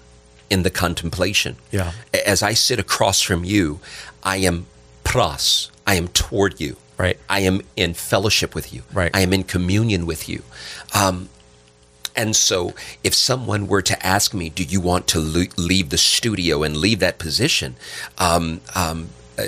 in 0.50 0.62
the 0.64 0.70
contemplation. 0.70 1.56
Yeah. 1.70 1.92
As 2.26 2.42
I 2.42 2.52
sit 2.52 2.78
across 2.78 3.22
from 3.22 3.44
you, 3.44 3.80
I 4.22 4.38
am 4.38 4.66
pros. 5.04 5.70
I 5.86 5.94
am 5.94 6.08
toward 6.08 6.60
you. 6.60 6.76
Right. 6.98 7.18
I 7.30 7.40
am 7.40 7.62
in 7.76 7.94
fellowship 7.94 8.54
with 8.54 8.74
you. 8.74 8.82
Right. 8.92 9.10
I 9.14 9.20
am 9.20 9.32
in 9.32 9.44
communion 9.44 10.04
with 10.04 10.28
you. 10.28 10.42
Um, 10.94 11.30
and 12.16 12.36
so, 12.36 12.74
if 13.02 13.14
someone 13.14 13.68
were 13.68 13.80
to 13.82 14.06
ask 14.06 14.34
me, 14.34 14.50
"Do 14.50 14.64
you 14.64 14.80
want 14.80 15.06
to 15.08 15.18
leave 15.20 15.88
the 15.90 15.96
studio 15.96 16.62
and 16.62 16.76
leave 16.76 16.98
that 16.98 17.18
position?" 17.18 17.76
Um, 18.18 18.60
um, 18.74 19.10
uh, 19.38 19.46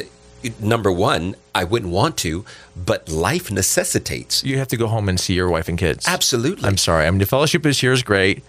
number 0.61 0.91
one, 0.91 1.35
I 1.55 1.65
wouldn't 1.65 1.93
want 1.93 2.17
to, 2.19 2.45
but 2.75 3.09
life 3.09 3.51
necessitates. 3.51 4.43
You 4.45 4.59
have 4.59 4.69
to 4.69 4.77
go 4.77 4.87
home 4.87 5.09
and 5.09 5.19
see 5.19 5.35
your 5.35 5.51
wife 5.51 5.69
and 5.69 5.77
kids. 5.77 6.07
Absolutely. 6.07 6.67
I'm 6.67 6.79
sorry. 6.79 7.07
I 7.07 7.11
mean, 7.11 7.19
the 7.19 7.27
fellowship 7.27 7.67
is 7.67 7.81
here 7.81 7.93
is 7.93 8.03
great, 8.03 8.43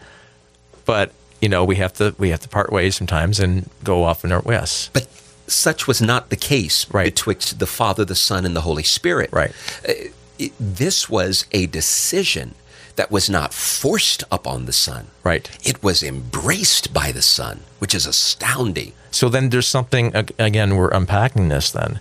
but 0.85 1.11
you 1.43 1.49
know, 1.49 1.65
we 1.65 1.75
have 1.75 1.91
to 1.95 2.15
we 2.17 2.29
have 2.29 2.39
to 2.39 2.47
part 2.47 2.71
ways 2.71 2.95
sometimes 2.95 3.37
and 3.37 3.69
go 3.83 4.03
off 4.03 4.23
in 4.23 4.31
our 4.31 4.41
ways. 4.41 4.89
But 4.93 5.07
such 5.45 5.87
was 5.87 6.01
not 6.01 6.29
the 6.29 6.37
case 6.37 6.89
right. 6.89 7.03
betwixt 7.03 7.59
the 7.59 7.67
Father, 7.67 8.05
the 8.05 8.15
Son, 8.15 8.45
and 8.45 8.55
the 8.55 8.61
Holy 8.61 8.81
Spirit. 8.83 9.29
Right. 9.33 9.51
Uh, 9.85 9.91
it, 10.39 10.53
this 10.57 11.09
was 11.09 11.45
a 11.51 11.65
decision 11.65 12.55
that 12.95 13.11
was 13.11 13.29
not 13.29 13.53
forced 13.53 14.23
upon 14.31 14.67
the 14.67 14.71
Son. 14.71 15.07
Right. 15.21 15.51
It 15.65 15.83
was 15.83 16.01
embraced 16.01 16.93
by 16.93 17.11
the 17.11 17.21
Son, 17.21 17.59
which 17.79 17.93
is 17.93 18.05
astounding. 18.05 18.93
So 19.11 19.27
then 19.27 19.49
there's 19.49 19.67
something 19.67 20.15
again 20.39 20.77
we're 20.77 20.91
unpacking 20.91 21.49
this 21.49 21.71
then. 21.71 21.99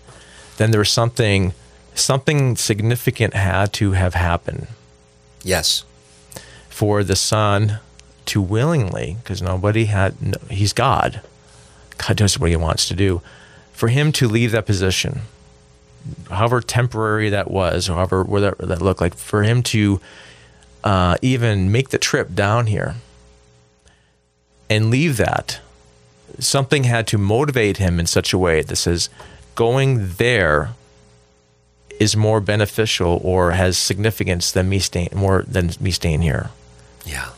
Then 0.57 0.71
there's 0.71 0.93
something 0.93 1.53
something 1.97 2.55
significant 2.55 3.35
had 3.35 3.73
to 3.73 3.93
have 3.93 4.15
happened. 4.15 4.69
Yes. 5.43 5.83
For 6.69 7.03
the 7.03 7.17
Son 7.17 7.81
to 8.27 8.41
willingly, 8.41 9.17
because 9.23 9.43
nobody 9.43 9.87
had, 9.87 10.15
he's 10.51 10.73
God. 10.73 11.21
God 11.99 12.17
does 12.17 12.39
what 12.39 12.51
he 12.51 12.57
wants 12.57 12.87
to 12.89 12.95
do. 12.95 13.23
For 13.73 13.89
him 13.89 14.13
to 14.13 14.29
leave 14.29 14.53
that 14.53 14.67
position, 14.67 15.23
however 16.31 16.61
temporary 16.61 17.31
that 17.31 17.51
was, 17.51 17.87
however 17.87 18.23
whatever 18.23 18.67
that 18.67 18.83
looked 18.83 19.01
like, 19.01 19.15
for 19.15 19.43
him 19.43 19.63
to 19.65 20.01
uh, 20.85 21.17
even 21.23 21.71
make 21.71 21.91
the 21.91 21.99
trip 21.99 22.35
down 22.35 22.67
here 22.67 22.97
and 24.69 24.91
leave 24.91 25.17
that, 25.17 25.61
something 26.39 26.85
had 26.85 27.07
to 27.09 27.19
motivate 27.19 27.77
him 27.77 28.01
in 28.01 28.07
such 28.07 28.33
a 28.33 28.39
way 28.39 28.63
that 28.63 28.77
says, 28.77 29.09
going 29.55 30.15
there 30.17 30.71
is 32.01 32.17
more 32.17 32.41
beneficial 32.41 33.21
or 33.23 33.53
has 33.53 33.77
significance 33.77 34.51
than 34.51 34.69
me 34.69 34.79
staying 34.79 35.11
more 35.15 35.43
than 35.43 35.71
me 35.81 35.91
staying 35.91 36.23
here. 36.23 36.51
Yeah. 37.05 37.31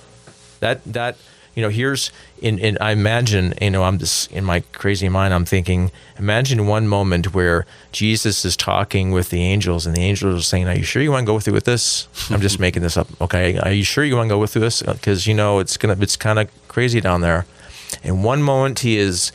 That 0.64 0.82
that 0.86 1.16
you 1.54 1.62
know, 1.62 1.68
here's 1.68 2.10
in, 2.40 2.58
in 2.58 2.78
I 2.80 2.92
imagine, 2.92 3.52
you 3.60 3.70
know, 3.70 3.84
I'm 3.84 3.98
just 3.98 4.32
in 4.32 4.44
my 4.44 4.60
crazy 4.72 5.10
mind, 5.10 5.32
I'm 5.32 5.44
thinking, 5.44 5.92
imagine 6.18 6.66
one 6.66 6.88
moment 6.88 7.34
where 7.34 7.66
Jesus 7.92 8.46
is 8.46 8.56
talking 8.56 9.12
with 9.12 9.28
the 9.28 9.42
angels 9.42 9.86
and 9.86 9.94
the 9.94 10.00
angels 10.00 10.40
are 10.40 10.42
saying, 10.42 10.66
Are 10.66 10.74
you 10.74 10.82
sure 10.82 11.02
you 11.02 11.12
want 11.12 11.26
to 11.26 11.32
go 11.32 11.38
through 11.38 11.52
with 11.52 11.66
this? 11.66 12.08
I'm 12.30 12.40
just 12.40 12.58
making 12.58 12.82
this 12.82 12.96
up. 12.96 13.08
Okay. 13.20 13.58
Are 13.58 13.72
you 13.72 13.84
sure 13.84 14.04
you 14.04 14.16
want 14.16 14.28
to 14.30 14.34
go 14.34 14.46
through 14.46 14.62
this? 14.62 14.80
Uh, 14.82 14.94
because 14.94 15.26
you 15.26 15.34
know 15.34 15.58
it's 15.58 15.76
gonna 15.76 15.96
it's 16.00 16.16
kind 16.16 16.38
of 16.38 16.48
crazy 16.66 17.00
down 17.00 17.20
there. 17.20 17.46
In 18.02 18.22
one 18.22 18.42
moment 18.42 18.78
he 18.78 18.96
is 18.98 19.30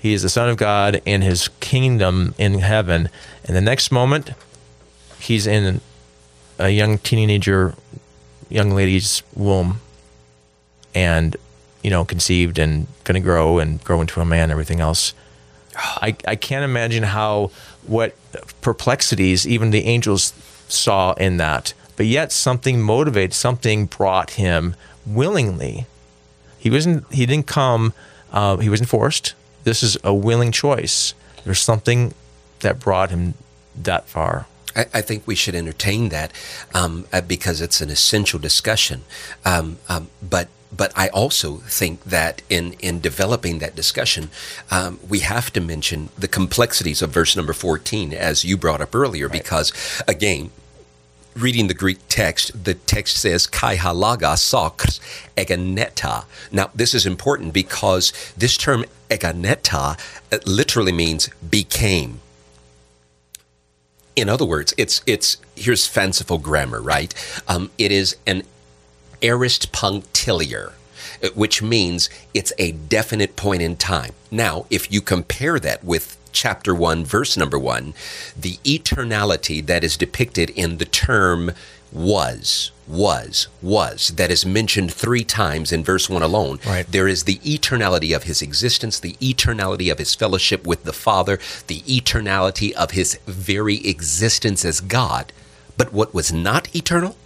he 0.00 0.12
is 0.12 0.22
the 0.22 0.28
Son 0.28 0.50
of 0.50 0.58
God 0.58 1.00
in 1.06 1.22
his 1.22 1.48
kingdom 1.60 2.34
in 2.36 2.58
heaven. 2.58 3.08
And 3.44 3.56
the 3.56 3.62
next 3.62 3.90
moment 3.90 4.32
he's 5.18 5.46
in 5.46 5.80
a 6.58 6.68
young 6.68 6.98
teenager 6.98 7.74
young 8.48 8.70
lady's 8.70 9.22
womb 9.34 9.80
and 10.94 11.36
you 11.82 11.90
know 11.90 12.04
conceived 12.04 12.58
and 12.58 12.86
going 13.04 13.14
to 13.14 13.20
grow 13.20 13.58
and 13.58 13.82
grow 13.84 14.00
into 14.00 14.20
a 14.20 14.24
man 14.24 14.44
and 14.44 14.52
everything 14.52 14.80
else 14.80 15.14
I, 15.76 16.16
I 16.26 16.36
can't 16.36 16.64
imagine 16.64 17.02
how 17.02 17.50
what 17.86 18.14
perplexities 18.60 19.46
even 19.46 19.70
the 19.70 19.84
angels 19.84 20.32
saw 20.68 21.12
in 21.14 21.36
that 21.38 21.74
but 21.96 22.06
yet 22.06 22.32
something 22.32 22.80
motivated 22.80 23.34
something 23.34 23.86
brought 23.86 24.30
him 24.30 24.74
willingly 25.06 25.86
He 26.58 26.70
wasn't. 26.70 27.04
He 27.12 27.26
didn't 27.26 27.46
come. 27.46 27.92
Uh, 28.32 28.56
he 28.56 28.70
wasn't 28.70 28.88
forced. 28.88 29.34
This 29.64 29.82
is 29.82 29.98
a 30.02 30.14
willing 30.14 30.50
choice. 30.52 31.14
There's 31.44 31.60
something 31.60 32.14
that 32.60 32.80
brought 32.80 33.10
him 33.10 33.34
that 33.76 34.08
far. 34.08 34.46
I, 34.74 34.86
I 34.94 35.00
think 35.02 35.26
we 35.26 35.34
should 35.34 35.54
entertain 35.54 36.08
that 36.08 36.32
um, 36.72 37.04
uh, 37.12 37.20
because 37.20 37.60
it's 37.60 37.80
an 37.82 37.90
essential 37.90 38.38
discussion. 38.40 39.02
Um, 39.44 39.76
um, 39.88 40.08
but 40.22 40.48
but 40.76 40.92
I 40.96 41.08
also 41.08 41.56
think 41.58 42.04
that 42.04 42.42
in 42.48 42.74
in 42.74 43.00
developing 43.00 43.58
that 43.58 43.76
discussion, 43.76 44.30
um, 44.70 44.98
we 45.08 45.20
have 45.20 45.52
to 45.52 45.60
mention 45.60 46.08
the 46.18 46.28
complexities 46.28 47.02
of 47.02 47.10
verse 47.10 47.36
number 47.36 47.52
fourteen, 47.52 48.12
as 48.12 48.44
you 48.44 48.56
brought 48.56 48.80
up 48.80 48.94
earlier, 48.94 49.28
right. 49.28 49.42
because 49.42 49.72
again. 50.06 50.50
Reading 51.36 51.66
the 51.66 51.74
Greek 51.74 51.98
text, 52.08 52.62
the 52.62 52.74
text 52.74 53.16
says 53.16 53.48
"kai 53.48 53.74
halaga 53.74 54.36
sarx 54.36 55.00
egeneto." 55.36 56.26
Now, 56.52 56.70
this 56.72 56.94
is 56.94 57.06
important 57.06 57.52
because 57.52 58.12
this 58.36 58.56
term 58.56 58.84
"egeneto" 59.10 59.98
uh, 60.30 60.38
literally 60.46 60.92
means 60.92 61.28
became 61.50 62.20
in 64.16 64.28
other 64.28 64.44
words, 64.44 64.74
it's 64.76 65.02
it's 65.06 65.38
here's 65.56 65.86
fanciful 65.86 66.38
grammar, 66.38 66.80
right? 66.80 67.12
Um, 67.48 67.70
it 67.78 67.90
is 67.90 68.16
an 68.26 68.44
aorist 69.22 69.72
punctiliar, 69.72 70.13
uh, 71.22 71.28
which 71.34 71.62
means 71.62 72.08
it's 72.32 72.52
a 72.58 72.72
definite 72.72 73.36
point 73.36 73.62
in 73.62 73.76
time. 73.76 74.12
Now, 74.30 74.66
if 74.70 74.90
you 74.92 75.00
compare 75.00 75.58
that 75.60 75.84
with 75.84 76.16
chapter 76.32 76.74
1, 76.74 77.04
verse 77.04 77.36
number 77.36 77.58
1, 77.58 77.94
the 78.36 78.58
eternality 78.64 79.64
that 79.64 79.84
is 79.84 79.96
depicted 79.96 80.50
in 80.50 80.78
the 80.78 80.84
term 80.84 81.52
was, 81.92 82.72
was, 82.88 83.46
was, 83.62 84.08
that 84.16 84.30
is 84.30 84.44
mentioned 84.44 84.92
three 84.92 85.22
times 85.22 85.72
in 85.72 85.84
verse 85.84 86.10
1 86.10 86.22
alone. 86.22 86.58
Right. 86.66 86.86
There 86.86 87.06
is 87.06 87.24
the 87.24 87.36
eternality 87.38 88.14
of 88.14 88.24
his 88.24 88.42
existence, 88.42 88.98
the 88.98 89.14
eternality 89.14 89.90
of 89.92 89.98
his 89.98 90.14
fellowship 90.14 90.66
with 90.66 90.82
the 90.82 90.92
Father, 90.92 91.38
the 91.68 91.80
eternality 91.82 92.72
of 92.72 92.90
his 92.90 93.18
very 93.26 93.86
existence 93.86 94.64
as 94.64 94.80
God. 94.80 95.32
But 95.76 95.92
what 95.92 96.12
was 96.12 96.32
not 96.32 96.74
eternal? 96.74 97.16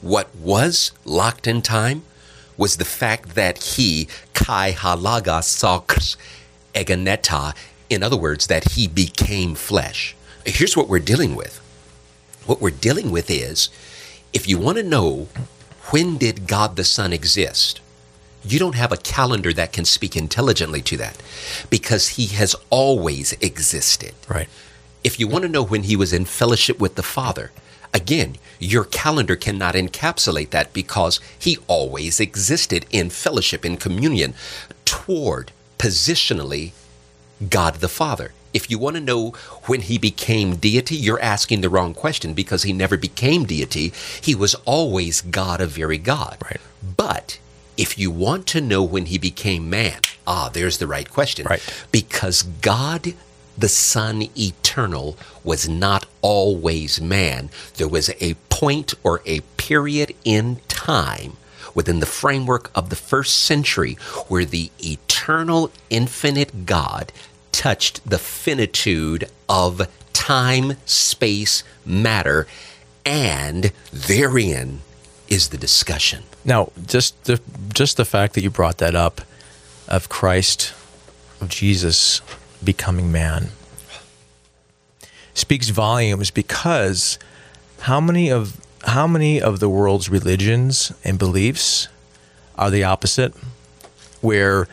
What 0.00 0.34
was 0.36 0.92
locked 1.04 1.46
in 1.46 1.60
time 1.60 2.04
was 2.60 2.76
the 2.76 2.84
fact 2.84 3.34
that 3.36 3.56
he, 3.62 4.06
kai 4.34 4.70
halaga 4.72 5.40
sarx 5.40 6.16
egeneto, 6.74 7.56
in 7.88 8.02
other 8.02 8.18
words, 8.18 8.48
that 8.48 8.72
he 8.72 8.86
became 8.86 9.54
flesh. 9.54 10.14
Here's 10.44 10.76
what 10.76 10.86
we're 10.86 10.98
dealing 10.98 11.34
with. 11.34 11.56
What 12.44 12.60
we're 12.60 12.70
dealing 12.88 13.10
with 13.10 13.30
is 13.30 13.70
if 14.34 14.46
you 14.46 14.58
want 14.58 14.76
to 14.76 14.84
know 14.84 15.28
when 15.90 16.18
did 16.18 16.46
God 16.46 16.76
the 16.76 16.84
Son 16.84 17.14
exist, 17.14 17.80
you 18.44 18.58
don't 18.58 18.74
have 18.74 18.92
a 18.92 18.98
calendar 18.98 19.54
that 19.54 19.72
can 19.72 19.86
speak 19.86 20.14
intelligently 20.14 20.82
to 20.82 20.98
that 20.98 21.16
because 21.70 22.08
he 22.08 22.26
has 22.26 22.54
always 22.68 23.32
existed. 23.40 24.14
Right. 24.28 24.48
If 25.02 25.18
you 25.18 25.26
want 25.28 25.42
to 25.42 25.48
know 25.48 25.64
when 25.64 25.84
he 25.84 25.96
was 25.96 26.12
in 26.12 26.26
fellowship 26.26 26.78
with 26.78 26.96
the 26.96 27.02
Father, 27.02 27.52
again, 27.92 28.36
your 28.58 28.84
calendar 28.84 29.36
cannot 29.36 29.74
encapsulate 29.74 30.50
that 30.50 30.72
because 30.72 31.20
he 31.38 31.58
always 31.66 32.20
existed 32.20 32.86
in 32.90 33.10
fellowship, 33.10 33.64
in 33.64 33.76
communion 33.76 34.34
toward 34.84 35.52
positionally 35.78 36.72
God 37.48 37.76
the 37.76 37.88
Father. 37.88 38.32
If 38.52 38.70
you 38.70 38.78
want 38.78 38.96
to 38.96 39.00
know 39.00 39.30
when 39.66 39.82
he 39.82 39.96
became 39.96 40.56
deity, 40.56 40.96
you're 40.96 41.22
asking 41.22 41.60
the 41.60 41.68
wrong 41.68 41.94
question 41.94 42.34
because 42.34 42.64
he 42.64 42.72
never 42.72 42.96
became 42.96 43.44
deity. 43.44 43.92
He 44.20 44.34
was 44.34 44.54
always 44.64 45.20
God 45.20 45.60
of 45.60 45.70
very 45.70 45.98
God. 45.98 46.38
Right. 46.42 46.60
But 46.96 47.38
if 47.76 47.96
you 47.96 48.10
want 48.10 48.46
to 48.48 48.60
know 48.60 48.82
when 48.82 49.06
he 49.06 49.18
became 49.18 49.70
man, 49.70 50.00
ah, 50.26 50.50
there's 50.52 50.78
the 50.78 50.86
right 50.86 51.08
question. 51.08 51.46
Right. 51.48 51.62
Because 51.92 52.42
God 52.42 53.14
the 53.56 53.68
Son 53.68 54.28
eternal 54.38 55.16
was 55.44 55.68
not 55.68 56.06
always 56.22 57.00
man. 57.00 57.50
There 57.76 57.88
was 57.88 58.10
a 58.20 58.34
point 58.48 58.94
or 59.02 59.22
a 59.26 59.40
period 59.56 60.14
in 60.24 60.60
time 60.68 61.36
within 61.74 62.00
the 62.00 62.06
framework 62.06 62.70
of 62.74 62.90
the 62.90 62.96
first 62.96 63.36
century 63.36 63.94
where 64.28 64.44
the 64.44 64.70
eternal, 64.78 65.70
infinite 65.88 66.66
God 66.66 67.12
touched 67.52 68.08
the 68.08 68.18
finitude 68.18 69.28
of 69.48 69.88
time, 70.12 70.74
space, 70.86 71.62
matter, 71.84 72.46
and 73.04 73.72
therein 73.92 74.80
is 75.28 75.48
the 75.48 75.58
discussion. 75.58 76.24
Now, 76.44 76.70
just 76.86 77.24
the 77.24 77.40
just 77.72 77.96
the 77.96 78.04
fact 78.04 78.34
that 78.34 78.42
you 78.42 78.50
brought 78.50 78.78
that 78.78 78.94
up 78.94 79.20
of 79.88 80.08
Christ, 80.08 80.72
of 81.40 81.48
Jesus 81.48 82.20
becoming 82.64 83.10
man 83.10 83.48
speaks 85.34 85.68
volumes 85.68 86.30
because 86.30 87.18
how 87.80 88.00
many 88.00 88.30
of 88.30 88.60
how 88.84 89.06
many 89.06 89.40
of 89.40 89.60
the 89.60 89.68
world's 89.68 90.08
religions 90.08 90.92
and 91.04 91.18
beliefs 91.18 91.88
are 92.56 92.70
the 92.70 92.84
opposite 92.84 93.34
where 94.20 94.68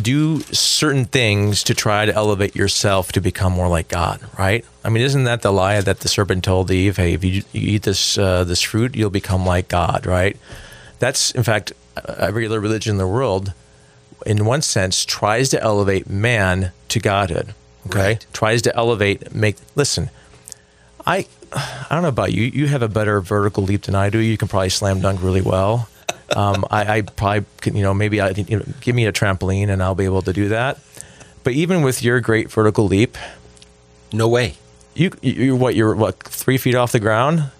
do 0.00 0.40
certain 0.52 1.04
things 1.04 1.64
to 1.64 1.74
try 1.74 2.06
to 2.06 2.14
elevate 2.14 2.54
yourself 2.54 3.10
to 3.12 3.20
become 3.20 3.52
more 3.52 3.68
like 3.68 3.88
God, 3.88 4.20
right? 4.38 4.64
I 4.84 4.88
mean, 4.88 5.02
isn't 5.02 5.24
that 5.24 5.42
the 5.42 5.52
lie 5.52 5.80
that 5.80 6.00
the 6.00 6.08
serpent 6.08 6.44
told 6.44 6.70
Eve? 6.70 6.96
Hey, 6.96 7.14
if 7.14 7.24
you, 7.24 7.42
you 7.52 7.74
eat 7.74 7.82
this 7.82 8.16
uh, 8.16 8.44
this 8.44 8.60
fruit, 8.60 8.94
you'll 8.94 9.10
become 9.10 9.44
like 9.44 9.68
God, 9.68 10.06
right? 10.06 10.36
That's 10.98 11.32
in 11.32 11.42
fact 11.42 11.72
every 12.18 12.46
other 12.46 12.60
religion 12.60 12.92
in 12.92 12.98
the 12.98 13.06
world, 13.06 13.52
in 14.26 14.44
one 14.44 14.62
sense, 14.62 15.04
tries 15.04 15.48
to 15.50 15.62
elevate 15.62 16.08
man 16.08 16.72
to 16.88 17.00
godhood. 17.00 17.54
Okay, 17.86 17.98
right. 17.98 18.26
tries 18.32 18.62
to 18.62 18.76
elevate, 18.76 19.34
make. 19.34 19.56
Listen, 19.74 20.10
I 21.06 21.26
I 21.52 21.86
don't 21.90 22.02
know 22.02 22.08
about 22.08 22.32
you. 22.32 22.44
You 22.44 22.66
have 22.68 22.82
a 22.82 22.88
better 22.88 23.20
vertical 23.20 23.64
leap 23.64 23.82
than 23.82 23.94
I 23.94 24.10
do. 24.10 24.18
You 24.18 24.36
can 24.36 24.48
probably 24.48 24.68
slam 24.68 25.00
dunk 25.00 25.22
really 25.22 25.40
well. 25.40 25.88
Um, 26.34 26.64
I, 26.70 26.98
I, 26.98 27.02
probably 27.02 27.44
could, 27.60 27.74
you 27.74 27.82
know, 27.82 27.94
maybe 27.94 28.20
I, 28.20 28.30
you 28.30 28.58
know, 28.58 28.64
give 28.80 28.94
me 28.94 29.06
a 29.06 29.12
trampoline 29.12 29.68
and 29.68 29.82
I'll 29.82 29.94
be 29.94 30.04
able 30.04 30.22
to 30.22 30.32
do 30.32 30.48
that. 30.48 30.78
But 31.42 31.54
even 31.54 31.82
with 31.82 32.02
your 32.02 32.20
great 32.20 32.50
vertical 32.50 32.86
leap, 32.86 33.16
no 34.12 34.28
way. 34.28 34.56
You, 34.94 35.12
you 35.22 35.56
what? 35.56 35.74
You're 35.74 35.94
what? 35.94 36.22
Three 36.22 36.58
feet 36.58 36.74
off 36.74 36.92
the 36.92 37.00
ground. 37.00 37.50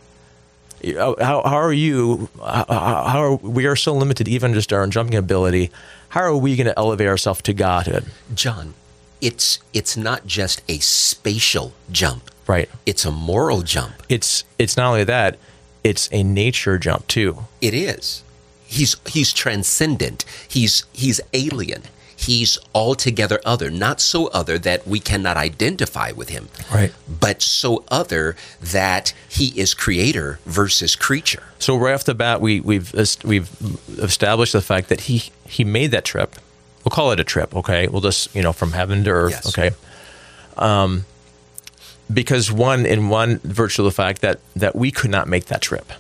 How, 0.84 1.14
how 1.18 1.42
are 1.44 1.72
you? 1.72 2.28
How, 2.38 2.64
how 2.68 3.22
are 3.22 3.34
we 3.36 3.66
are 3.66 3.76
so 3.76 3.94
limited, 3.94 4.28
even 4.28 4.52
just 4.52 4.72
our 4.72 4.86
jumping 4.88 5.16
ability? 5.16 5.70
How 6.10 6.22
are 6.22 6.36
we 6.36 6.56
going 6.56 6.66
to 6.66 6.78
elevate 6.78 7.08
ourselves 7.08 7.42
to 7.42 7.52
Godhood, 7.52 8.06
John? 8.34 8.74
It's 9.20 9.58
it's 9.72 9.96
not 9.96 10.26
just 10.26 10.62
a 10.68 10.78
spatial 10.78 11.72
jump, 11.90 12.30
right? 12.46 12.68
It's 12.86 13.04
a 13.04 13.10
moral 13.10 13.62
jump. 13.62 13.94
It's 14.08 14.44
it's 14.58 14.76
not 14.76 14.88
only 14.90 15.04
that; 15.04 15.38
it's 15.84 16.08
a 16.12 16.22
nature 16.22 16.78
jump 16.78 17.06
too. 17.06 17.44
It 17.60 17.74
is 17.74 18.24
he's 18.70 18.96
he's 19.06 19.32
transcendent. 19.32 20.24
He's 20.48 20.84
he's 20.92 21.20
alien. 21.32 21.82
He's 22.20 22.58
altogether 22.74 23.40
other, 23.46 23.70
not 23.70 23.98
so 23.98 24.26
other 24.26 24.58
that 24.58 24.86
we 24.86 25.00
cannot 25.00 25.38
identify 25.38 26.12
with 26.12 26.28
him, 26.28 26.50
right? 26.70 26.92
But 27.08 27.40
so 27.40 27.82
other 27.88 28.36
that 28.60 29.14
he 29.26 29.58
is 29.58 29.72
creator 29.72 30.38
versus 30.44 30.96
creature. 30.96 31.44
So 31.58 31.78
right 31.78 31.94
off 31.94 32.04
the 32.04 32.14
bat, 32.14 32.42
we 32.42 32.60
we've 32.60 32.92
we've 33.24 33.50
established 33.98 34.52
the 34.52 34.60
fact 34.60 34.90
that 34.90 35.02
he 35.02 35.30
he 35.48 35.64
made 35.64 35.92
that 35.92 36.04
trip. 36.04 36.36
We'll 36.84 36.90
call 36.90 37.10
it 37.12 37.20
a 37.20 37.24
trip, 37.24 37.56
okay? 37.56 37.88
We'll 37.88 38.02
just 38.02 38.34
you 38.34 38.42
know 38.42 38.52
from 38.52 38.72
heaven 38.72 39.02
to 39.04 39.10
earth, 39.10 39.30
yes. 39.30 39.58
okay? 39.58 39.74
Um, 40.58 41.06
because 42.12 42.52
one 42.52 42.84
in 42.84 43.08
one 43.08 43.38
virtue 43.38 43.80
of 43.80 43.86
the 43.86 43.92
fact 43.92 44.20
that 44.20 44.40
that 44.56 44.76
we 44.76 44.90
could 44.90 45.10
not 45.10 45.26
make 45.26 45.46
that 45.46 45.62
trip. 45.62 45.90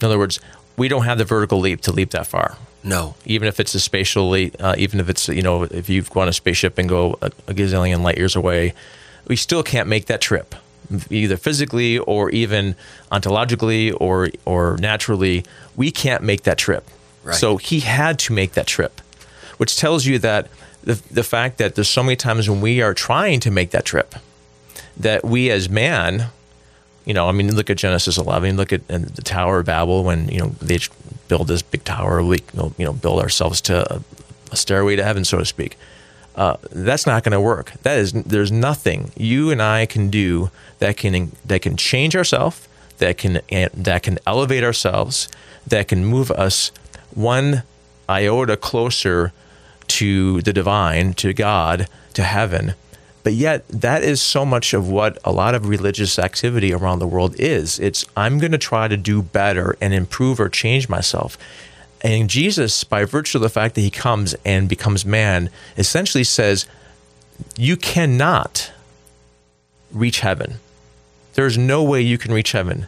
In 0.00 0.06
other 0.06 0.18
words, 0.18 0.40
we 0.76 0.88
don't 0.88 1.04
have 1.04 1.18
the 1.18 1.24
vertical 1.24 1.60
leap 1.60 1.82
to 1.82 1.92
leap 1.92 2.10
that 2.10 2.26
far. 2.26 2.56
No. 2.82 3.14
Even 3.24 3.48
if 3.48 3.60
it's 3.60 3.74
a 3.74 3.80
spatially, 3.80 4.52
uh, 4.60 4.74
even 4.78 5.00
if 5.00 5.08
it's, 5.08 5.28
you 5.28 5.42
know, 5.42 5.64
if 5.64 5.88
you've 5.88 6.10
gone 6.10 6.28
a 6.28 6.32
spaceship 6.32 6.78
and 6.78 6.88
go 6.88 7.18
a, 7.20 7.26
a 7.46 7.54
gazillion 7.54 8.02
light 8.02 8.16
years 8.16 8.36
away, 8.36 8.74
we 9.26 9.36
still 9.36 9.62
can't 9.62 9.88
make 9.88 10.06
that 10.06 10.20
trip 10.20 10.54
either 11.10 11.36
physically 11.36 11.98
or 11.98 12.30
even 12.30 12.74
ontologically 13.12 13.94
or 14.00 14.30
or 14.46 14.78
naturally 14.78 15.44
we 15.76 15.90
can't 15.90 16.22
make 16.22 16.44
that 16.44 16.56
trip 16.56 16.88
right. 17.24 17.36
so 17.36 17.58
he 17.58 17.80
had 17.80 18.18
to 18.18 18.32
make 18.32 18.52
that 18.52 18.66
trip 18.66 19.02
which 19.58 19.76
tells 19.76 20.06
you 20.06 20.18
that 20.18 20.48
the, 20.82 20.94
the 21.10 21.22
fact 21.22 21.58
that 21.58 21.74
there's 21.74 21.90
so 21.90 22.02
many 22.02 22.16
times 22.16 22.48
when 22.48 22.62
we 22.62 22.80
are 22.80 22.94
trying 22.94 23.38
to 23.38 23.50
make 23.50 23.70
that 23.70 23.84
trip 23.84 24.14
that 24.96 25.22
we 25.24 25.50
as 25.50 25.68
man 25.68 26.30
you 27.08 27.14
know, 27.14 27.26
I 27.26 27.32
mean, 27.32 27.54
look 27.56 27.70
at 27.70 27.78
Genesis 27.78 28.18
11, 28.18 28.58
look 28.58 28.70
at 28.70 28.86
the 28.86 29.22
Tower 29.24 29.60
of 29.60 29.64
Babel 29.64 30.04
when, 30.04 30.28
you 30.28 30.40
know, 30.40 30.48
they 30.60 30.78
build 31.28 31.48
this 31.48 31.62
big 31.62 31.84
tower, 31.84 32.22
we, 32.22 32.38
you 32.76 32.84
know, 32.84 32.92
build 32.92 33.20
ourselves 33.20 33.60
to 33.62 33.94
a, 33.94 34.02
a 34.50 34.56
stairway 34.56 34.96
to 34.96 35.04
heaven, 35.04 35.24
so 35.24 35.38
to 35.38 35.44
speak. 35.44 35.76
Uh, 36.34 36.56
that's 36.70 37.06
not 37.06 37.24
going 37.24 37.32
to 37.32 37.40
work. 37.40 37.72
That 37.82 37.98
is, 37.98 38.12
there's 38.12 38.52
nothing 38.52 39.10
you 39.16 39.50
and 39.50 39.60
I 39.60 39.86
can 39.86 40.08
do 40.08 40.50
that 40.78 40.96
can 40.96 41.32
that 41.44 41.62
can 41.62 41.76
change 41.76 42.14
ourselves, 42.14 42.68
that 42.98 43.18
can 43.18 43.40
that 43.74 44.02
can 44.04 44.18
elevate 44.26 44.62
ourselves, 44.62 45.28
that 45.66 45.88
can 45.88 46.04
move 46.04 46.30
us 46.30 46.70
one 47.14 47.64
iota 48.08 48.56
closer 48.56 49.32
to 49.88 50.40
the 50.42 50.52
divine, 50.52 51.12
to 51.14 51.32
God, 51.32 51.88
to 52.14 52.22
heaven. 52.22 52.74
But 53.22 53.34
yet, 53.34 53.66
that 53.68 54.02
is 54.02 54.20
so 54.20 54.46
much 54.46 54.72
of 54.72 54.88
what 54.88 55.18
a 55.24 55.32
lot 55.32 55.54
of 55.54 55.68
religious 55.68 56.18
activity 56.18 56.72
around 56.72 56.98
the 56.98 57.06
world 57.06 57.34
is. 57.38 57.78
It's, 57.78 58.04
I'm 58.16 58.38
going 58.38 58.52
to 58.52 58.58
try 58.58 58.88
to 58.88 58.96
do 58.96 59.22
better 59.22 59.76
and 59.80 59.92
improve 59.92 60.40
or 60.40 60.48
change 60.48 60.88
myself. 60.88 61.36
And 62.02 62.30
Jesus, 62.30 62.84
by 62.84 63.04
virtue 63.04 63.38
of 63.38 63.42
the 63.42 63.48
fact 63.48 63.74
that 63.74 63.80
he 63.80 63.90
comes 63.90 64.34
and 64.44 64.68
becomes 64.68 65.04
man, 65.04 65.50
essentially 65.76 66.24
says, 66.24 66.66
You 67.56 67.76
cannot 67.76 68.72
reach 69.92 70.20
heaven. 70.20 70.54
There's 71.34 71.58
no 71.58 71.82
way 71.82 72.00
you 72.00 72.18
can 72.18 72.32
reach 72.32 72.52
heaven. 72.52 72.86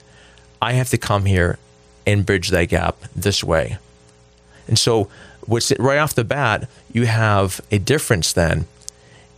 I 0.63 0.73
have 0.73 0.91
to 0.91 0.99
come 0.99 1.25
here 1.25 1.59
and 2.07 2.25
bridge 2.25 2.51
that 2.51 2.67
gap 2.67 2.97
this 3.15 3.43
way. 3.43 3.79
And 4.69 4.79
so, 4.79 5.11
what's 5.47 5.73
right 5.79 5.99
off 5.99 6.15
the 6.15 6.25
bat, 6.25 6.69
you 6.93 7.07
have 7.07 7.61
a 7.71 7.79
difference 7.79 8.33
then 8.33 8.67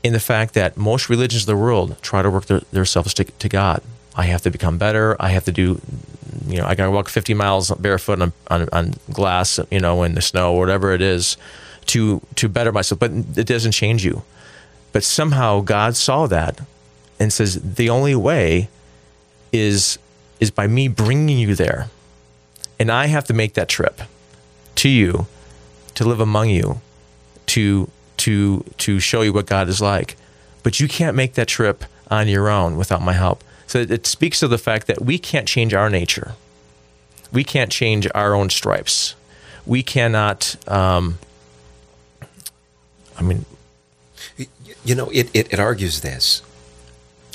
in 0.03 0.13
the 0.13 0.21
fact 0.21 0.55
that 0.55 0.77
most 0.77 1.09
religions 1.09 1.43
of 1.43 1.47
the 1.47 1.57
world 1.57 1.97
try 2.03 2.23
to 2.23 2.31
work 2.31 2.47
their, 2.47 2.61
themselves 2.73 3.15
to, 3.15 3.25
to 3.25 3.49
God. 3.49 3.83
I 4.15 4.25
have 4.25 4.43
to 4.43 4.51
become 4.51 4.79
better. 4.79 5.17
I 5.21 5.31
have 5.31 5.45
to 5.45 5.53
do, 5.53 5.81
you 6.47 6.59
know, 6.59 6.67
I 6.67 6.75
got 6.75 6.85
to 6.87 6.91
walk 6.91 7.09
50 7.09 7.35
miles 7.35 7.71
barefoot 7.73 8.21
on, 8.21 8.33
on, 8.49 8.69
on, 8.73 8.95
glass, 9.13 9.59
you 9.71 9.81
know, 9.81 10.03
in 10.03 10.15
the 10.15 10.21
snow 10.21 10.55
or 10.55 10.59
whatever 10.59 10.93
it 10.93 11.01
is 11.01 11.37
to, 11.87 12.21
to 12.35 12.49
better 12.49 12.73
myself. 12.73 12.99
But 12.99 13.13
it 13.13 13.47
doesn't 13.47 13.73
change 13.73 14.05
you. 14.05 14.23
But 14.93 15.05
somehow 15.05 15.61
God 15.61 15.97
saw 15.97 16.27
that 16.27 16.61
and 17.19 17.33
says, 17.33 17.75
the 17.77 17.89
only 17.89 18.15
way 18.15 18.69
is, 19.53 19.99
is 20.41 20.51
by 20.51 20.67
me 20.67 20.89
bringing 20.89 21.39
you 21.39 21.55
there. 21.55 21.89
And 22.79 22.91
I 22.91 23.07
have 23.07 23.25
to 23.27 23.33
make 23.33 23.55
that 23.55 23.69
trip 23.69 24.03
to 24.77 24.89
you, 24.89 25.27
to 25.95 26.05
live 26.05 26.21
among 26.21 26.51
you, 26.51 26.81
to 27.47 27.89
to 28.23 28.65
to 28.79 29.01
show 29.01 29.23
you 29.23 29.33
what 29.33 29.47
God 29.47 29.69
is 29.69 29.81
like. 29.81 30.17
But 30.63 30.79
you 30.79 30.89
can't 30.89 31.17
make 31.17 31.35
that 31.35 31.49
trip 31.49 31.85
on 32.11 32.29
your 32.29 32.49
own 32.49 32.77
without 32.77 33.03
my 33.03 33.15
help. 33.15 33.43
So 33.67 33.81
it 33.81 34.07
speaks 34.07 34.41
to 34.41 34.49
the 34.49 34.59
fact 34.59 34.87
that 34.87 35.03
we 35.03 35.19
can't 35.19 35.49
change 35.49 35.75
our 35.75 35.91
nature. 35.91 36.35
We 37.33 37.43
can't 37.43 37.73
change 37.73 38.07
our 38.15 38.35
own 38.35 38.51
stripes. 38.51 39.15
We 39.67 39.83
cannot. 39.83 40.57
Um, 40.69 41.19
I 43.19 43.23
mean, 43.23 43.45
you 44.85 44.95
know, 44.95 45.11
it, 45.11 45.31
it, 45.35 45.53
it 45.53 45.59
argues 45.59 46.01
this 46.01 46.43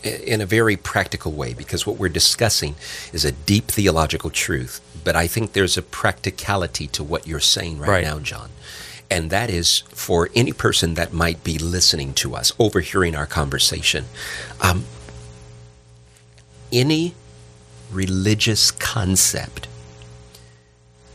in 0.03 0.41
a 0.41 0.45
very 0.45 0.77
practical 0.77 1.31
way 1.31 1.53
because 1.53 1.85
what 1.85 1.97
we're 1.97 2.09
discussing 2.09 2.75
is 3.11 3.25
a 3.25 3.31
deep 3.31 3.65
theological 3.65 4.29
truth. 4.29 4.79
But 5.03 5.15
I 5.15 5.27
think 5.27 5.53
there's 5.53 5.77
a 5.77 5.81
practicality 5.81 6.87
to 6.87 7.03
what 7.03 7.27
you're 7.27 7.39
saying 7.39 7.79
right, 7.79 7.89
right. 7.89 8.03
now, 8.03 8.19
John. 8.19 8.49
And 9.09 9.29
that 9.29 9.49
is 9.49 9.79
for 9.89 10.29
any 10.35 10.51
person 10.51 10.95
that 10.95 11.13
might 11.13 11.43
be 11.43 11.57
listening 11.57 12.13
to 12.15 12.35
us, 12.35 12.51
overhearing 12.59 13.15
our 13.15 13.25
conversation. 13.25 14.05
Um, 14.61 14.85
any 16.71 17.15
religious 17.91 18.71
concept 18.71 19.67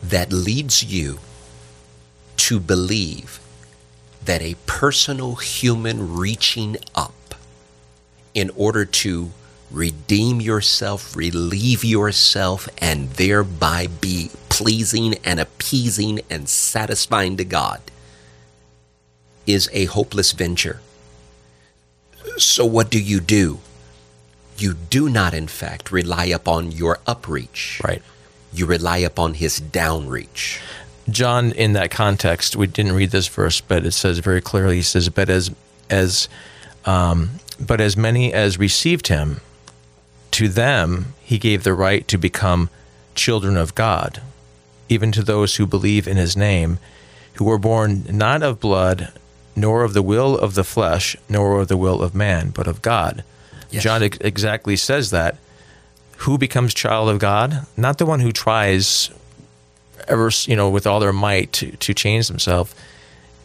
that 0.02 0.32
leads 0.32 0.82
you 0.82 1.18
to 2.36 2.58
believe 2.58 3.40
that 4.24 4.40
a 4.40 4.56
personal 4.66 5.36
human 5.36 6.16
reaching 6.16 6.76
up 6.94 7.34
in 8.34 8.50
order 8.56 8.84
to 8.84 9.30
redeem 9.70 10.40
yourself, 10.40 11.16
relieve 11.16 11.84
yourself, 11.84 12.68
and 12.78 13.10
thereby 13.10 13.86
be 13.86 14.30
pleasing 14.52 15.14
and 15.24 15.40
appeasing 15.40 16.20
and 16.28 16.48
satisfying 16.48 17.36
to 17.38 17.44
God 17.44 17.80
is 19.46 19.68
a 19.72 19.86
hopeless 19.86 20.32
venture. 20.32 20.80
So, 22.36 22.64
what 22.64 22.90
do 22.90 23.00
you 23.02 23.20
do? 23.20 23.60
You 24.58 24.74
do 24.74 25.08
not, 25.08 25.34
in 25.34 25.48
fact, 25.48 25.90
rely 25.90 26.26
upon 26.26 26.70
your 26.70 26.98
upreach. 27.06 27.82
Right. 27.82 28.02
You 28.52 28.66
rely 28.66 28.98
upon 28.98 29.34
his 29.34 29.60
downreach. 29.60 30.60
John, 31.08 31.52
in 31.52 31.72
that 31.72 31.90
context, 31.90 32.54
we 32.54 32.66
didn't 32.66 32.92
read 32.92 33.10
this 33.10 33.28
verse, 33.28 33.60
but 33.60 33.86
it 33.86 33.92
says 33.92 34.18
very 34.18 34.40
clearly. 34.40 34.76
He 34.76 34.82
says, 34.82 35.08
"But 35.08 35.28
as 35.28 35.50
as 35.90 36.28
um, 36.84 37.30
but 37.58 37.80
as 37.80 37.96
many 37.96 38.32
as 38.32 38.58
received 38.58 39.08
him, 39.08 39.40
to 40.32 40.48
them 40.48 41.14
he 41.22 41.38
gave 41.38 41.64
the 41.64 41.74
right 41.74 42.06
to 42.08 42.18
become 42.18 42.68
children 43.14 43.56
of 43.56 43.74
God, 43.74 44.20
even 44.88 45.12
to 45.12 45.22
those 45.22 45.56
who 45.56 45.66
believe 45.66 46.06
in 46.06 46.16
his 46.16 46.36
name, 46.36 46.78
who 47.34 47.44
were 47.44 47.58
born 47.58 48.04
not 48.10 48.42
of 48.42 48.60
blood, 48.60 49.12
nor 49.54 49.84
of 49.84 49.94
the 49.94 50.02
will 50.02 50.38
of 50.38 50.54
the 50.54 50.64
flesh, 50.64 51.16
nor 51.28 51.60
of 51.60 51.68
the 51.68 51.76
will 51.76 52.02
of 52.02 52.14
man, 52.14 52.50
but 52.50 52.66
of 52.66 52.82
God. 52.82 53.24
Yes. 53.70 53.82
John 53.82 54.02
ex- 54.02 54.18
exactly 54.20 54.76
says 54.76 55.10
that. 55.10 55.36
Who 56.18 56.38
becomes 56.38 56.74
child 56.74 57.08
of 57.08 57.18
God? 57.18 57.66
Not 57.76 57.98
the 57.98 58.06
one 58.06 58.20
who 58.20 58.32
tries 58.32 59.10
ever, 60.08 60.30
you 60.46 60.56
know, 60.56 60.68
with 60.68 60.86
all 60.86 61.00
their 61.00 61.12
might 61.12 61.52
to, 61.54 61.72
to 61.72 61.94
change 61.94 62.28
themselves. 62.28 62.74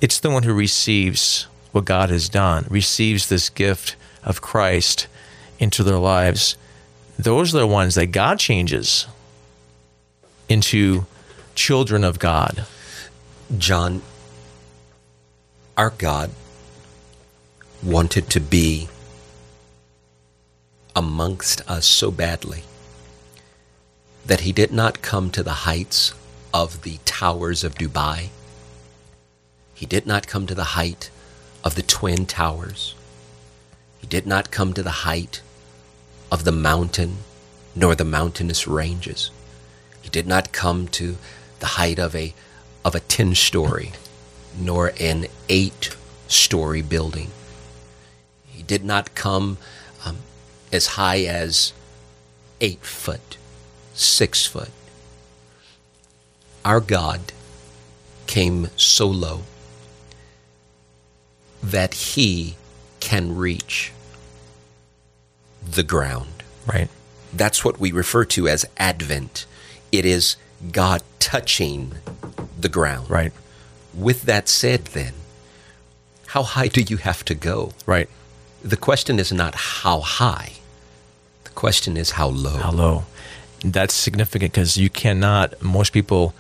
It's 0.02 0.20
the 0.20 0.30
one 0.30 0.44
who 0.44 0.54
receives 0.54 1.48
what 1.72 1.86
God 1.86 2.10
has 2.10 2.30
done, 2.30 2.66
receives 2.70 3.30
this 3.30 3.50
gift 3.50 3.96
of 4.24 4.42
Christ 4.42 5.08
into 5.60 5.84
their 5.84 5.98
lives. 5.98 6.58
Those 7.18 7.54
are 7.56 7.60
the 7.60 7.68
ones 7.68 7.96
that 7.96 8.08
God 8.08 8.40
changes 8.40 9.08
into 10.48 11.06
children 11.58 12.04
of 12.04 12.20
God. 12.20 12.66
John, 13.58 14.04
our 15.76 15.90
God 15.90 16.30
wanted 17.82 18.30
to 18.30 18.40
be 18.40 18.88
amongst 20.96 21.68
us 21.68 21.88
so 21.88 22.12
badly 22.12 22.64
that 24.24 24.42
he 24.42 24.52
did 24.52 24.72
not 24.72 25.02
come 25.02 25.32
to 25.32 25.42
the 25.42 25.66
heights 25.66 26.14
of 26.54 26.84
the 26.84 27.00
towers 27.06 27.64
of 27.64 27.74
Dubai. 27.74 28.30
He 29.74 29.88
did 29.88 30.06
not 30.06 30.28
come 30.28 30.46
to 30.46 30.56
the 30.56 30.76
height 30.78 31.10
of 31.64 31.74
the 31.74 31.82
Twin 31.82 32.28
Towers. 32.28 32.94
He 33.98 34.06
did 34.06 34.28
not 34.28 34.52
come 34.52 34.74
to 34.74 34.84
the 34.84 35.02
height 35.08 35.42
of 36.32 36.44
the 36.44 36.52
mountain 36.52 37.18
nor 37.76 37.96
the 37.96 38.06
mountainous 38.06 38.68
ranges. 38.68 39.32
He 40.04 40.10
did 40.10 40.28
not 40.28 40.54
come 40.54 40.88
to 41.00 41.18
the 41.60 41.66
height 41.78 42.00
of 42.00 42.16
a 42.16 42.34
of 42.86 42.96
a 42.96 43.00
10 43.00 43.36
story 43.36 43.92
nor 44.58 44.94
an 45.00 45.28
8 45.50 45.96
story 46.28 46.82
building. 46.82 47.32
He 48.46 48.64
did 48.64 48.84
not 48.84 49.14
come 49.14 49.58
um, 50.06 50.18
as 50.72 50.88
high 50.88 51.22
as 51.24 51.74
8 52.62 52.80
foot, 52.82 53.38
6 53.94 54.46
foot. 54.48 54.72
Our 56.66 56.80
God 56.80 57.34
came 58.26 58.70
so 58.76 59.08
low 59.08 59.44
that 61.64 61.94
he 61.94 62.56
can 63.00 63.36
reach 63.36 63.92
the 65.70 65.84
ground. 65.84 66.44
Right. 66.66 66.90
That's 67.34 67.64
what 67.64 67.80
we 67.80 67.92
refer 67.92 68.26
to 68.26 68.48
as 68.48 68.66
Advent. 68.78 69.46
It 69.92 70.06
is 70.06 70.36
God 70.72 71.04
touching 71.20 71.94
the 72.60 72.70
ground. 72.70 73.10
Right. 73.10 73.32
With 73.94 74.24
that 74.24 74.48
said, 74.48 74.86
then, 74.86 75.14
how 76.28 76.44
high 76.44 76.68
do 76.68 76.82
you 76.82 76.98
have 76.98 77.24
to 77.26 77.36
go? 77.36 77.74
Right. 77.86 78.10
The 78.64 78.78
question 78.78 79.20
is 79.20 79.32
not 79.32 79.56
how 79.56 80.02
high, 80.02 80.54
the 81.44 81.52
question 81.52 81.98
is 81.98 82.12
how 82.12 82.28
low. 82.28 82.58
How 82.58 82.72
low. 82.72 83.06
That's 83.64 83.94
significant 83.94 84.52
because 84.52 84.78
you 84.78 84.90
cannot, 84.90 85.62
most 85.62 85.94
people, 85.94 86.34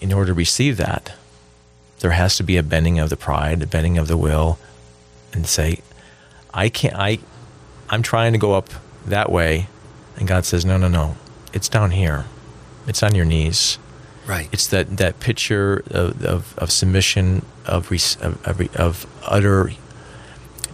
in 0.00 0.12
order 0.12 0.28
to 0.28 0.34
receive 0.34 0.76
that, 0.76 1.14
there 2.00 2.12
has 2.12 2.36
to 2.36 2.42
be 2.42 2.56
a 2.56 2.62
bending 2.62 2.98
of 2.98 3.10
the 3.10 3.16
pride, 3.16 3.62
a 3.62 3.66
bending 3.66 3.98
of 3.98 4.08
the 4.08 4.16
will, 4.16 4.58
and 5.32 5.46
say, 5.46 5.80
I 6.52 6.68
can't, 6.68 6.94
I, 6.94 7.18
I'm 7.90 8.02
trying 8.02 8.32
to 8.32 8.38
go 8.38 8.54
up 8.54 8.70
that 9.04 9.30
way. 9.30 9.68
And 10.16 10.26
God 10.26 10.44
says, 10.44 10.64
no, 10.64 10.76
no, 10.76 10.88
no, 10.88 11.16
it's 11.52 11.68
down 11.68 11.90
here. 11.90 12.26
It's 12.86 13.02
on 13.02 13.14
your 13.14 13.24
knees. 13.24 13.78
Right. 14.26 14.48
It's 14.52 14.66
that, 14.68 14.96
that 14.96 15.20
picture 15.20 15.82
of, 15.90 16.24
of, 16.24 16.58
of 16.58 16.70
submission, 16.70 17.44
of, 17.64 17.90
of, 18.20 18.76
of 18.76 19.06
utter 19.24 19.70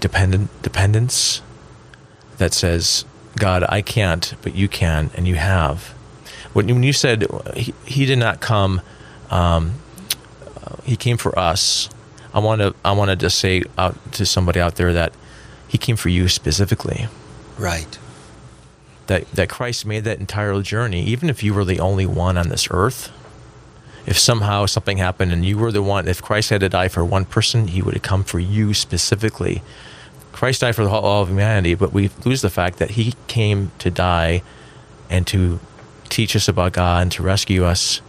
dependent, 0.00 0.62
dependence 0.62 1.42
that 2.38 2.54
says, 2.54 3.04
God, 3.38 3.64
I 3.68 3.82
can't, 3.82 4.34
but 4.42 4.54
you 4.54 4.68
can, 4.68 5.10
and 5.14 5.28
you 5.28 5.36
have. 5.36 5.94
When, 6.52 6.66
when 6.66 6.82
you 6.82 6.92
said 6.92 7.26
he, 7.54 7.74
he 7.84 8.06
did 8.06 8.18
not 8.18 8.40
come, 8.40 8.80
um, 9.30 9.74
he 10.84 10.96
came 10.96 11.16
for 11.16 11.38
us. 11.38 11.88
I 12.34 12.38
want 12.40 12.60
to 12.60 12.74
I 12.84 12.92
wanted 12.92 13.20
to 13.20 13.30
say 13.30 13.62
out 13.76 14.12
to 14.14 14.26
somebody 14.26 14.60
out 14.60 14.76
there 14.76 14.92
that 14.92 15.12
he 15.68 15.78
came 15.78 15.96
for 15.96 16.08
you 16.08 16.28
specifically. 16.28 17.08
Right. 17.58 17.98
That 19.07 19.30
that 19.32 19.48
Christ 19.48 19.84
made 19.84 20.05
that 20.05 20.20
entire 20.20 20.61
journey, 20.62 21.03
even 21.05 21.28
if 21.28 21.42
you 21.42 21.55
were 21.55 21.64
the 21.64 21.80
only 21.80 22.07
one 22.07 22.38
on 22.38 22.48
this 22.48 22.68
earth, 22.70 23.11
if 24.07 24.18
somehow 24.18 24.66
something 24.66 24.98
happened 24.98 25.32
and 25.32 25.44
you 25.44 25.59
were 25.59 25.72
the 25.72 25.82
one, 25.82 26.09
if 26.09 26.22
Christ 26.22 26.50
had 26.50 26.61
to 26.61 26.68
die 26.68 26.88
for 26.88 27.05
one 27.05 27.24
person, 27.24 27.68
he 27.68 27.82
would 27.82 27.94
have 27.94 28.03
come 28.03 28.24
for 28.24 28.38
you 28.38 28.74
specifically. 28.74 29.62
Christ 30.32 30.62
died 30.62 30.74
for 30.74 30.82
the 30.82 30.90
whole 30.90 31.22
of 31.22 31.28
humanity, 31.28 31.74
but 31.74 31.92
we 31.92 32.11
lose 32.24 32.42
the 32.42 32.50
fact 32.50 32.78
that 32.78 32.92
he 32.92 33.14
came 33.28 33.70
to 33.78 33.90
die 33.90 34.42
and 35.09 35.26
to 35.28 35.61
teach 36.09 36.34
us 36.34 36.48
about 36.48 36.72
God 36.72 37.03
and 37.03 37.12
to 37.12 37.22
rescue 37.22 37.64
us 37.64 38.00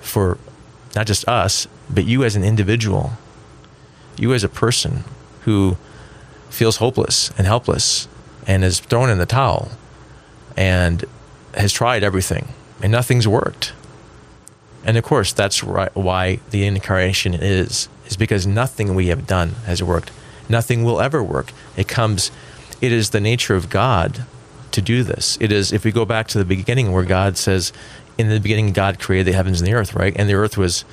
for 0.00 0.38
not 0.94 1.06
just 1.06 1.26
us, 1.26 1.66
but 1.90 2.04
you 2.04 2.22
as 2.22 2.36
an 2.36 2.44
individual, 2.44 3.12
you 4.16 4.32
as 4.34 4.44
a 4.44 4.48
person 4.48 5.04
who 5.42 5.76
feels 6.50 6.76
hopeless 6.76 7.32
and 7.38 7.46
helpless 7.46 8.06
and 8.46 8.62
is 8.62 8.78
thrown 8.78 9.08
in 9.08 9.18
the 9.18 9.26
towel 9.26 9.70
and 10.56 11.04
has 11.54 11.72
tried 11.72 12.02
everything 12.02 12.48
and 12.82 12.90
nothing's 12.90 13.28
worked. 13.28 13.72
And 14.84 14.96
of 14.96 15.04
course, 15.04 15.32
that's 15.32 15.62
why 15.62 16.40
the 16.50 16.66
incarnation 16.66 17.34
is, 17.34 17.88
is 18.06 18.16
because 18.16 18.46
nothing 18.46 18.94
we 18.94 19.06
have 19.06 19.26
done 19.26 19.50
has 19.66 19.82
worked. 19.82 20.10
Nothing 20.48 20.82
will 20.82 21.00
ever 21.00 21.22
work. 21.22 21.52
It 21.76 21.86
comes, 21.86 22.32
it 22.80 22.90
is 22.90 23.10
the 23.10 23.20
nature 23.20 23.54
of 23.54 23.70
God 23.70 24.26
to 24.72 24.82
do 24.82 25.04
this. 25.04 25.38
It 25.40 25.52
is, 25.52 25.72
if 25.72 25.84
we 25.84 25.92
go 25.92 26.04
back 26.04 26.26
to 26.28 26.38
the 26.38 26.44
beginning 26.44 26.92
where 26.92 27.04
God 27.04 27.36
says, 27.36 27.72
in 28.18 28.28
the 28.28 28.40
beginning, 28.40 28.72
God 28.72 28.98
created 28.98 29.32
the 29.32 29.36
heavens 29.36 29.60
and 29.60 29.68
the 29.68 29.74
earth, 29.74 29.94
right? 29.94 30.14
And 30.16 30.28
the 30.28 30.34
earth 30.34 30.58
was 30.58 30.84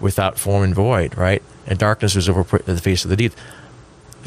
without 0.00 0.38
form 0.38 0.64
and 0.64 0.74
void, 0.74 1.16
right? 1.16 1.42
And 1.66 1.78
darkness 1.78 2.14
was 2.14 2.28
over 2.28 2.58
the 2.58 2.80
face 2.80 3.04
of 3.04 3.10
the 3.10 3.16
deep. 3.16 3.32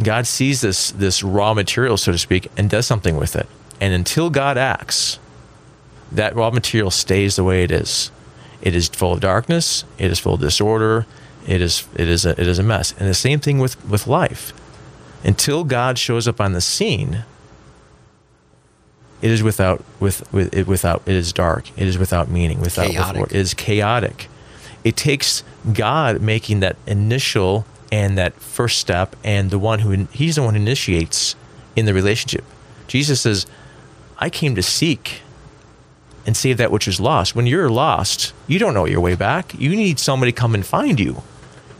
God 0.01 0.27
sees 0.27 0.61
this, 0.61 0.91
this 0.91 1.23
raw 1.23 1.53
material, 1.55 1.97
so 1.97 2.11
to 2.11 2.17
speak, 2.17 2.49
and 2.55 2.69
does 2.69 2.85
something 2.85 3.17
with 3.17 3.35
it. 3.35 3.47
And 3.79 3.93
until 3.93 4.29
God 4.29 4.57
acts, 4.57 5.19
that 6.11 6.35
raw 6.35 6.49
material 6.49 6.91
stays 6.91 7.35
the 7.35 7.43
way 7.43 7.63
it 7.63 7.71
is. 7.71 8.11
It 8.61 8.75
is 8.75 8.87
full 8.87 9.13
of 9.13 9.19
darkness. 9.19 9.83
It 9.97 10.11
is 10.11 10.19
full 10.19 10.35
of 10.35 10.41
disorder. 10.41 11.05
It 11.45 11.61
is 11.61 11.87
it 11.95 12.09
is 12.09 12.25
a, 12.25 12.31
it 12.31 12.47
is 12.47 12.59
a 12.59 12.63
mess. 12.63 12.93
And 12.99 13.07
the 13.07 13.13
same 13.13 13.39
thing 13.39 13.59
with 13.59 13.83
with 13.85 14.07
life. 14.07 14.53
Until 15.23 15.63
God 15.63 15.97
shows 15.97 16.27
up 16.27 16.39
on 16.39 16.53
the 16.53 16.61
scene, 16.61 17.23
it 19.21 19.31
is 19.31 19.43
without 19.43 19.83
with, 19.99 20.31
with 20.33 20.53
it 20.53 20.67
without 20.67 21.03
it 21.05 21.15
is 21.15 21.33
dark. 21.33 21.69
It 21.77 21.87
is 21.87 21.97
without 21.97 22.29
meaning. 22.29 22.59
Without 22.59 22.87
chaotic. 22.87 23.23
it 23.23 23.33
is 23.33 23.53
chaotic. 23.53 24.27
It 24.83 24.95
takes 24.95 25.43
God 25.73 26.21
making 26.21 26.59
that 26.61 26.77
initial 26.85 27.65
and 27.91 28.17
that 28.17 28.33
first 28.33 28.79
step, 28.79 29.15
and 29.23 29.49
the 29.49 29.59
one 29.59 29.79
who 29.79 30.07
he's 30.11 30.35
the 30.35 30.43
one 30.43 30.55
who 30.55 30.61
initiates 30.61 31.35
in 31.75 31.85
the 31.85 31.93
relationship. 31.93 32.43
Jesus 32.87 33.21
says, 33.21 33.45
"I 34.19 34.29
came 34.29 34.55
to 34.55 34.63
seek 34.63 35.21
and 36.25 36.35
save 36.35 36.57
that 36.57 36.71
which 36.71 36.87
is 36.87 36.99
lost." 36.99 37.35
When 37.35 37.47
you're 37.47 37.69
lost, 37.69 38.33
you 38.47 38.59
don't 38.59 38.73
know 38.73 38.85
your 38.85 39.01
way 39.01 39.15
back. 39.15 39.53
You 39.57 39.75
need 39.75 39.99
somebody 39.99 40.31
to 40.31 40.39
come 40.39 40.53
and 40.55 40.65
find 40.65 40.99
you, 40.99 41.23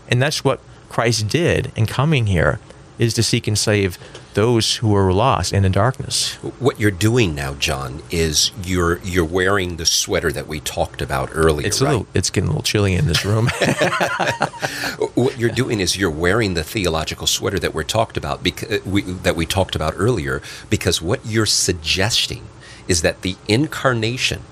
and 0.08 0.22
that's 0.22 0.44
what 0.44 0.60
Christ 0.90 1.28
did 1.28 1.72
in 1.76 1.86
coming 1.86 2.28
here 2.28 2.60
is 2.98 3.14
to 3.16 3.24
seek 3.24 3.48
and 3.48 3.58
save 3.58 3.98
those 4.38 4.76
who 4.76 4.96
are 4.96 5.12
lost 5.12 5.52
and 5.52 5.66
in 5.66 5.72
darkness. 5.72 6.36
What 6.60 6.80
you're 6.80 6.92
doing 6.92 7.34
now, 7.34 7.56
John, 7.56 8.04
is 8.12 8.52
you're 8.64 9.00
you're 9.00 9.26
wearing 9.26 9.78
the 9.78 9.86
sweater 9.86 10.32
that 10.32 10.48
we 10.48 10.60
talked 10.60 11.02
about 11.02 11.30
earlier. 11.32 11.66
It's 11.66 11.82
right? 11.82 11.90
little, 11.90 12.08
it's 12.14 12.30
getting 12.30 12.50
a 12.50 12.52
little 12.52 12.62
chilly 12.62 12.94
in 12.94 13.08
this 13.08 13.26
room. 13.26 13.48
what 15.16 15.40
you're 15.40 15.50
doing 15.50 15.80
is 15.80 15.98
you're 15.98 16.12
wearing 16.12 16.54
the 16.54 16.64
theological 16.64 17.26
sweater 17.26 17.58
that 17.58 17.74
we 17.74 17.84
talked 17.84 18.16
about 18.16 18.44
because 18.44 18.74
uh, 18.74 18.80
we, 18.86 19.02
that 19.02 19.36
we 19.36 19.48
talked 19.48 19.76
about 19.76 19.96
earlier. 19.98 20.44
Because 20.70 21.02
what 21.02 21.26
you're 21.26 21.48
suggesting 21.48 22.46
is 22.88 23.02
that 23.02 23.24
the 23.24 23.38
incarnation, 23.48 24.44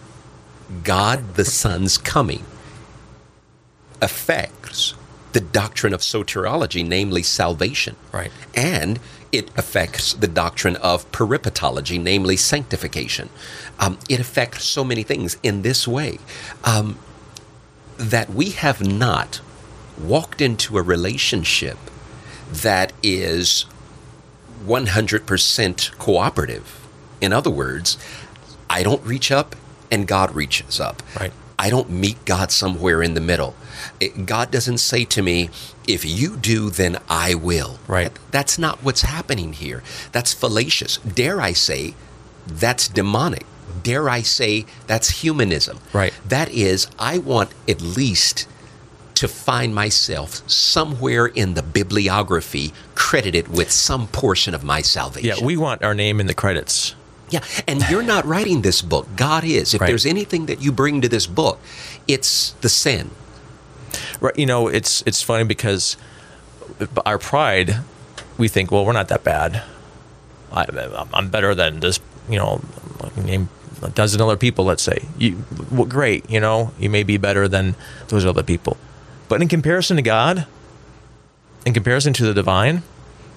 God 0.84 1.36
the 1.36 1.46
Son's 1.46 2.00
coming, 2.00 2.44
affects 4.02 4.96
the 5.34 5.42
doctrine 5.42 5.94
of 5.94 6.00
soteriology, 6.00 6.84
namely 6.84 7.22
salvation. 7.22 7.98
Right. 8.12 8.32
And 8.56 9.00
it 9.32 9.50
affects 9.58 10.14
the 10.14 10.28
doctrine 10.28 10.76
of 10.78 11.10
peripatology, 11.12 12.02
namely 12.02 12.38
sanctification. 12.38 13.30
Um, 13.80 13.98
it 14.10 14.20
affects 14.20 14.66
so 14.66 14.84
many 14.84 15.04
things 15.04 15.38
in 15.44 15.62
this 15.62 15.88
way 15.88 16.20
um, 16.64 16.98
that 17.98 18.30
we 18.30 18.52
have 18.52 18.86
not 18.86 19.42
walked 19.98 20.42
into 20.42 20.78
a 20.78 20.82
relationship 20.82 21.78
that 22.52 22.94
is 23.02 23.66
100% 24.66 25.98
cooperative. 25.98 26.88
In 27.22 27.34
other 27.34 27.50
words, 27.50 27.98
I 28.70 28.84
don't 28.84 29.04
reach 29.04 29.32
up 29.32 29.56
and 29.92 30.08
God 30.08 30.34
reaches 30.36 30.80
up. 30.80 31.02
Right. 31.20 31.32
I 31.58 31.70
don't 31.70 31.90
meet 31.90 32.24
God 32.26 32.52
somewhere 32.52 33.02
in 33.02 33.14
the 33.14 33.22
middle. 33.22 33.56
It, 34.00 34.26
God 34.26 34.52
doesn't 34.52 34.80
say 34.80 35.06
to 35.06 35.22
me, 35.22 35.50
if 35.88 36.04
you 36.04 36.36
do, 36.38 36.70
then 36.70 36.98
I 37.10 37.34
will. 37.36 37.80
Right. 37.88 38.12
That's 38.32 38.58
not 38.60 38.80
what's 38.84 39.02
happening 39.02 39.54
here. 39.54 39.84
That's 40.12 40.34
fallacious. 40.34 40.98
Dare 40.98 41.40
I 41.42 41.54
say, 41.54 41.94
that's 42.48 42.88
demonic. 42.88 43.46
Dare 43.84 44.10
I 44.10 44.22
say, 44.22 44.66
that's 44.88 45.22
humanism. 45.22 45.80
Right. 45.94 46.14
That 46.28 46.50
is, 46.50 46.88
I 47.00 47.18
want 47.20 47.52
at 47.68 47.82
least 47.82 48.48
to 49.16 49.28
find 49.30 49.74
myself 49.74 50.48
somewhere 50.50 51.26
in 51.26 51.54
the 51.54 51.64
bibliography 51.64 52.74
credited 52.96 53.48
with 53.48 53.72
some 53.72 54.08
portion 54.08 54.54
of 54.54 54.64
my 54.64 54.82
salvation. 54.82 55.38
Yeah, 55.38 55.46
we 55.46 55.56
want 55.56 55.84
our 55.84 55.94
name 55.94 56.20
in 56.20 56.28
the 56.28 56.34
credits. 56.34 56.96
Yeah, 57.30 57.40
and 57.68 57.82
you're 57.90 58.04
not 58.04 58.26
writing 58.26 58.62
this 58.62 58.82
book. 58.82 59.08
God 59.16 59.44
is. 59.44 59.74
If 59.74 59.82
Right. 59.82 59.88
there's 59.88 60.06
anything 60.06 60.46
that 60.48 60.62
you 60.62 60.72
bring 60.72 61.02
to 61.02 61.08
this 61.10 61.26
book, 61.28 61.60
it's 62.08 62.52
the 62.62 62.70
sin. 62.70 63.10
You 64.36 64.46
know, 64.46 64.68
it's 64.68 65.02
it's 65.06 65.22
funny 65.22 65.44
because 65.44 65.98
our 67.06 67.18
pride, 67.18 67.78
we 68.38 68.48
think, 68.48 68.72
well, 68.72 68.86
we're 68.86 68.94
not 68.94 69.08
that 69.10 69.24
bad. 69.24 69.64
I, 70.52 70.66
I'm 71.14 71.30
better 71.30 71.54
than 71.56 71.80
this. 71.80 72.00
You 72.30 72.40
know, 72.40 72.62
name 73.16 73.50
a 73.82 73.90
dozen 73.90 74.22
other 74.22 74.38
people. 74.38 74.66
Let's 74.66 74.84
say 74.84 75.06
you, 75.18 75.44
well, 75.72 75.86
great. 75.86 76.30
You 76.30 76.40
know, 76.40 76.72
you 76.80 76.90
may 76.90 77.04
be 77.04 77.18
better 77.18 77.48
than 77.48 77.76
those 78.08 78.26
other 78.26 78.44
people, 78.44 78.78
but 79.28 79.42
in 79.42 79.48
comparison 79.48 79.98
to 79.98 80.02
God, 80.02 80.48
in 81.66 81.74
comparison 81.74 82.14
to 82.14 82.26
the 82.26 82.34
divine, 82.34 82.84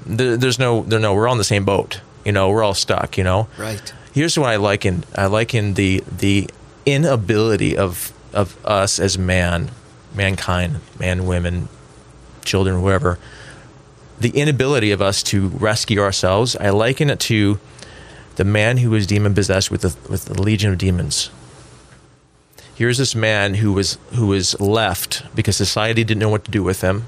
there, 0.07 0.37
there's 0.37 0.59
no, 0.59 0.83
there 0.83 0.99
no. 0.99 1.15
We're 1.15 1.29
all 1.29 1.35
in 1.35 1.39
the 1.39 1.45
same 1.45 1.65
boat. 1.65 2.01
You 2.25 2.33
know, 2.33 2.51
we're 2.51 2.63
all 2.63 2.75
stuck. 2.75 3.19
You 3.19 3.25
know. 3.25 3.49
Right. 3.59 3.93
Here's 4.13 4.39
what 4.39 4.49
I 4.49 4.57
liken. 4.57 5.05
I 5.15 5.27
liken 5.27 5.75
the 5.75 6.03
the 6.11 6.49
inability 6.87 7.77
of 7.77 8.13
of 8.33 8.57
us 8.65 8.99
as 8.99 9.19
man, 9.19 9.71
mankind, 10.19 10.81
man, 10.99 11.27
women, 11.27 11.69
children, 12.45 12.79
whoever. 12.79 13.19
The 14.21 14.31
inability 14.31 14.91
of 14.91 15.01
us 15.01 15.23
to 15.25 15.49
rescue 15.49 16.01
ourselves. 16.01 16.57
I 16.57 16.71
liken 16.71 17.09
it 17.09 17.21
to 17.21 17.59
the 18.35 18.45
man 18.45 18.79
who 18.79 18.91
was 18.91 19.07
demon 19.07 19.35
possessed 19.35 19.71
with 19.71 19.83
the, 19.83 19.97
with 20.11 20.27
the 20.27 20.43
legion 20.43 20.73
of 20.73 20.79
demons. 20.79 21.31
Here's 22.75 22.99
this 22.99 23.15
man 23.15 23.55
who 23.55 23.73
was 23.73 23.99
who 24.15 24.29
was 24.29 24.61
left 24.61 25.25
because 25.35 25.57
society 25.57 26.05
didn't 26.05 26.21
know 26.21 26.29
what 26.29 26.45
to 26.45 26.51
do 26.51 26.63
with 26.63 26.81
him. 26.81 27.07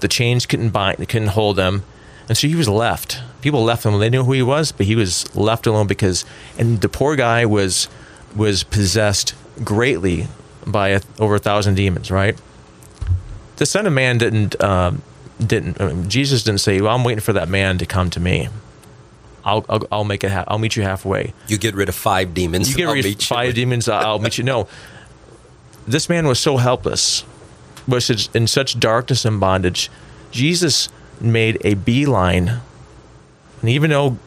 The 0.00 0.08
chains 0.08 0.46
couldn't 0.46 0.70
bind, 0.70 1.06
couldn't 1.08 1.28
hold 1.28 1.58
him, 1.58 1.82
and 2.26 2.38
so 2.38 2.48
he 2.48 2.54
was 2.54 2.68
left. 2.68 3.20
People 3.42 3.62
left 3.64 3.84
him; 3.84 3.98
they 3.98 4.08
knew 4.08 4.24
who 4.24 4.32
he 4.32 4.42
was, 4.42 4.72
but 4.72 4.86
he 4.86 4.96
was 4.96 5.34
left 5.36 5.66
alone 5.66 5.86
because. 5.86 6.24
And 6.56 6.80
the 6.80 6.88
poor 6.88 7.16
guy 7.16 7.44
was 7.44 7.88
was 8.34 8.62
possessed 8.62 9.34
greatly 9.62 10.28
by 10.66 10.88
a, 10.88 11.00
over 11.18 11.36
a 11.36 11.38
thousand 11.38 11.74
demons. 11.74 12.10
Right. 12.10 12.36
The 13.56 13.66
Son 13.66 13.86
of 13.86 13.92
Man 13.92 14.18
didn't 14.18 14.60
um, 14.62 15.02
didn't 15.44 15.80
uh, 15.80 15.94
Jesus 16.06 16.42
didn't 16.44 16.60
say, 16.60 16.80
"Well, 16.80 16.94
I'm 16.94 17.04
waiting 17.04 17.20
for 17.20 17.32
that 17.32 17.48
man 17.48 17.78
to 17.78 17.86
come 17.86 18.10
to 18.10 18.20
me." 18.20 18.48
I'll, 19.44 19.64
I'll, 19.68 19.86
I'll 19.90 20.04
make 20.04 20.24
it. 20.24 20.30
Ha- 20.30 20.44
I'll 20.46 20.58
meet 20.58 20.76
you 20.76 20.82
halfway. 20.82 21.32
You 21.46 21.56
get 21.56 21.74
rid 21.74 21.88
of 21.88 21.94
five 21.94 22.34
demons. 22.34 22.70
You 22.70 22.76
get 22.76 22.84
rid 22.84 22.98
of 22.98 23.04
meet 23.04 23.22
you. 23.22 23.26
five 23.26 23.54
demons. 23.54 23.88
I'll 23.88 24.06
I'll 24.06 24.18
meet 24.18 24.36
you. 24.36 24.44
No, 24.44 24.68
this 25.86 26.08
man 26.08 26.26
was 26.26 26.38
so 26.38 26.58
helpless, 26.58 27.24
was 27.86 28.28
in 28.34 28.46
such 28.46 28.78
darkness 28.78 29.24
and 29.24 29.40
bondage. 29.40 29.90
Jesus 30.30 30.88
made 31.20 31.58
a 31.64 31.74
beeline, 31.74 32.60
and 33.60 33.70
even 33.70 33.90
though 33.90 34.18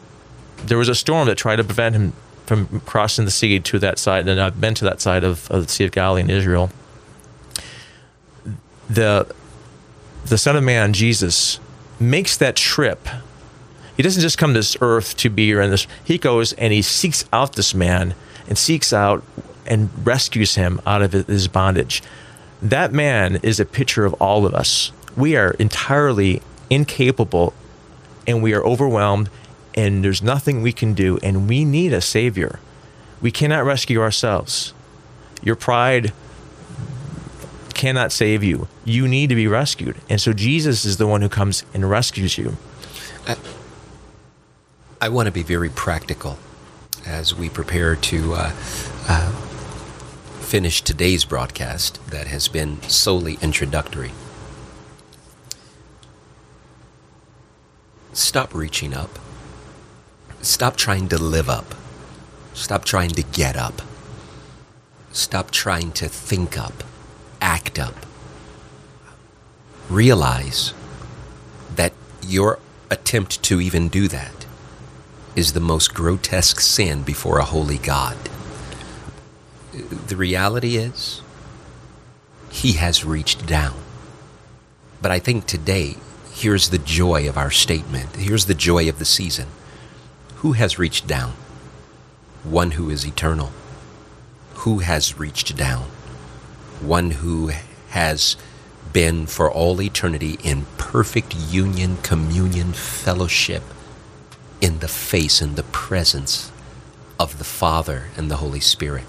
there 0.64 0.78
was 0.78 0.88
a 0.88 0.94
storm 0.94 1.26
that 1.28 1.36
tried 1.36 1.56
to 1.56 1.64
prevent 1.64 1.94
him 1.94 2.12
from 2.52 2.80
crossing 2.80 3.24
the 3.24 3.30
sea 3.30 3.58
to 3.58 3.78
that 3.78 3.98
side, 3.98 4.28
and 4.28 4.38
I've 4.38 4.60
been 4.60 4.74
to 4.74 4.84
that 4.84 5.00
side 5.00 5.24
of, 5.24 5.50
of 5.50 5.66
the 5.66 5.72
Sea 5.72 5.84
of 5.84 5.92
Galilee 5.92 6.20
in 6.20 6.28
Israel. 6.28 6.70
The 8.90 9.34
the 10.26 10.36
Son 10.36 10.54
of 10.54 10.62
Man, 10.62 10.92
Jesus, 10.92 11.58
makes 11.98 12.36
that 12.36 12.54
trip. 12.54 13.08
He 13.96 14.02
doesn't 14.02 14.20
just 14.20 14.36
come 14.36 14.52
to 14.52 14.58
this 14.58 14.76
earth 14.82 15.16
to 15.16 15.30
be 15.30 15.50
in 15.50 15.70
this. 15.70 15.86
He 16.04 16.18
goes 16.18 16.52
and 16.52 16.74
he 16.74 16.82
seeks 16.82 17.24
out 17.32 17.54
this 17.54 17.74
man 17.74 18.14
and 18.46 18.58
seeks 18.58 18.92
out 18.92 19.24
and 19.66 19.88
rescues 20.06 20.54
him 20.54 20.78
out 20.84 21.00
of 21.00 21.12
his 21.12 21.48
bondage. 21.48 22.02
That 22.60 22.92
man 22.92 23.36
is 23.42 23.60
a 23.60 23.64
picture 23.64 24.04
of 24.04 24.12
all 24.14 24.44
of 24.44 24.54
us. 24.54 24.92
We 25.16 25.36
are 25.36 25.52
entirely 25.52 26.42
incapable 26.68 27.54
and 28.26 28.42
we 28.42 28.52
are 28.52 28.62
overwhelmed 28.62 29.30
and 29.74 30.04
there's 30.04 30.22
nothing 30.22 30.62
we 30.62 30.72
can 30.72 30.94
do 30.94 31.18
and 31.22 31.48
we 31.48 31.64
need 31.64 31.92
a 31.92 32.00
savior. 32.00 32.58
We 33.20 33.30
cannot 33.30 33.64
rescue 33.64 34.00
ourselves. 34.00 34.74
Your 35.42 35.56
pride 35.56 36.12
cannot 37.74 38.12
save 38.12 38.44
you. 38.44 38.68
You 38.84 39.08
need 39.08 39.28
to 39.30 39.34
be 39.34 39.46
rescued. 39.46 39.96
And 40.08 40.20
so 40.20 40.32
Jesus 40.32 40.84
is 40.84 40.98
the 40.98 41.06
one 41.06 41.22
who 41.22 41.28
comes 41.28 41.64
and 41.74 41.88
rescues 41.88 42.38
you. 42.38 42.56
I, 43.26 43.36
I 45.00 45.08
want 45.08 45.26
to 45.26 45.32
be 45.32 45.42
very 45.42 45.68
practical 45.68 46.38
as 47.06 47.34
we 47.34 47.48
prepare 47.48 47.96
to 47.96 48.34
uh, 48.34 48.52
uh, 49.08 49.30
finish 50.40 50.82
today's 50.82 51.24
broadcast 51.24 52.04
that 52.10 52.26
has 52.26 52.46
been 52.46 52.80
solely 52.82 53.38
introductory. 53.42 54.12
Stop 58.12 58.54
reaching 58.54 58.94
up. 58.94 59.18
Stop 60.42 60.76
trying 60.76 61.08
to 61.08 61.22
live 61.22 61.48
up. 61.48 61.72
Stop 62.52 62.84
trying 62.84 63.10
to 63.10 63.22
get 63.22 63.56
up. 63.56 63.80
Stop 65.12 65.52
trying 65.52 65.92
to 65.92 66.08
think 66.08 66.58
up, 66.58 66.82
act 67.40 67.78
up. 67.78 67.94
Realize 69.88 70.74
that 71.76 71.92
your 72.26 72.58
attempt 72.90 73.40
to 73.44 73.60
even 73.60 73.88
do 73.88 74.08
that 74.08 74.44
is 75.36 75.52
the 75.52 75.60
most 75.60 75.94
grotesque 75.94 76.58
sin 76.58 77.04
before 77.04 77.38
a 77.38 77.44
holy 77.44 77.78
God. 77.78 78.16
The 79.72 80.16
reality 80.16 80.76
is, 80.76 81.22
He 82.50 82.72
has 82.72 83.04
reached 83.04 83.46
down. 83.46 83.76
But 85.00 85.12
I 85.12 85.20
think 85.20 85.46
today, 85.46 85.98
here's 86.32 86.70
the 86.70 86.78
joy 86.78 87.28
of 87.28 87.38
our 87.38 87.52
statement. 87.52 88.16
Here's 88.16 88.46
the 88.46 88.54
joy 88.54 88.88
of 88.88 88.98
the 88.98 89.04
season. 89.04 89.46
Who 90.42 90.54
has 90.54 90.76
reached 90.76 91.06
down? 91.06 91.34
One 92.42 92.72
who 92.72 92.90
is 92.90 93.06
eternal. 93.06 93.52
Who 94.54 94.80
has 94.80 95.16
reached 95.16 95.56
down? 95.56 95.84
One 96.80 97.12
who 97.12 97.52
has 97.90 98.36
been 98.92 99.28
for 99.28 99.48
all 99.48 99.80
eternity 99.80 100.40
in 100.42 100.66
perfect 100.78 101.36
union, 101.36 101.98
communion, 102.02 102.72
fellowship 102.72 103.62
in 104.60 104.80
the 104.80 104.88
face 104.88 105.40
and 105.40 105.54
the 105.54 105.62
presence 105.62 106.50
of 107.20 107.38
the 107.38 107.44
Father 107.44 108.08
and 108.16 108.28
the 108.28 108.38
Holy 108.38 108.58
Spirit, 108.58 109.04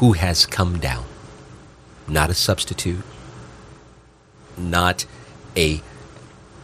who 0.00 0.14
has 0.14 0.46
come 0.46 0.80
down, 0.80 1.04
not 2.08 2.28
a 2.28 2.34
substitute, 2.34 3.04
not 4.58 5.06
a 5.56 5.80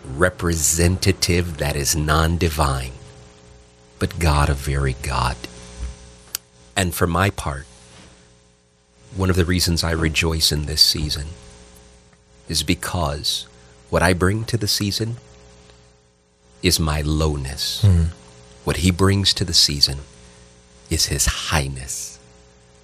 representative 0.04 1.58
that 1.58 1.76
is 1.76 1.94
non 1.94 2.36
divine, 2.36 2.90
but 4.02 4.18
God, 4.18 4.48
a 4.48 4.54
very 4.54 4.96
God. 5.04 5.36
And 6.74 6.92
for 6.92 7.06
my 7.06 7.30
part, 7.30 7.66
one 9.14 9.30
of 9.30 9.36
the 9.36 9.44
reasons 9.44 9.84
I 9.84 9.92
rejoice 9.92 10.50
in 10.50 10.66
this 10.66 10.82
season 10.82 11.28
is 12.48 12.64
because 12.64 13.46
what 13.90 14.02
I 14.02 14.12
bring 14.12 14.44
to 14.46 14.56
the 14.56 14.66
season 14.66 15.18
is 16.64 16.80
my 16.80 17.02
lowness. 17.02 17.82
Mm. 17.84 18.08
What 18.64 18.78
he 18.78 18.90
brings 18.90 19.32
to 19.34 19.44
the 19.44 19.54
season 19.54 19.98
is 20.90 21.06
his 21.06 21.26
highness. 21.52 22.18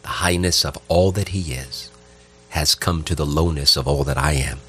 The 0.02 0.22
highness 0.22 0.64
of 0.64 0.78
all 0.86 1.10
that 1.10 1.30
he 1.30 1.52
is 1.52 1.90
has 2.50 2.76
come 2.76 3.02
to 3.02 3.16
the 3.16 3.26
lowness 3.26 3.76
of 3.76 3.88
all 3.88 4.04
that 4.04 4.16
I 4.16 4.34
am. 4.34 4.60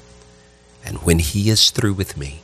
And 0.84 0.98
when 1.04 1.20
he 1.20 1.48
is 1.48 1.70
through 1.70 1.94
with 1.94 2.16
me, 2.16 2.42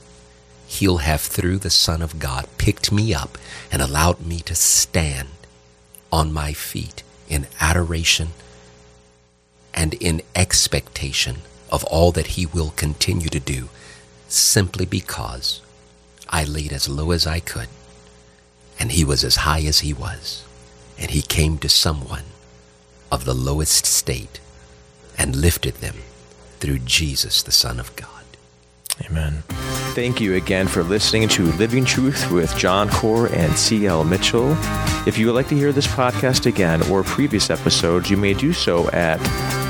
he'll 0.67 0.99
have, 0.99 1.21
through 1.21 1.59
the 1.59 1.71
Son 1.71 2.03
of 2.03 2.19
God, 2.19 2.47
picked 2.59 2.93
me 2.93 3.15
up 3.15 3.39
and 3.71 3.81
allowed 3.81 4.27
me 4.27 4.41
to 4.41 4.55
stand 4.55 5.29
on 6.13 6.33
my 6.33 6.53
feet 6.53 7.03
in 7.29 7.47
adoration 7.61 8.29
and 9.75 9.95
in 9.95 10.23
expectation 10.35 11.39
of 11.71 11.85
all 11.85 12.13
that 12.13 12.29
he 12.29 12.47
will 12.47 12.71
continue 12.77 13.29
to 13.29 13.41
do 13.41 13.69
simply 14.29 14.87
because 14.87 15.61
I 16.29 16.45
laid 16.45 16.73
as 16.73 16.89
low 16.89 17.11
as 17.13 17.27
I 17.27 17.41
could, 17.41 17.69
and 18.79 18.93
he 18.93 19.05
was 19.05 19.23
as 19.23 19.37
high 19.37 19.63
as 19.63 19.81
he 19.81 19.93
was, 19.93 20.45
and 20.99 21.11
he 21.11 21.23
came 21.23 21.59
to 21.59 21.69
someone 21.69 22.25
of 23.13 23.25
the 23.25 23.35
lowest 23.35 23.87
state 23.87 24.41
and 25.17 25.37
lifted 25.37 25.75
them 25.77 25.97
through 26.59 26.81
Jesus, 26.81 27.43
the 27.43 27.53
Son 27.53 27.79
of 27.79 27.95
God. 27.97 28.16
Amen. 29.05 29.43
Thank 29.95 30.21
you 30.21 30.35
again 30.35 30.69
for 30.69 30.83
listening 30.83 31.29
to 31.31 31.45
Living 31.53 31.85
Truth 31.85 32.31
with 32.31 32.55
John 32.57 32.89
Core 32.91 33.27
and 33.29 33.57
C.L. 33.57 34.05
Mitchell. 34.05 34.57
If 35.07 35.19
you 35.19 35.27
would 35.27 35.35
like 35.35 35.49
to 35.49 35.55
hear 35.55 35.73
this 35.73 35.87
podcast 35.87 36.47
again 36.47 36.83
or 36.91 37.03
previous 37.03 37.51
episodes, 37.51 38.11
you 38.11 38.17
may 38.17 38.35
do 38.35 38.53
so 38.53 38.89
at 38.91 39.19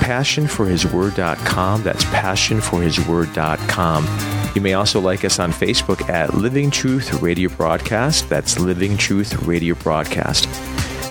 passionforhisword.com. 0.00 1.82
That's 1.82 2.04
passionforhisword.com. 2.04 4.52
You 4.54 4.60
may 4.60 4.74
also 4.74 5.00
like 5.00 5.24
us 5.24 5.38
on 5.38 5.52
Facebook 5.52 6.08
at 6.08 6.34
Living 6.34 6.70
Truth 6.70 7.20
Radio 7.20 7.48
Broadcast. 7.50 8.28
That's 8.28 8.58
Living 8.58 8.96
Truth 8.96 9.42
Radio 9.42 9.74
Broadcast. 9.74 10.48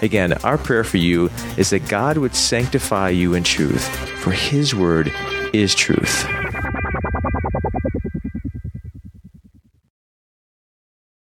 Again, 0.01 0.33
our 0.43 0.57
prayer 0.57 0.83
for 0.83 0.97
you 0.97 1.29
is 1.57 1.69
that 1.69 1.87
God 1.87 2.17
would 2.17 2.35
sanctify 2.35 3.09
you 3.09 3.33
in 3.33 3.43
truth, 3.43 3.85
for 4.19 4.31
His 4.31 4.75
word 4.75 5.11
is 5.53 5.75
truth. 5.75 6.25